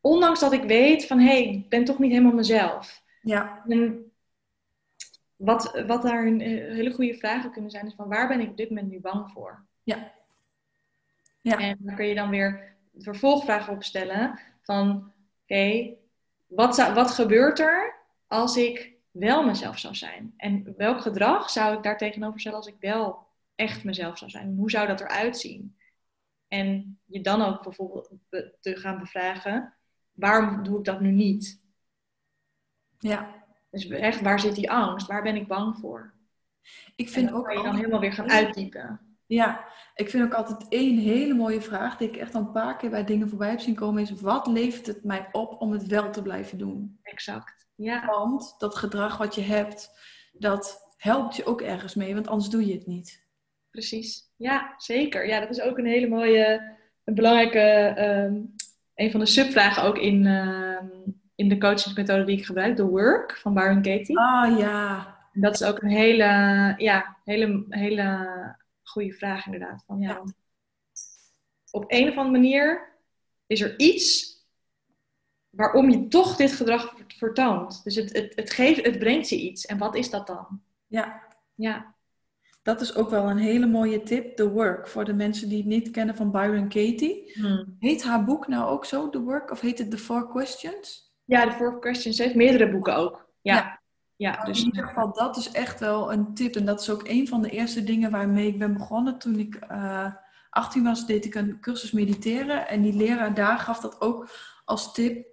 Ondanks 0.00 0.40
dat 0.40 0.52
ik 0.52 0.62
weet 0.62 1.06
van... 1.06 1.18
Hé, 1.18 1.26
hey, 1.26 1.48
ik 1.48 1.68
ben 1.68 1.84
toch 1.84 1.98
niet 1.98 2.10
helemaal 2.10 2.32
mezelf. 2.32 3.02
Ja. 3.22 3.64
En 3.68 4.12
wat, 5.36 5.82
wat 5.86 6.02
daar 6.02 6.26
een 6.26 6.40
eh, 6.40 6.48
hele 6.48 6.92
goede 6.92 7.14
vragen 7.14 7.50
kunnen 7.52 7.70
zijn, 7.70 7.86
is 7.86 7.94
van 7.94 8.08
waar 8.08 8.28
ben 8.28 8.40
ik 8.40 8.50
op 8.50 8.56
dit 8.56 8.68
moment 8.68 8.90
nu 8.90 9.00
bang 9.00 9.30
voor? 9.30 9.66
Ja. 9.82 10.12
ja. 11.40 11.58
En 11.58 11.76
dan 11.80 11.94
kun 11.94 12.06
je 12.06 12.14
dan 12.14 12.30
weer 12.30 12.76
vervolgvragen 12.98 13.72
opstellen 13.72 14.38
van 14.60 15.12
oké, 15.42 15.94
wat, 16.46 16.92
wat 16.94 17.10
gebeurt 17.10 17.58
er 17.58 17.97
als 18.28 18.56
ik 18.56 18.96
wel 19.10 19.44
mezelf 19.44 19.78
zou 19.78 19.94
zijn? 19.94 20.34
En 20.36 20.74
welk 20.76 21.00
gedrag 21.00 21.50
zou 21.50 21.76
ik 21.76 21.82
daar 21.82 21.98
tegenover 21.98 22.40
stellen 22.40 22.58
als 22.58 22.66
ik 22.66 22.76
wel 22.80 23.26
echt 23.54 23.84
mezelf 23.84 24.18
zou 24.18 24.30
zijn? 24.30 24.56
Hoe 24.56 24.70
zou 24.70 24.86
dat 24.86 25.00
eruit 25.00 25.38
zien? 25.38 25.76
En 26.48 26.98
je 27.04 27.20
dan 27.20 27.42
ook 27.42 27.62
bijvoorbeeld 27.62 28.10
te 28.60 28.76
gaan 28.76 28.98
bevragen, 28.98 29.74
waarom 30.12 30.62
doe 30.62 30.78
ik 30.78 30.84
dat 30.84 31.00
nu 31.00 31.10
niet? 31.10 31.60
Ja. 32.98 33.44
Dus 33.70 33.88
echt, 33.88 34.20
waar 34.20 34.40
zit 34.40 34.54
die 34.54 34.70
angst? 34.70 35.06
Waar 35.06 35.22
ben 35.22 35.36
ik 35.36 35.46
bang 35.46 35.78
voor? 35.78 36.14
Ik 36.96 37.08
vind 37.08 37.32
ook... 37.32 37.44
kan 37.44 37.56
je 37.56 37.62
dan 37.62 37.76
helemaal 37.76 38.00
weer 38.00 38.12
gaan 38.12 38.30
uitdiepen. 38.30 39.07
Ja, 39.28 39.64
ik 39.94 40.10
vind 40.10 40.24
ook 40.24 40.34
altijd 40.34 40.66
één 40.68 40.98
hele 40.98 41.34
mooie 41.34 41.60
vraag 41.60 41.96
die 41.96 42.08
ik 42.08 42.16
echt 42.16 42.34
al 42.34 42.40
een 42.40 42.52
paar 42.52 42.76
keer 42.76 42.90
bij 42.90 43.04
dingen 43.04 43.28
voorbij 43.28 43.50
heb 43.50 43.60
zien 43.60 43.74
komen 43.74 44.02
is 44.02 44.20
wat 44.20 44.46
levert 44.46 44.86
het 44.86 45.04
mij 45.04 45.28
op 45.32 45.60
om 45.60 45.72
het 45.72 45.86
wel 45.86 46.10
te 46.10 46.22
blijven 46.22 46.58
doen? 46.58 46.98
Exact, 47.02 47.68
ja. 47.74 48.06
Want 48.06 48.54
dat 48.58 48.76
gedrag 48.76 49.16
wat 49.16 49.34
je 49.34 49.40
hebt, 49.40 49.90
dat 50.32 50.94
helpt 50.96 51.36
je 51.36 51.44
ook 51.44 51.60
ergens 51.60 51.94
mee, 51.94 52.14
want 52.14 52.28
anders 52.28 52.50
doe 52.50 52.66
je 52.66 52.72
het 52.72 52.86
niet. 52.86 53.26
Precies, 53.70 54.32
ja, 54.36 54.74
zeker. 54.76 55.26
Ja, 55.26 55.40
dat 55.40 55.50
is 55.50 55.60
ook 55.60 55.78
een 55.78 55.86
hele 55.86 56.08
mooie, 56.08 56.76
een 57.04 57.14
belangrijke, 57.14 57.60
ehm, 57.96 58.34
een 58.94 59.10
van 59.10 59.20
de 59.20 59.26
subvragen 59.26 59.82
ook 59.82 59.98
in, 59.98 60.24
uh, 60.24 60.80
in 61.34 61.48
de 61.48 61.58
coachingsmethode 61.58 62.24
die 62.24 62.38
ik 62.38 62.46
gebruik, 62.46 62.76
de 62.76 62.84
Work 62.84 63.36
van 63.36 63.54
Byron 63.54 63.82
Katie. 63.82 64.18
Ah 64.18 64.58
ja. 64.58 65.16
Dat 65.32 65.54
is 65.54 65.62
ook 65.62 65.82
een 65.82 65.90
hele, 65.90 66.24
ja, 66.76 67.16
hele, 67.24 67.64
hele 67.68 68.26
goede 68.88 69.12
vraag 69.12 69.44
inderdaad. 69.44 69.84
Van, 69.86 70.00
ja, 70.00 70.22
Op 71.70 71.84
een 71.86 72.08
of 72.08 72.16
andere 72.16 72.38
manier 72.38 72.96
is 73.46 73.60
er 73.60 73.78
iets 73.78 74.36
waarom 75.50 75.90
je 75.90 76.08
toch 76.08 76.36
dit 76.36 76.52
gedrag 76.52 76.94
vertoont. 77.06 77.84
Dus 77.84 77.94
het, 77.94 78.12
het, 78.12 78.32
het, 78.36 78.50
geeft, 78.50 78.84
het 78.84 78.98
brengt 78.98 79.28
je 79.28 79.40
iets. 79.40 79.66
En 79.66 79.78
wat 79.78 79.94
is 79.94 80.10
dat 80.10 80.26
dan? 80.26 80.60
Ja. 80.86 81.22
Ja. 81.54 81.94
Dat 82.62 82.80
is 82.80 82.94
ook 82.94 83.10
wel 83.10 83.30
een 83.30 83.38
hele 83.38 83.66
mooie 83.66 84.02
tip, 84.02 84.36
The 84.36 84.50
Work, 84.50 84.88
voor 84.88 85.04
de 85.04 85.12
mensen 85.12 85.48
die 85.48 85.58
het 85.58 85.66
niet 85.66 85.90
kennen 85.90 86.16
van 86.16 86.30
Byron 86.30 86.68
Katie. 86.68 87.32
Hmm. 87.32 87.76
Heet 87.78 88.02
haar 88.02 88.24
boek 88.24 88.48
nou 88.48 88.70
ook 88.70 88.84
zo, 88.84 89.10
The 89.10 89.20
Work, 89.20 89.50
of 89.50 89.60
heet 89.60 89.78
het 89.78 89.90
The 89.90 89.98
Four 89.98 90.28
Questions? 90.28 91.12
Ja, 91.24 91.48
The 91.48 91.56
Four 91.56 91.78
Questions. 91.78 92.16
Ze 92.16 92.22
heeft 92.22 92.34
meerdere 92.34 92.70
boeken 92.70 92.96
ook. 92.96 93.30
Ja. 93.40 93.54
ja. 93.54 93.80
Dus... 94.18 94.60
In 94.60 94.66
ieder 94.66 94.86
geval, 94.86 95.12
dat 95.12 95.36
is 95.36 95.50
echt 95.50 95.80
wel 95.80 96.12
een 96.12 96.34
tip. 96.34 96.54
En 96.54 96.64
dat 96.64 96.80
is 96.80 96.90
ook 96.90 97.08
een 97.08 97.28
van 97.28 97.42
de 97.42 97.50
eerste 97.50 97.84
dingen 97.84 98.10
waarmee 98.10 98.46
ik 98.46 98.58
ben 98.58 98.72
begonnen. 98.72 99.18
Toen 99.18 99.38
ik 99.38 99.66
uh, 99.70 100.04
eh, 100.04 100.12
18 100.50 100.84
was, 100.84 101.06
deed 101.06 101.24
ik 101.24 101.34
een 101.34 101.60
cursus 101.60 101.92
mediteren. 101.92 102.68
En 102.68 102.82
die 102.82 102.94
leraar 102.94 103.34
daar 103.34 103.58
gaf 103.58 103.80
dat 103.80 104.00
ook 104.00 104.28
als 104.64 104.92
tip 104.92 105.26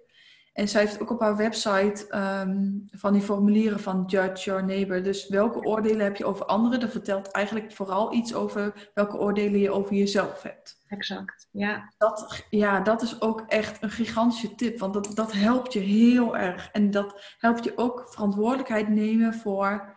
en 0.56 0.68
zij 0.68 0.80
heeft 0.80 1.00
ook 1.00 1.10
op 1.10 1.20
haar 1.20 1.36
website 1.36 2.06
ehm, 2.08 2.70
van 2.90 3.12
die 3.12 3.22
formulieren 3.22 3.80
van 3.80 4.04
Judge 4.06 4.44
Your 4.44 4.64
Neighbor. 4.64 5.02
Dus 5.02 5.28
welke 5.28 5.60
oordelen 5.60 6.04
heb 6.04 6.16
je 6.16 6.24
over 6.24 6.46
anderen? 6.46 6.80
Dat 6.80 6.90
vertelt 6.90 7.30
eigenlijk 7.30 7.72
vooral 7.72 8.12
iets 8.12 8.34
over 8.34 8.90
welke 8.94 9.16
oordelen 9.18 9.60
je 9.60 9.70
over 9.70 9.94
jezelf 9.94 10.42
hebt. 10.42 10.80
Exact, 10.88 11.48
ja. 11.50 11.92
Dat, 11.98 12.46
ja, 12.50 12.80
dat 12.80 13.02
is 13.02 13.20
ook 13.20 13.44
echt 13.46 13.82
een 13.82 13.90
gigantische 13.90 14.54
tip, 14.54 14.78
want 14.78 14.94
dat, 14.94 15.10
dat 15.14 15.32
helpt 15.32 15.72
je 15.72 15.80
heel 15.80 16.36
erg. 16.36 16.70
En 16.70 16.90
dat 16.90 17.34
helpt 17.38 17.64
je 17.64 17.72
ook 17.76 18.06
verantwoordelijkheid 18.08 18.88
nemen 18.88 19.34
voor 19.34 19.96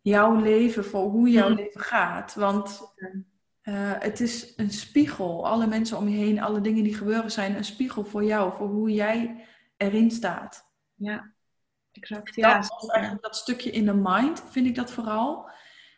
jouw 0.00 0.34
leven, 0.34 0.84
voor 0.84 1.02
hoe 1.10 1.30
jouw 1.30 1.48
mhm. 1.48 1.56
leven 1.56 1.80
gaat. 1.80 2.34
Want 2.34 2.94
uh, 3.68 3.92
het 3.98 4.20
is 4.20 4.52
een 4.56 4.70
spiegel. 4.70 5.46
Alle 5.46 5.66
mensen 5.66 5.98
om 5.98 6.08
je 6.08 6.16
heen, 6.16 6.40
alle 6.40 6.60
dingen 6.60 6.84
die 6.84 6.94
gebeuren 6.94 7.30
zijn 7.30 7.56
een 7.56 7.64
spiegel 7.64 8.04
voor 8.04 8.24
jou, 8.24 8.52
voor 8.56 8.68
hoe 8.68 8.90
jij 8.90 9.44
erin 9.76 10.10
staat. 10.10 10.70
Ja, 10.94 11.32
exact. 11.92 12.34
Ja, 12.34 12.60
dat, 12.60 12.90
eigenlijk 12.90 13.24
dat 13.24 13.36
stukje 13.36 13.70
in 13.70 13.84
de 13.84 13.94
mind, 13.94 14.42
vind 14.50 14.66
ik 14.66 14.74
dat 14.74 14.92
vooral. 14.92 15.50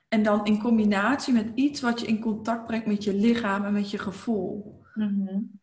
En 0.09 0.23
dan 0.23 0.45
in 0.45 0.61
combinatie 0.61 1.33
met 1.33 1.51
iets 1.55 1.81
wat 1.81 2.01
je 2.01 2.07
in 2.07 2.21
contact 2.21 2.66
brengt 2.66 2.87
met 2.87 3.05
je 3.05 3.14
lichaam 3.14 3.64
en 3.64 3.73
met 3.73 3.91
je 3.91 3.99
gevoel. 3.99 4.83
Mm 4.95 5.61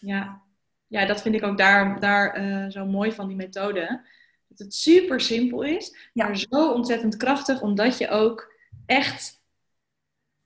Ja. 0.00 0.42
ja, 0.86 1.06
dat 1.06 1.22
vind 1.22 1.34
ik 1.34 1.42
ook 1.42 1.58
daar, 1.58 2.00
daar 2.00 2.40
uh, 2.40 2.70
zo 2.70 2.86
mooi 2.86 3.12
van 3.12 3.28
die 3.28 3.36
methode. 3.36 4.04
Dat 4.48 4.58
het 4.58 4.74
super 4.74 5.20
simpel 5.20 5.62
is, 5.62 6.10
maar 6.12 6.36
zo 6.36 6.72
ontzettend 6.72 7.16
krachtig, 7.16 7.62
omdat 7.62 7.98
je 7.98 8.08
ook 8.08 8.54
echt 8.86 9.35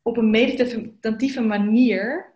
op 0.02 0.16
een 0.16 0.30
meditatieve 0.30 1.40
manier 1.40 2.32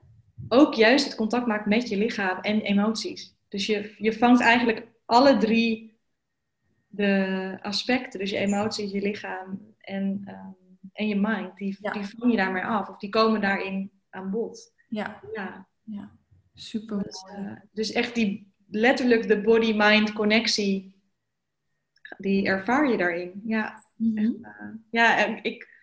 ook 0.49 0.75
juist 0.75 1.05
het 1.05 1.15
contact 1.15 1.47
maakt 1.47 1.67
met 1.67 1.89
je 1.89 1.97
lichaam 1.97 2.39
en 2.41 2.61
emoties. 2.61 3.37
Dus 3.49 3.67
je, 3.67 3.95
je 3.99 4.13
vangt 4.13 4.41
eigenlijk 4.41 4.87
alle 5.05 5.37
drie 5.37 5.99
de 6.89 7.59
aspecten, 7.63 8.21
dus 8.21 8.31
je 8.31 8.37
emoties, 8.37 8.93
je 8.93 9.01
lichaam 9.01 9.75
en, 9.79 10.25
um, 10.29 10.57
en 10.93 11.09
je 11.09 11.17
mind, 11.17 11.57
die, 11.57 11.77
die 11.93 12.03
vang 12.03 12.31
je 12.31 12.37
daarmee 12.37 12.65
af 12.65 12.89
of 12.89 12.99
die 12.99 13.11
komen 13.11 13.41
daarin 13.41 13.91
aan 14.11 14.31
bod. 14.31 14.73
Ja, 14.89 15.21
ja. 15.33 15.69
ja. 15.83 16.11
super. 16.55 17.03
Dus, 17.03 17.25
uh, 17.39 17.53
dus 17.73 17.93
echt 17.93 18.15
die 18.15 18.53
letterlijk 18.69 19.29
de 19.29 19.41
body-mind 19.41 20.13
connectie, 20.13 20.95
die 22.19 22.47
ervaar 22.47 22.91
je 22.91 22.97
daarin. 22.97 23.43
Ja, 23.45 23.85
mm 23.97 24.17
-hmm. 24.17 24.25
echt, 24.25 24.35
uh, 24.35 24.75
ja 24.91 25.43
ik, 25.43 25.74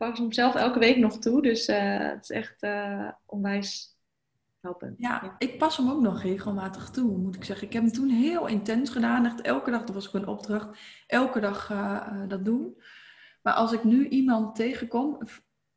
pak 0.00 0.16
ze 0.16 0.22
hem 0.22 0.32
zelf 0.32 0.54
elke 0.54 0.78
week 0.78 0.96
nog 0.96 1.18
toe. 1.18 1.42
Dus 1.42 1.68
uh, 1.68 1.98
het 1.98 2.22
is 2.22 2.30
echt 2.30 2.62
uh, 2.62 3.08
onwijs 3.26 3.98
helpend. 4.60 4.98
Ja, 4.98 5.20
ja, 5.22 5.34
ik 5.38 5.58
pas 5.58 5.76
hem 5.76 5.90
ook 5.90 6.00
nog 6.00 6.22
regelmatig 6.22 6.90
toe, 6.90 7.18
moet 7.18 7.36
ik 7.36 7.44
zeggen. 7.44 7.66
Ik 7.66 7.72
heb 7.72 7.82
hem 7.82 7.92
toen 7.92 8.08
heel 8.08 8.46
intens 8.46 8.90
gedaan. 8.90 9.26
Echt 9.26 9.40
elke 9.40 9.70
dag, 9.70 9.84
dat 9.84 9.94
was 9.94 10.08
ook 10.08 10.14
een 10.14 10.26
opdracht, 10.26 10.78
elke 11.06 11.40
dag 11.40 11.70
uh, 11.70 12.22
dat 12.28 12.44
doen. 12.44 12.82
Maar 13.42 13.52
als 13.52 13.72
ik 13.72 13.84
nu 13.84 14.08
iemand 14.08 14.54
tegenkom, 14.54 15.18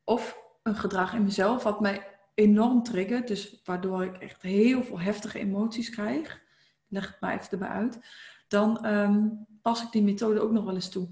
of 0.03 0.41
een 0.63 0.75
gedrag 0.75 1.13
in 1.13 1.23
mezelf 1.23 1.63
wat 1.63 1.79
mij 1.79 2.07
enorm 2.33 2.83
triggert, 2.83 3.27
dus 3.27 3.61
waardoor 3.63 4.03
ik 4.03 4.17
echt 4.17 4.41
heel 4.41 4.83
veel 4.83 4.99
heftige 4.99 5.39
emoties 5.39 5.89
krijg, 5.89 6.41
leg 6.87 7.07
het 7.07 7.21
maar 7.21 7.33
even 7.33 7.51
erbij 7.51 7.67
uit, 7.67 7.99
dan 8.47 8.85
um, 8.85 9.45
pas 9.61 9.83
ik 9.83 9.91
die 9.91 10.03
methode 10.03 10.39
ook 10.39 10.51
nog 10.51 10.63
wel 10.63 10.75
eens 10.75 10.89
toe. 10.89 11.07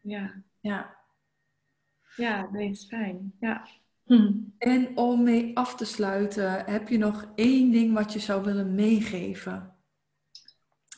Ja. 0.00 0.42
Ja, 0.60 1.01
ja, 2.16 2.48
nee, 2.52 2.70
is 2.70 2.86
fijn. 2.86 3.32
Ja. 3.40 3.66
Hm. 4.04 4.32
En 4.58 4.96
om 4.96 5.22
mee 5.22 5.56
af 5.56 5.76
te 5.76 5.84
sluiten, 5.84 6.64
heb 6.64 6.88
je 6.88 6.98
nog 6.98 7.32
één 7.34 7.70
ding 7.70 7.94
wat 7.94 8.12
je 8.12 8.18
zou 8.18 8.44
willen 8.44 8.74
meegeven? 8.74 9.76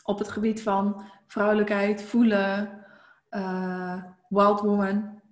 Op 0.02 0.18
het 0.18 0.28
gebied 0.28 0.62
van 0.62 1.04
vrouwelijkheid, 1.26 2.02
voelen, 2.02 2.84
uh, 3.30 4.02
wild 4.28 4.60
woman. 4.60 5.22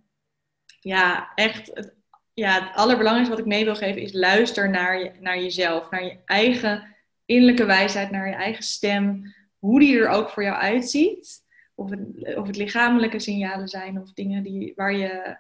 Ja, 0.81 1.33
echt. 1.35 1.71
Het, 1.75 1.95
ja, 2.35 2.61
het 2.61 2.77
allerbelangrijkste 2.77 3.35
wat 3.37 3.45
ik 3.45 3.53
mee 3.53 3.65
wil 3.65 3.77
geven 3.77 4.03
is 4.03 4.13
luister 4.13 4.71
naar, 4.71 4.99
je, 4.99 5.13
naar 5.21 5.39
jezelf, 5.39 5.91
naar 5.91 6.05
je 6.05 6.19
eigen 6.25 6.97
innerlijke 7.25 7.65
wijsheid, 7.65 8.11
naar 8.11 8.29
je 8.29 8.35
eigen 8.35 8.63
stem. 8.63 9.35
Hoe 9.59 9.81
die 9.81 9.99
er 9.99 10.09
ook 10.09 10.29
voor 10.29 10.43
jou 10.43 10.57
uitziet. 10.57 11.41
Of 11.75 11.91
het, 11.91 12.37
of 12.37 12.47
het 12.47 12.57
lichamelijke 12.57 13.19
signalen 13.19 13.69
zijn 13.69 14.01
of 14.01 14.13
dingen 14.13 14.43
die, 14.43 14.73
waar 14.77 14.93
je 14.93 15.37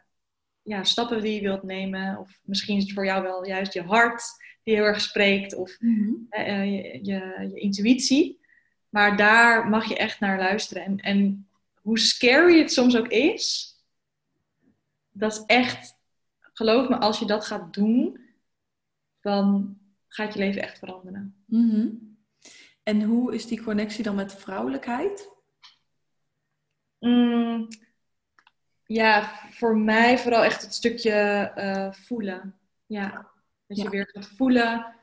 ja, 0.62 0.84
stappen 0.84 1.20
die 1.20 1.34
je 1.34 1.40
wilt 1.40 1.62
nemen. 1.62 2.18
Of 2.18 2.40
misschien 2.42 2.76
is 2.76 2.82
het 2.82 2.92
voor 2.92 3.04
jou 3.04 3.22
wel 3.22 3.46
juist 3.46 3.72
je 3.72 3.82
hart 3.82 4.22
die 4.62 4.74
heel 4.74 4.84
erg 4.84 5.00
spreekt. 5.00 5.54
Of 5.54 5.80
mhm. 5.80 6.12
eh, 6.28 6.64
je, 6.64 6.98
je, 7.02 7.48
je, 7.52 7.60
intuïtie. 7.60 8.40
Maar 8.88 9.16
daar 9.16 9.68
mag 9.68 9.88
je 9.88 9.96
echt 9.96 10.20
naar 10.20 10.38
luisteren. 10.38 10.82
En, 10.82 10.98
en 10.98 11.48
hoe 11.74 11.98
scary 11.98 12.58
het 12.58 12.72
soms 12.72 12.96
ook 12.96 13.08
is. 13.08 13.76
Dat 15.10 15.32
is 15.32 15.42
echt, 15.46 15.98
geloof 16.52 16.88
me, 16.88 16.98
als 16.98 17.18
je 17.18 17.26
dat 17.26 17.44
gaat 17.44 17.74
doen. 17.74 18.20
Dan 19.20 19.76
gaat 20.08 20.32
je 20.32 20.38
leven 20.38 20.62
echt 20.62 20.78
veranderen. 20.78 21.44
Mhm. 21.46 21.88
En 22.82 23.02
hoe 23.02 23.34
is 23.34 23.46
die 23.46 23.62
connectie 23.62 24.04
dan 24.04 24.14
met 24.14 24.34
vrouwelijkheid? 24.34 25.30
Mm, 26.98 27.68
ja, 28.92 29.30
voor 29.50 29.76
mij 29.76 30.18
vooral 30.18 30.44
echt 30.44 30.62
het 30.62 30.74
stukje 30.74 31.52
uh, 31.56 31.92
voelen. 31.92 32.54
Ja, 32.86 33.30
dat 33.66 33.78
je 33.78 33.90
weer 33.90 34.08
gaat 34.12 34.26
voelen 34.26 34.94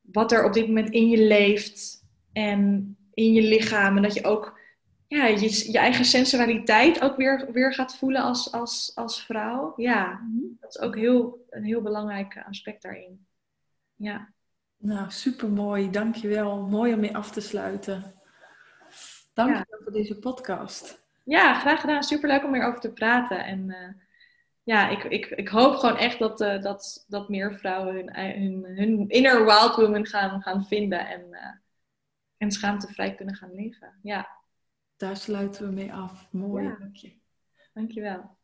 wat 0.00 0.32
er 0.32 0.44
op 0.44 0.52
dit 0.52 0.66
moment 0.66 0.90
in 0.90 1.08
je 1.08 1.18
leeft 1.18 2.04
en 2.32 2.96
in 3.14 3.32
je 3.32 3.42
lichaam. 3.42 3.96
En 3.96 4.02
dat 4.02 4.14
je 4.14 4.24
ook 4.24 4.60
ja, 5.08 5.26
je, 5.26 5.72
je 5.72 5.78
eigen 5.78 6.04
sensualiteit 6.04 7.00
ook 7.00 7.16
weer, 7.16 7.52
weer 7.52 7.74
gaat 7.74 7.96
voelen 7.96 8.22
als, 8.22 8.52
als, 8.52 8.92
als 8.94 9.24
vrouw. 9.24 9.72
Ja, 9.76 10.12
mhm. 10.12 10.46
dat 10.60 10.74
is 10.74 10.80
ook 10.80 10.94
heel, 10.94 11.46
een 11.50 11.64
heel 11.64 11.82
belangrijk 11.82 12.44
aspect 12.48 12.82
daarin. 12.82 13.26
Ja. 13.94 14.32
Nou, 14.76 15.10
super 15.10 15.48
mooi. 15.48 15.90
Dankjewel. 15.90 16.66
Mooi 16.66 16.94
om 16.94 17.00
mee 17.00 17.16
af 17.16 17.30
te 17.30 17.40
sluiten. 17.40 18.14
Dankjewel 19.34 19.78
ja. 19.78 19.82
voor 19.82 19.92
deze 19.92 20.18
podcast. 20.18 21.05
Ja, 21.26 21.54
graag 21.54 21.80
gedaan. 21.80 22.02
Superleuk 22.02 22.44
om 22.44 22.54
hierover 22.54 22.80
te 22.80 22.92
praten. 22.92 23.44
En 23.44 23.68
uh, 23.68 24.02
ja, 24.62 24.88
ik, 24.88 25.04
ik, 25.04 25.26
ik 25.26 25.48
hoop 25.48 25.74
gewoon 25.74 25.96
echt 25.96 26.18
dat, 26.18 26.40
uh, 26.40 26.62
dat, 26.62 27.04
dat 27.08 27.28
meer 27.28 27.54
vrouwen 27.54 27.94
hun, 27.94 28.36
hun, 28.36 28.64
hun 28.76 29.08
inner 29.08 29.44
wild 29.44 29.74
woman 29.74 30.06
gaan, 30.06 30.42
gaan 30.42 30.64
vinden 30.64 31.06
en, 31.08 31.26
uh, 31.30 31.40
en 32.36 32.50
schaamtevrij 32.50 33.14
kunnen 33.14 33.34
gaan 33.34 33.54
leven. 33.54 33.98
Ja. 34.02 34.28
Daar 34.96 35.16
sluiten 35.16 35.66
we 35.66 35.72
mee 35.72 35.92
af. 35.92 36.28
Mooi. 36.30 36.64
Ja. 36.64 36.76
Dank 36.78 36.96
je. 36.96 37.12
Dankjewel. 37.72 38.35